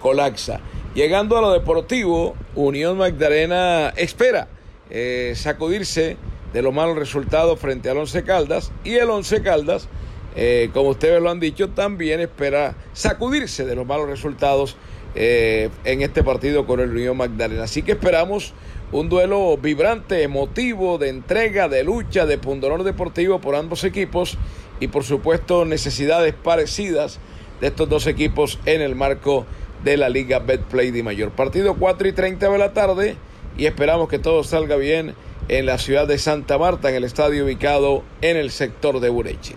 colapsa. 0.00 0.60
Llegando 0.94 1.36
a 1.36 1.40
lo 1.40 1.52
deportivo, 1.52 2.34
Unión 2.54 2.98
Magdalena 2.98 3.90
espera 3.96 4.48
eh, 4.88 5.34
sacudirse 5.36 6.16
de 6.52 6.62
los 6.62 6.72
malos 6.72 6.96
resultados 6.96 7.58
frente 7.60 7.90
al 7.90 7.98
Once 7.98 8.24
Caldas 8.24 8.72
y 8.82 8.94
el 8.94 9.10
Once 9.10 9.42
Caldas, 9.42 9.88
eh, 10.36 10.70
como 10.74 10.90
ustedes 10.90 11.22
lo 11.22 11.30
han 11.30 11.40
dicho, 11.40 11.70
también 11.70 12.20
espera 12.20 12.76
sacudirse 12.92 13.64
de 13.64 13.74
los 13.74 13.86
malos 13.86 14.08
resultados 14.08 14.76
eh, 15.14 15.70
en 15.84 16.02
este 16.02 16.22
partido 16.22 16.66
con 16.66 16.78
el 16.80 16.90
Unión 16.90 17.16
Magdalena. 17.16 17.64
Así 17.64 17.82
que 17.82 17.92
esperamos 17.92 18.52
un 18.92 19.08
duelo 19.08 19.56
vibrante, 19.56 20.22
emotivo, 20.22 20.98
de 20.98 21.08
entrega, 21.08 21.68
de 21.68 21.82
lucha, 21.84 22.26
de 22.26 22.36
pundonor 22.36 22.84
deportivo 22.84 23.40
por 23.40 23.54
ambos 23.54 23.82
equipos 23.82 24.36
y 24.78 24.88
por 24.88 25.04
supuesto 25.04 25.64
necesidades 25.64 26.34
parecidas 26.34 27.18
de 27.62 27.68
estos 27.68 27.88
dos 27.88 28.06
equipos 28.06 28.58
en 28.66 28.82
el 28.82 28.94
marco 28.94 29.46
de 29.84 29.96
la 29.96 30.10
Liga 30.10 30.38
Betplay 30.38 30.90
de 30.90 31.02
Mayor. 31.02 31.30
Partido 31.30 31.76
4 31.78 32.08
y 32.08 32.12
30 32.12 32.50
de 32.50 32.58
la 32.58 32.74
tarde 32.74 33.16
y 33.56 33.64
esperamos 33.64 34.10
que 34.10 34.18
todo 34.18 34.44
salga 34.44 34.76
bien 34.76 35.14
en 35.48 35.64
la 35.64 35.78
ciudad 35.78 36.06
de 36.06 36.18
Santa 36.18 36.58
Marta, 36.58 36.90
en 36.90 36.96
el 36.96 37.04
estadio 37.04 37.44
ubicado 37.44 38.02
en 38.20 38.36
el 38.36 38.50
sector 38.50 39.00
de 39.00 39.08
Bureche. 39.08 39.54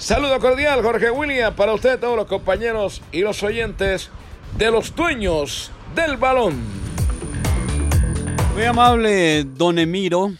Saludo 0.00 0.40
cordial, 0.40 0.82
Jorge 0.82 1.10
William, 1.10 1.54
para 1.54 1.74
usted, 1.74 2.00
todos 2.00 2.16
los 2.16 2.26
compañeros 2.26 3.02
y 3.12 3.20
los 3.20 3.42
oyentes 3.42 4.08
de 4.56 4.70
los 4.70 4.96
dueños 4.96 5.70
del 5.94 6.16
balón. 6.16 6.54
Muy 8.54 8.62
amable, 8.64 9.44
don 9.44 9.78
Emiro. 9.78 10.32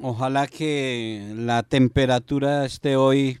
Ojalá 0.00 0.46
que 0.46 1.32
la 1.34 1.64
temperatura 1.64 2.64
esté 2.64 2.94
hoy 2.94 3.40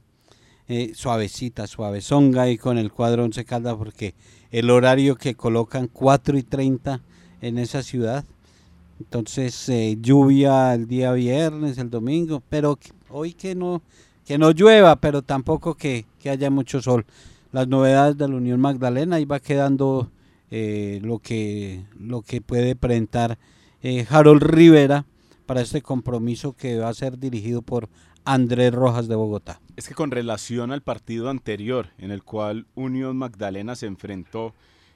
eh, 0.66 0.90
suavecita, 0.96 1.68
suavezonga 1.68 2.50
y 2.50 2.58
con 2.58 2.76
el 2.76 2.90
cuadro 2.90 3.22
11 3.22 3.44
Caldas, 3.44 3.76
porque 3.76 4.16
el 4.50 4.70
horario 4.70 5.14
que 5.14 5.36
colocan 5.36 5.86
4 5.86 6.38
y 6.38 6.42
30 6.42 7.02
en 7.40 7.56
esa 7.56 7.84
ciudad. 7.84 8.24
Entonces, 8.98 9.68
eh, 9.68 9.96
lluvia 10.00 10.74
el 10.74 10.88
día 10.88 11.12
viernes, 11.12 11.78
el 11.78 11.88
domingo, 11.88 12.42
pero 12.48 12.80
hoy 13.10 13.32
que 13.32 13.54
no, 13.54 13.80
que 14.28 14.36
no 14.36 14.50
llueva, 14.50 14.96
pero 14.96 15.22
tampoco 15.22 15.74
que, 15.74 16.04
haya 16.26 16.50
mucho 16.50 16.82
sol. 16.82 17.06
Las 17.50 17.66
novedades 17.66 18.18
de 18.18 18.28
la 18.28 18.36
Unión 18.36 18.60
Magdalena, 18.60 19.16
ahí 19.16 19.24
va 19.24 19.40
quedando 19.40 20.10
eh, 20.50 21.00
lo, 21.02 21.18
que, 21.18 21.86
lo 21.98 22.20
que 22.20 22.42
puede 22.42 22.76
presentar 22.76 23.38
eh, 23.82 24.06
Harold 24.10 24.42
Rivera 24.42 25.06
para 25.46 25.62
este 25.62 25.80
compromiso 25.80 26.52
que 26.52 26.76
va 26.76 26.90
a 26.90 26.94
ser 26.94 27.18
dirigido 27.18 27.62
por 27.62 27.88
Andrés 28.26 28.70
Rojas 28.74 29.08
de 29.08 29.14
Bogotá. 29.14 29.62
Es 29.76 29.88
que 29.88 29.94
con 29.94 30.10
relación 30.10 30.72
al 30.72 30.82
partido 30.82 31.30
anterior, 31.30 31.88
en 31.96 32.10
el 32.10 32.22
cual 32.22 32.66
Unión 32.74 33.16
Magdalena 33.16 33.76
se 33.76 33.86
enfrentó 33.86 34.52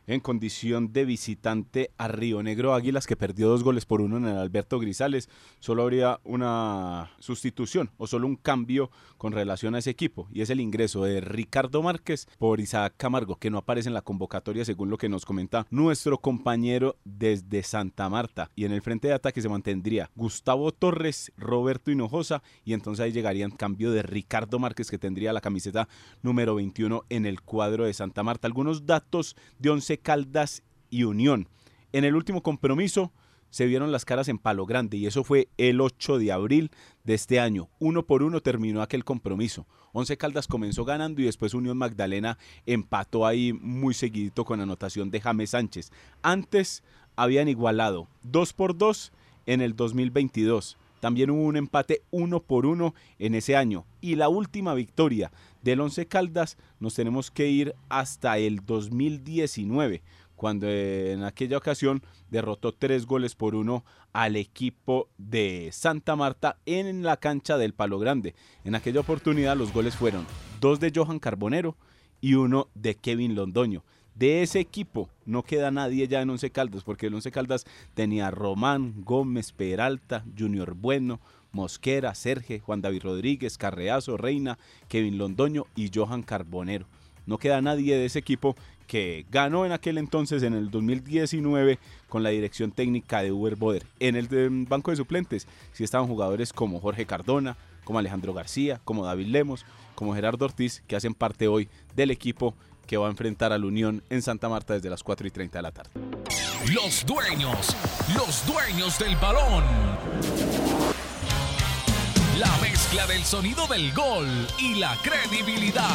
en 0.07 0.21
condición 0.21 0.93
de 0.93 1.05
visitante 1.05 1.91
a 1.99 2.09
Río 2.09 2.43
Negro 2.43 2.75
Águilas, 2.75 3.07
que 3.07 3.17
perdió 3.17 3.49
dos 3.49 3.63
goles 3.63 3.87
por 3.87 4.01
uno 4.01 4.17
en 4.17 4.27
el 4.27 4.37
Alberto 4.37 4.79
Grisales. 4.79 5.29
Solo 5.61 5.83
habría 5.83 6.21
una 6.25 7.11
sustitución 7.19 7.91
o 7.97 8.07
solo 8.07 8.27
un 8.27 8.37
cambio 8.37 8.91
con 9.19 9.33
relación 9.33 9.75
a 9.75 9.79
ese 9.79 9.91
equipo, 9.91 10.29
y 10.33 10.41
es 10.41 10.51
el 10.51 10.61
ingreso 10.61 11.05
de 11.05 11.21
Ricardo 11.21 11.83
Márquez 11.83 12.27
por 12.39 12.61
Isaac 12.61 12.95
Camargo, 12.97 13.37
que 13.37 13.51
no 13.51 13.59
aparece 13.59 13.89
en 13.89 13.95
la 13.95 14.03
convocatoria 14.03 14.65
según 14.65 14.91
lo 14.91 14.99
que 14.99 15.09
nos 15.09 15.25
comenta 15.25 15.67
nuestro 15.71 16.19
compañero 16.19 16.97
desde 17.05 17.63
Santa 17.63 18.09
Marta. 18.09 18.51
Y 18.57 18.65
en 18.65 18.73
el 18.73 18.83
frente 18.83 19.09
de 19.09 19.15
ataque 19.15 19.41
se 19.41 19.49
mantendría 19.49 20.11
Gustavo 20.17 20.73
Torres, 20.73 21.33
Roberto 21.37 21.91
Hinojosa, 21.91 22.43
y 22.65 22.73
entonces 22.73 23.05
ahí 23.05 23.13
llegarían 23.13 23.53
cambio 23.53 23.93
de 23.93 24.03
Ricardo 24.03 24.59
Márquez, 24.59 24.91
que 24.91 24.99
tendría 24.99 25.33
la 25.33 25.41
camiseta 25.41 25.89
número 26.23 26.57
21 26.57 27.05
en 27.09 27.27
el 27.27 27.43
cuadro 27.43 27.85
de 27.85 27.95
Santa 27.95 28.23
Marta. 28.23 28.49
Algunos 28.49 28.87
datos 28.87 29.37
de 29.59 29.71
11 29.71 29.92
Caldas 29.99 30.63
y 30.91 31.05
Unión. 31.05 31.49
En 31.93 32.05
el 32.05 32.15
último 32.15 32.43
compromiso 32.43 33.13
se 33.51 33.67
vieron 33.67 33.93
las 33.93 34.07
caras 34.07 34.29
en 34.29 34.39
Palo 34.39 34.65
Grande 34.65 34.97
y 34.97 35.07
eso 35.07 35.25
fue 35.25 35.49
el 35.59 35.83
8 35.83 36.19
de 36.19 36.33
abril 36.33 36.71
de 37.05 37.15
este 37.15 37.39
año. 37.39 37.69
Uno 37.79 38.07
por 38.07 38.23
uno 38.23 38.41
terminó 38.41 38.81
aquel 38.81 39.05
compromiso. 39.05 39.67
Once 39.93 40.17
Caldas 40.17 40.49
comenzó 40.49 40.87
ganando 40.87 41.21
y 41.21 41.27
después 41.27 41.53
Unión 41.53 41.77
Magdalena 41.77 42.39
empató 42.65 43.27
ahí 43.27 43.53
muy 43.53 43.93
seguidito 43.93 44.47
con 44.47 44.61
anotación 44.61 45.11
de 45.11 45.21
James 45.21 45.51
Sánchez. 45.51 45.93
Antes 46.23 46.83
habían 47.15 47.47
igualado 47.47 48.09
2 48.23 48.55
por 48.55 48.79
2 48.79 49.13
en 49.45 49.61
el 49.61 49.77
2022. 49.77 50.79
También 51.01 51.31
hubo 51.31 51.43
un 51.43 51.57
empate 51.57 52.03
uno 52.11 52.41
por 52.41 52.65
uno 52.65 52.95
en 53.19 53.35
ese 53.35 53.57
año. 53.57 53.85
Y 54.01 54.15
la 54.15 54.29
última 54.29 54.73
victoria 54.73 55.31
del 55.63 55.81
Once 55.81 56.07
Caldas 56.07 56.59
nos 56.81 56.95
tenemos 56.95 57.31
que 57.31 57.49
ir 57.49 57.75
hasta 57.89 58.39
el 58.39 58.65
2019, 58.65 60.03
cuando 60.37 60.69
en 60.69 61.23
aquella 61.25 61.57
ocasión 61.57 62.03
derrotó 62.31 62.73
tres 62.73 63.07
goles 63.07 63.35
por 63.35 63.55
uno 63.55 63.85
al 64.13 64.37
equipo 64.37 65.09
de 65.19 65.71
Santa 65.73 66.17
Marta 66.17 66.59
en 66.67 67.03
la 67.03 67.17
cancha 67.17 67.57
del 67.57 67.75
Palo 67.75 67.99
Grande. 67.99 68.35
En 68.65 68.75
aquella 68.75 69.01
oportunidad 69.01 69.57
los 69.57 69.73
goles 69.73 69.97
fueron 69.97 70.27
dos 70.61 70.81
de 70.81 70.93
Johan 70.95 71.19
Carbonero 71.19 71.77
y 72.21 72.35
uno 72.35 72.69
de 72.75 72.97
Kevin 72.97 73.35
Londoño. 73.35 73.85
De 74.15 74.43
ese 74.43 74.61
equipo 74.61 75.09
no 75.25 75.43
queda 75.43 75.71
nadie 75.71 76.07
ya 76.07 76.21
en 76.21 76.31
Once 76.31 76.51
Caldas, 76.51 76.85
porque 76.85 77.07
el 77.07 77.15
Once 77.15 77.31
Caldas 77.31 77.65
tenía 77.95 78.31
Román, 78.31 79.05
Gómez, 79.05 79.53
Peralta, 79.53 80.25
Junior 80.39 80.75
Bueno, 80.75 81.21
Mosquera, 81.53 82.15
Serge, 82.15 82.61
Juan 82.61 82.81
David 82.81 83.03
Rodríguez, 83.03 83.59
Carreazo, 83.59 84.17
Reina, 84.17 84.59
Kevin 84.89 85.19
Londoño 85.19 85.67
y 85.77 85.91
Johan 85.95 86.23
Carbonero. 86.23 86.87
No 87.27 87.39
queda 87.39 87.61
nadie 87.61 87.97
de 87.97 88.07
ese 88.07 88.19
equipo 88.19 88.57
que 88.87 89.25
ganó 89.31 89.65
en 89.65 89.73
aquel 89.73 89.97
entonces, 89.97 90.43
en 90.43 90.55
el 90.55 90.71
2019, 90.71 91.79
con 92.09 92.23
la 92.23 92.31
dirección 92.31 92.73
técnica 92.73 93.23
de 93.23 93.33
Uber 93.33 93.57
Boder. 93.57 93.87
En 94.01 94.17
el 94.17 94.29
banco 94.67 94.91
de 94.91 94.97
suplentes 94.97 95.47
sí 95.73 95.85
estaban 95.85 96.09
jugadores 96.09 96.53
como 96.53 96.81
Jorge 96.81 97.07
Cardona, 97.07 97.57
como 97.85 97.99
Alejandro 97.99 98.35
García, 98.35 98.81
como 98.85 99.05
David 99.05 99.27
Lemos, 99.27 99.65
como 99.95 100.15
Gerardo 100.15 100.45
Ortiz, 100.45 100.83
que 100.87 100.97
hacen 100.97 101.15
parte 101.15 101.49
hoy 101.49 101.69
del 101.95 102.11
equipo 102.11 102.55
que 102.87 102.97
va 102.97 103.07
a 103.07 103.11
enfrentar 103.11 103.53
a 103.53 103.59
la 103.59 103.67
Unión 103.67 104.03
en 104.11 104.23
Santa 104.23 104.49
Marta 104.49 104.75
desde 104.75 104.91
las 104.91 105.03
4 105.03 105.27
y 105.27 105.31
30 105.31 105.59
de 105.59 105.63
la 105.63 105.71
tarde. 105.71 105.91
Los 106.75 107.07
dueños, 107.07 107.75
los 108.15 108.47
dueños 108.47 108.99
del 108.99 109.17
balón. 109.17 109.65
La 112.39 112.57
mezcla 112.63 113.07
del 113.07 113.23
sonido 113.25 113.67
del 113.67 113.93
gol 113.93 114.27
y 114.59 114.77
la 114.77 114.97
credibilidad. 115.03 115.91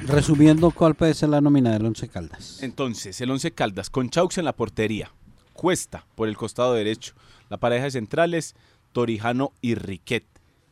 Resumiendo, 0.00 0.72
¿cuál 0.72 0.96
puede 0.96 1.14
ser 1.14 1.28
la 1.28 1.40
nómina 1.40 1.70
del 1.70 1.86
Once 1.86 2.08
Caldas? 2.08 2.60
Entonces, 2.62 3.20
el 3.20 3.30
Once 3.30 3.52
Caldas 3.52 3.90
con 3.90 4.10
Chaux 4.10 4.36
en 4.38 4.44
la 4.44 4.56
portería, 4.56 5.12
Cuesta 5.52 6.04
por 6.16 6.28
el 6.28 6.36
costado 6.36 6.74
derecho, 6.74 7.14
la 7.48 7.58
pareja 7.58 7.84
de 7.84 7.92
centrales, 7.92 8.56
Torijano 8.90 9.52
y 9.60 9.76
Riquet. 9.76 10.26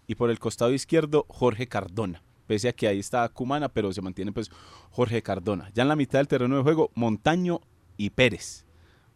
Y 0.09 0.17
por 0.17 0.31
el 0.31 0.41
costado 0.41 0.73
izquierdo, 0.73 1.25
Jorge 1.29 1.69
Cardona. 1.69 2.23
Pese 2.51 2.69
a 2.69 2.73
que 2.73 2.89
ahí 2.89 2.99
está 2.99 3.29
Cumana, 3.29 3.69
pero 3.69 3.93
se 3.93 4.03
mantiene 4.03 4.33
pues 4.33 4.51
Jorge 4.91 5.23
Cardona. 5.23 5.71
Ya 5.73 5.83
en 5.83 5.89
la 5.89 5.95
mitad 5.95 6.19
del 6.19 6.27
terreno 6.27 6.57
de 6.57 6.65
juego, 6.65 6.91
Montaño 6.97 7.61
y 7.97 8.11
Pérez. 8.11 8.67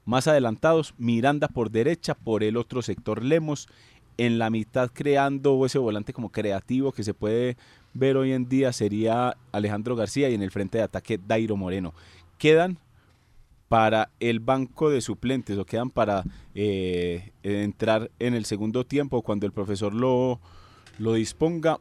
Más 0.04 0.28
adelantados, 0.28 0.94
Miranda 0.98 1.48
por 1.48 1.72
derecha, 1.72 2.14
por 2.14 2.44
el 2.44 2.56
otro 2.56 2.80
sector 2.80 3.24
Lemos, 3.24 3.66
en 4.18 4.38
la 4.38 4.50
mitad 4.50 4.88
creando 4.92 5.66
ese 5.66 5.78
volante 5.80 6.12
como 6.12 6.30
creativo 6.30 6.92
que 6.92 7.02
se 7.02 7.12
puede 7.12 7.56
ver 7.92 8.16
hoy 8.16 8.30
en 8.30 8.48
día 8.48 8.72
sería 8.72 9.36
Alejandro 9.50 9.96
García 9.96 10.30
y 10.30 10.34
en 10.34 10.42
el 10.44 10.52
frente 10.52 10.78
de 10.78 10.84
ataque 10.84 11.18
Dairo 11.18 11.56
Moreno. 11.56 11.92
Quedan 12.38 12.78
para 13.66 14.10
el 14.20 14.38
banco 14.38 14.90
de 14.90 15.00
suplentes 15.00 15.58
o 15.58 15.66
quedan 15.66 15.90
para 15.90 16.22
eh, 16.54 17.32
entrar 17.42 18.12
en 18.20 18.34
el 18.34 18.44
segundo 18.44 18.86
tiempo 18.86 19.22
cuando 19.22 19.44
el 19.44 19.50
profesor 19.50 19.92
lo, 19.92 20.38
lo 20.98 21.14
disponga 21.14 21.80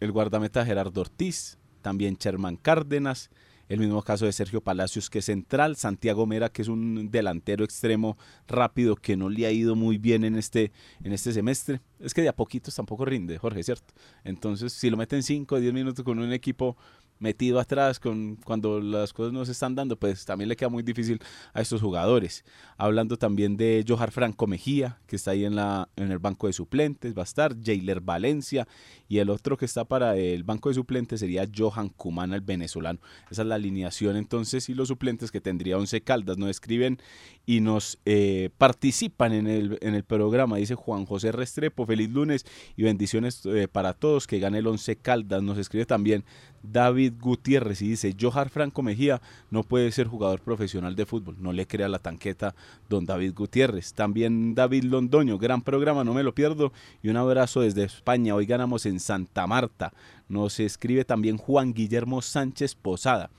el 0.00 0.12
guardameta 0.12 0.64
Gerardo 0.64 1.00
Ortiz, 1.00 1.58
también 1.82 2.16
Sherman 2.16 2.56
Cárdenas, 2.56 3.30
el 3.68 3.80
mismo 3.80 4.02
caso 4.02 4.26
de 4.26 4.32
Sergio 4.32 4.60
Palacios, 4.60 5.10
que 5.10 5.18
es 5.18 5.24
central. 5.24 5.76
Santiago 5.76 6.26
Mera, 6.26 6.48
que 6.50 6.62
es 6.62 6.68
un 6.68 7.10
delantero 7.10 7.64
extremo 7.64 8.16
rápido 8.46 8.96
que 8.96 9.16
no 9.16 9.28
le 9.28 9.46
ha 9.46 9.50
ido 9.50 9.74
muy 9.74 9.98
bien 9.98 10.24
en 10.24 10.36
este, 10.36 10.72
en 11.02 11.12
este 11.12 11.32
semestre. 11.32 11.80
Es 11.98 12.14
que 12.14 12.22
de 12.22 12.28
a 12.28 12.36
poquitos 12.36 12.74
tampoco 12.74 13.04
rinde, 13.04 13.38
Jorge, 13.38 13.62
¿cierto? 13.62 13.92
Entonces, 14.24 14.72
si 14.72 14.88
lo 14.90 14.96
meten 14.96 15.22
5 15.22 15.54
o 15.54 15.60
10 15.60 15.72
minutos 15.72 16.04
con 16.04 16.18
un 16.18 16.32
equipo 16.32 16.76
metido 17.18 17.60
atrás 17.60 17.98
con, 17.98 18.36
cuando 18.36 18.80
las 18.80 19.12
cosas 19.12 19.32
no 19.32 19.44
se 19.44 19.52
están 19.52 19.74
dando, 19.74 19.96
pues 19.96 20.24
también 20.24 20.48
le 20.48 20.56
queda 20.56 20.68
muy 20.68 20.82
difícil 20.82 21.20
a 21.52 21.60
estos 21.60 21.80
jugadores. 21.80 22.44
Hablando 22.76 23.16
también 23.16 23.56
de 23.56 23.84
Johar 23.86 24.10
Franco 24.10 24.46
Mejía, 24.46 24.98
que 25.06 25.16
está 25.16 25.32
ahí 25.32 25.44
en, 25.44 25.56
la, 25.56 25.88
en 25.96 26.10
el 26.12 26.18
banco 26.18 26.46
de 26.46 26.52
suplentes, 26.52 27.16
va 27.16 27.22
a 27.22 27.24
estar 27.24 27.56
Jailer 27.62 28.00
Valencia 28.00 28.66
y 29.08 29.18
el 29.18 29.30
otro 29.30 29.56
que 29.56 29.64
está 29.64 29.84
para 29.84 30.16
el 30.16 30.42
banco 30.42 30.68
de 30.68 30.74
suplentes 30.74 31.20
sería 31.20 31.48
Johan 31.54 31.88
Cumana, 31.88 32.36
el 32.36 32.42
venezolano. 32.42 32.98
Esa 33.30 33.42
es 33.42 33.48
la 33.48 33.54
alineación 33.54 34.16
entonces 34.16 34.68
y 34.68 34.74
los 34.74 34.88
suplentes 34.88 35.30
que 35.30 35.40
tendría 35.40 35.78
Once 35.78 36.00
Caldas 36.00 36.38
nos 36.38 36.50
escriben 36.50 36.98
y 37.46 37.60
nos 37.60 37.98
eh, 38.04 38.50
participan 38.58 39.32
en 39.32 39.46
el, 39.46 39.78
en 39.80 39.94
el 39.94 40.04
programa. 40.04 40.56
Dice 40.56 40.74
Juan 40.74 41.06
José 41.06 41.32
Restrepo, 41.32 41.86
feliz 41.86 42.10
lunes 42.10 42.44
y 42.76 42.82
bendiciones 42.82 43.44
eh, 43.46 43.68
para 43.68 43.92
todos, 43.92 44.26
que 44.26 44.38
gane 44.38 44.58
el 44.58 44.66
Once 44.66 44.96
Caldas. 44.96 45.42
Nos 45.42 45.58
escribe 45.58 45.86
también 45.86 46.24
David 46.72 47.14
Gutiérrez 47.20 47.82
y 47.82 47.88
dice, 47.88 48.14
Johar 48.18 48.48
Franco 48.48 48.82
Mejía 48.82 49.20
no 49.50 49.62
puede 49.62 49.90
ser 49.92 50.06
jugador 50.06 50.40
profesional 50.40 50.96
de 50.96 51.06
fútbol, 51.06 51.36
no 51.38 51.52
le 51.52 51.66
crea 51.66 51.88
la 51.88 51.98
tanqueta 51.98 52.54
don 52.88 53.06
David 53.06 53.34
Gutiérrez. 53.34 53.92
También 53.94 54.54
David 54.54 54.84
Londoño, 54.84 55.38
gran 55.38 55.62
programa, 55.62 56.04
no 56.04 56.14
me 56.14 56.22
lo 56.22 56.34
pierdo. 56.34 56.72
Y 57.02 57.08
un 57.08 57.16
abrazo 57.16 57.60
desde 57.60 57.84
España, 57.84 58.34
hoy 58.34 58.46
ganamos 58.46 58.86
en 58.86 59.00
Santa 59.00 59.46
Marta. 59.46 59.92
Nos 60.28 60.60
escribe 60.60 61.04
también 61.04 61.36
Juan 61.36 61.72
Guillermo 61.72 62.22
Sánchez 62.22 62.74
Posada, 62.74 63.30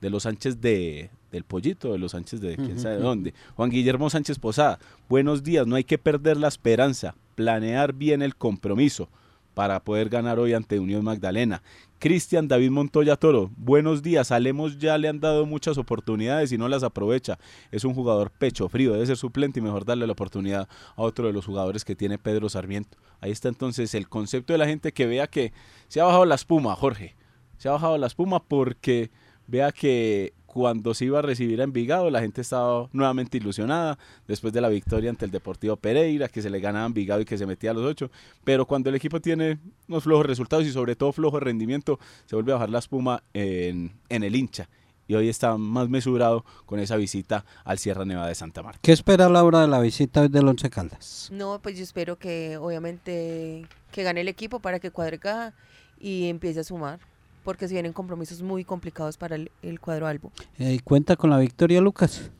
de 0.00 0.10
los 0.10 0.24
Sánchez 0.24 0.60
de, 0.60 1.10
del 1.30 1.44
Pollito, 1.44 1.92
de 1.92 1.98
los 1.98 2.12
Sánchez 2.12 2.40
de 2.40 2.56
quién 2.56 2.78
sabe 2.78 2.96
dónde. 2.98 3.34
Juan 3.56 3.70
Guillermo 3.70 4.10
Sánchez 4.10 4.38
Posada, 4.38 4.78
buenos 5.08 5.42
días, 5.42 5.66
no 5.66 5.76
hay 5.76 5.84
que 5.84 5.98
perder 5.98 6.36
la 6.36 6.48
esperanza, 6.48 7.14
planear 7.34 7.92
bien 7.92 8.22
el 8.22 8.36
compromiso 8.36 9.08
para 9.54 9.80
poder 9.80 10.08
ganar 10.08 10.38
hoy 10.38 10.52
ante 10.52 10.78
Unión 10.78 11.04
Magdalena. 11.04 11.62
Cristian 11.98 12.48
David 12.48 12.70
Montoya 12.70 13.16
Toro, 13.16 13.50
buenos 13.56 14.02
días. 14.02 14.30
Alemos 14.30 14.78
ya 14.78 14.98
le 14.98 15.08
han 15.08 15.20
dado 15.20 15.46
muchas 15.46 15.78
oportunidades 15.78 16.52
y 16.52 16.58
no 16.58 16.68
las 16.68 16.82
aprovecha. 16.82 17.38
Es 17.70 17.84
un 17.84 17.94
jugador 17.94 18.30
pecho 18.30 18.68
frío, 18.68 18.92
debe 18.92 19.06
ser 19.06 19.16
suplente 19.16 19.60
y 19.60 19.62
mejor 19.62 19.86
darle 19.86 20.06
la 20.06 20.12
oportunidad 20.12 20.68
a 20.96 21.02
otro 21.02 21.28
de 21.28 21.32
los 21.32 21.46
jugadores 21.46 21.84
que 21.84 21.96
tiene 21.96 22.18
Pedro 22.18 22.50
Sarmiento. 22.50 22.98
Ahí 23.20 23.30
está 23.30 23.48
entonces 23.48 23.94
el 23.94 24.08
concepto 24.08 24.52
de 24.52 24.58
la 24.58 24.66
gente 24.66 24.92
que 24.92 25.06
vea 25.06 25.28
que 25.28 25.52
se 25.88 26.00
ha 26.00 26.04
bajado 26.04 26.26
la 26.26 26.34
espuma, 26.34 26.74
Jorge. 26.74 27.16
Se 27.56 27.68
ha 27.68 27.72
bajado 27.72 27.96
la 27.96 28.08
espuma 28.08 28.42
porque 28.42 29.10
vea 29.46 29.72
que 29.72 30.34
cuando 30.54 30.94
se 30.94 31.06
iba 31.06 31.18
a 31.18 31.22
recibir 31.22 31.60
a 31.60 31.64
Envigado, 31.64 32.08
la 32.10 32.20
gente 32.20 32.42
estaba 32.42 32.88
nuevamente 32.92 33.38
ilusionada 33.38 33.98
después 34.28 34.52
de 34.52 34.60
la 34.60 34.68
victoria 34.68 35.10
ante 35.10 35.24
el 35.24 35.32
Deportivo 35.32 35.74
Pereira, 35.74 36.28
que 36.28 36.40
se 36.40 36.48
le 36.48 36.60
ganaba 36.60 36.84
a 36.84 36.86
Envigado 36.86 37.20
y 37.20 37.24
que 37.24 37.36
se 37.36 37.44
metía 37.44 37.72
a 37.72 37.74
los 37.74 37.84
ocho. 37.84 38.08
Pero 38.44 38.64
cuando 38.64 38.88
el 38.88 38.94
equipo 38.94 39.20
tiene 39.20 39.58
unos 39.88 40.04
flojos 40.04 40.26
resultados 40.26 40.64
y 40.64 40.70
sobre 40.70 40.94
todo 40.94 41.10
flojo 41.10 41.40
rendimiento, 41.40 41.98
se 42.26 42.36
vuelve 42.36 42.52
a 42.52 42.54
bajar 42.54 42.70
la 42.70 42.78
espuma 42.78 43.24
en, 43.32 43.94
en 44.08 44.22
el 44.22 44.36
hincha. 44.36 44.68
Y 45.08 45.16
hoy 45.16 45.28
está 45.28 45.56
más 45.56 45.88
mesurado 45.88 46.44
con 46.66 46.78
esa 46.78 46.94
visita 46.94 47.44
al 47.64 47.80
Sierra 47.80 48.04
Nevada 48.04 48.28
de 48.28 48.36
Santa 48.36 48.62
Marta. 48.62 48.78
¿Qué 48.80 48.92
espera 48.92 49.28
Laura 49.28 49.62
de 49.62 49.66
la 49.66 49.80
visita 49.80 50.28
del 50.28 50.46
Once 50.46 50.70
Caldas? 50.70 51.30
No, 51.32 51.60
pues 51.60 51.76
yo 51.76 51.82
espero 51.82 52.16
que 52.16 52.58
obviamente 52.58 53.66
que 53.90 54.04
gane 54.04 54.20
el 54.20 54.28
equipo 54.28 54.60
para 54.60 54.78
que 54.78 54.92
cuadre 54.92 55.18
caja 55.18 55.52
y 55.98 56.28
empiece 56.28 56.60
a 56.60 56.64
sumar 56.64 57.00
porque 57.44 57.68
se 57.68 57.74
vienen 57.74 57.92
compromisos 57.92 58.42
muy 58.42 58.64
complicados 58.64 59.16
para 59.16 59.36
el, 59.36 59.80
cuadro 59.80 60.06
albo. 60.06 60.32
¿Y 60.58 60.78
cuenta 60.80 61.14
con 61.14 61.30
la 61.30 61.38
victoria, 61.38 61.80
Lucas? 61.80 62.30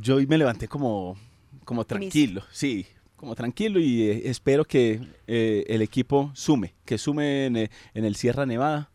Yo 0.00 0.16
hoy 0.16 0.26
me 0.26 0.38
levanté 0.38 0.68
como, 0.68 1.16
como 1.64 1.84
tranquilo, 1.84 2.42
sí, 2.50 2.86
como 3.16 3.34
tranquilo 3.34 3.80
y 3.80 4.02
eh, 4.02 4.22
espero 4.26 4.64
que 4.64 5.00
eh, 5.26 5.64
el 5.68 5.82
equipo 5.82 6.30
sume, 6.34 6.74
que 6.84 6.98
sume 6.98 7.46
en, 7.46 7.56
eh, 7.56 7.70
el 7.94 8.16
Sierra 8.16 8.46
Nevada. 8.46 8.90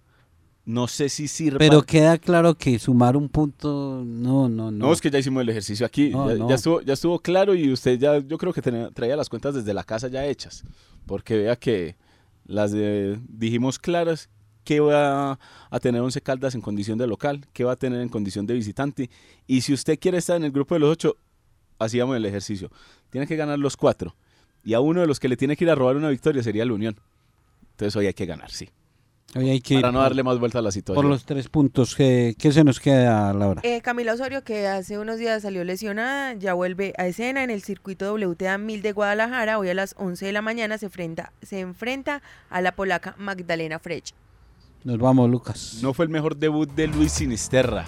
No 0.64 0.88
sé 0.88 1.10
si 1.10 1.28
sirve. 1.28 1.58
Pero 1.58 1.82
queda 1.82 2.20
claro 2.20 2.54
que 2.54 2.78
sumar 2.78 3.18
un 3.18 3.30
punto, 3.30 4.04
no, 4.06 4.48
no, 4.48 4.70
no. 4.70 4.86
No, 4.86 4.94
es 4.94 5.02
que 5.02 5.10
ya 5.10 5.18
hicimos 5.18 5.42
el 5.42 5.50
ejercicio 5.50 5.88
aquí, 5.88 6.12
ya, 6.12 6.54
estuvo, 6.54 6.82
ya 6.82 6.94
estuvo 6.94 7.20
claro 7.20 7.56
y 7.56 7.72
usted 7.74 7.98
ya, 7.98 8.20
yo 8.20 8.38
creo 8.38 8.54
que 8.54 8.62
traía 8.62 9.16
las 9.16 9.28
cuentas 9.28 9.56
desde 9.56 9.74
la 9.74 9.84
casa 9.84 10.08
ya 10.08 10.24
hechas, 10.24 10.64
porque 11.08 11.36
vea 11.36 11.56
que 11.56 11.96
las 12.46 12.74
dijimos 13.28 13.80
claras 13.80 14.30
qué 14.64 14.80
va 14.80 15.40
a 15.70 15.80
tener 15.80 16.02
Once 16.02 16.22
Caldas 16.22 16.56
en 16.56 16.62
condición 16.62 16.98
de 16.98 17.08
local, 17.08 17.46
qué 17.54 17.64
va 17.64 17.74
a 17.74 17.76
tener 17.76 18.02
en 18.02 18.10
condición 18.10 18.46
de 18.46 18.54
visitante. 18.54 19.10
Y 19.48 19.62
si 19.62 19.74
usted 19.74 20.00
quiere 20.00 20.18
estar 20.18 20.38
en 20.38 20.44
el 20.44 20.52
grupo 20.52 20.76
de 20.76 20.80
los 20.80 20.92
ocho, 20.92 21.16
hacíamos 21.80 22.16
el 22.16 22.26
ejercicio. 22.26 22.70
Tiene 23.10 23.28
que 23.28 23.36
ganar 23.36 23.60
los 23.60 23.78
cuatro. 23.78 24.16
Y 24.64 24.74
a 24.74 24.80
uno 24.80 25.02
de 25.02 25.08
los 25.08 25.20
que 25.20 25.28
le 25.28 25.38
tiene 25.38 25.56
que 25.56 25.64
ir 25.64 25.72
a 25.72 25.76
robar 25.76 25.96
una 25.96 26.10
victoria 26.10 26.44
sería 26.44 26.66
la 26.66 26.74
Unión. 26.74 27.00
Entonces 27.72 27.96
hoy 27.96 28.08
hay 28.08 28.14
que 28.14 28.26
ganar, 28.26 28.52
sí. 28.52 28.70
Hoy 29.34 29.50
hay 29.50 29.62
que 29.62 29.76
Para 29.80 29.94
no 29.94 30.02
darle 30.02 30.24
más 30.24 30.40
vuelta 30.40 30.60
a 30.60 30.62
la 30.62 30.72
situación. 30.72 31.02
Por 31.02 31.10
los 31.10 31.24
tres 31.24 31.48
puntos, 31.48 31.96
¿qué, 31.96 32.36
qué 32.38 32.52
se 32.52 32.66
nos 32.66 32.82
queda, 32.82 33.32
Laura? 33.34 33.62
Eh, 33.64 33.80
Camila 33.82 34.14
Osorio, 34.14 34.44
que 34.44 34.68
hace 34.68 35.00
unos 35.00 35.20
días 35.20 35.44
salió 35.44 35.64
lesionada, 35.64 36.34
ya 36.34 36.54
vuelve 36.54 36.94
a 36.98 37.08
escena 37.08 37.42
en 37.44 37.50
el 37.50 37.62
circuito 37.62 38.14
WTA 38.14 38.58
1000 38.58 38.82
de 38.82 38.92
Guadalajara. 38.92 39.58
Hoy 39.58 39.70
a 39.70 39.74
las 39.74 39.96
11 39.98 40.26
de 40.26 40.32
la 40.34 40.42
mañana 40.42 40.78
se 40.78 40.88
enfrenta, 40.88 41.32
se 41.42 41.62
enfrenta 41.62 42.22
a 42.50 42.60
la 42.60 42.76
polaca 42.76 43.16
Magdalena 43.18 43.80
Frech. 43.80 44.14
Nos 44.84 44.98
vamos, 44.98 45.30
Lucas. 45.30 45.80
No 45.82 45.94
fue 45.94 46.06
el 46.06 46.12
mejor 46.12 46.36
debut 46.36 46.70
de 46.70 46.88
Luis 46.88 47.12
Sinisterra 47.12 47.86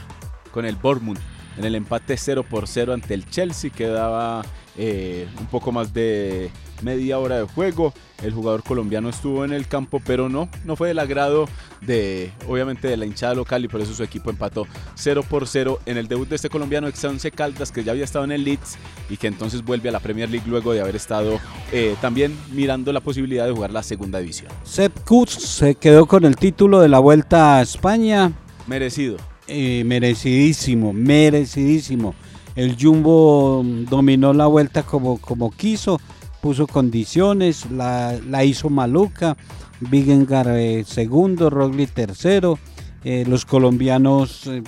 con 0.51 0.65
el 0.65 0.75
Bournemouth 0.75 1.17
en 1.57 1.65
el 1.65 1.75
empate 1.75 2.17
0 2.17 2.45
por 2.47 2.67
0 2.67 2.93
ante 2.93 3.15
el 3.15 3.27
Chelsea. 3.27 3.71
Quedaba 3.71 4.43
eh, 4.77 5.27
un 5.39 5.47
poco 5.47 5.71
más 5.71 5.93
de 5.93 6.51
media 6.81 7.19
hora 7.19 7.37
de 7.37 7.43
juego. 7.43 7.93
El 8.21 8.33
jugador 8.33 8.63
colombiano 8.63 9.09
estuvo 9.09 9.43
en 9.43 9.51
el 9.51 9.67
campo, 9.67 10.01
pero 10.05 10.29
no, 10.29 10.47
no 10.63 10.75
fue 10.75 10.87
del 10.87 10.99
agrado 10.99 11.47
de, 11.81 12.31
obviamente, 12.47 12.87
de 12.87 12.95
la 12.95 13.05
hinchada 13.05 13.35
local 13.35 13.65
y 13.65 13.67
por 13.67 13.81
eso 13.81 13.93
su 13.93 14.01
equipo 14.01 14.29
empató 14.29 14.65
0 14.95 15.23
por 15.29 15.47
0 15.47 15.79
en 15.85 15.97
el 15.97 16.07
debut 16.07 16.29
de 16.29 16.37
este 16.37 16.49
colombiano, 16.49 16.87
Exonce 16.87 17.31
Caldas, 17.31 17.71
que 17.71 17.83
ya 17.83 17.91
había 17.91 18.05
estado 18.05 18.23
en 18.23 18.31
el 18.31 18.43
Leeds 18.45 18.77
y 19.09 19.17
que 19.17 19.27
entonces 19.27 19.63
vuelve 19.63 19.89
a 19.89 19.91
la 19.91 19.99
Premier 19.99 20.29
League 20.29 20.47
luego 20.47 20.71
de 20.71 20.81
haber 20.81 20.95
estado 20.95 21.39
eh, 21.71 21.95
también 22.01 22.37
mirando 22.51 22.93
la 22.93 23.01
posibilidad 23.01 23.45
de 23.45 23.51
jugar 23.51 23.71
la 23.71 23.83
segunda 23.83 24.19
división. 24.19 24.51
Sepp 24.63 24.99
Kuss 25.05 25.31
se 25.31 25.75
quedó 25.75 26.05
con 26.05 26.23
el 26.23 26.37
título 26.37 26.79
de 26.79 26.87
la 26.87 26.99
Vuelta 26.99 27.57
a 27.57 27.61
España. 27.61 28.31
Merecido. 28.67 29.17
Eh, 29.47 29.83
merecidísimo, 29.85 30.93
merecidísimo. 30.93 32.15
El 32.55 32.77
Jumbo 32.79 33.63
dominó 33.89 34.31
la 34.33 34.45
vuelta 34.45 34.83
como, 34.83 35.19
como 35.19 35.51
quiso 35.51 35.99
puso 36.43 36.67
condiciones, 36.67 37.71
la, 37.71 38.43
hizo 38.43 38.69
maluca, 38.69 39.37
Vigengar 39.79 40.47
eh, 40.49 40.83
segundo, 40.85 41.49
Rogli 41.49 41.87
tercero, 41.87 42.59
eh, 43.05 43.23
los 43.25 43.45
colombianos 43.45 44.47
eh, 44.47 44.61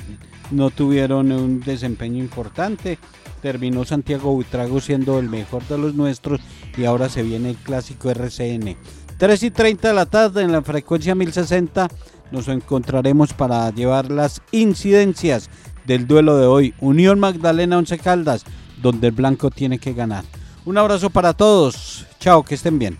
no 0.51 0.69
tuvieron 0.69 1.33
un 1.33 1.59
desempeño 1.59 2.23
importante, 2.23 2.97
terminó 3.41 3.83
Santiago 3.83 4.31
Buitrago 4.31 4.79
siendo 4.79 5.19
el 5.19 5.29
mejor 5.29 5.67
de 5.67 5.77
los 5.77 5.95
nuestros 5.95 6.39
y 6.77 6.85
ahora 6.85 7.09
se 7.09 7.23
viene 7.23 7.49
el 7.49 7.57
clásico 7.57 8.09
RCN. 8.09 8.77
3 9.17 9.43
y 9.43 9.51
30 9.51 9.89
de 9.89 9.93
la 9.93 10.05
tarde 10.05 10.43
en 10.43 10.53
la 10.53 10.61
frecuencia 10.61 11.13
1060 11.13 11.89
nos 12.31 12.47
encontraremos 12.47 13.33
para 13.33 13.69
llevar 13.71 14.11
las 14.11 14.41
incidencias 14.53 15.49
del 15.85 16.07
duelo 16.07 16.37
de 16.37 16.47
hoy. 16.47 16.73
Unión 16.79 17.19
Magdalena 17.19 17.77
Once 17.77 17.97
Caldas, 17.97 18.45
donde 18.81 19.07
el 19.07 19.13
blanco 19.13 19.49
tiene 19.49 19.77
que 19.77 19.91
ganar. 19.91 20.23
Un 20.65 20.79
abrazo 20.79 21.11
para 21.11 21.33
todos. 21.33 22.05
Chao, 22.19 22.43
que 22.43 22.55
estén 22.55 22.79
bien. 22.79 22.97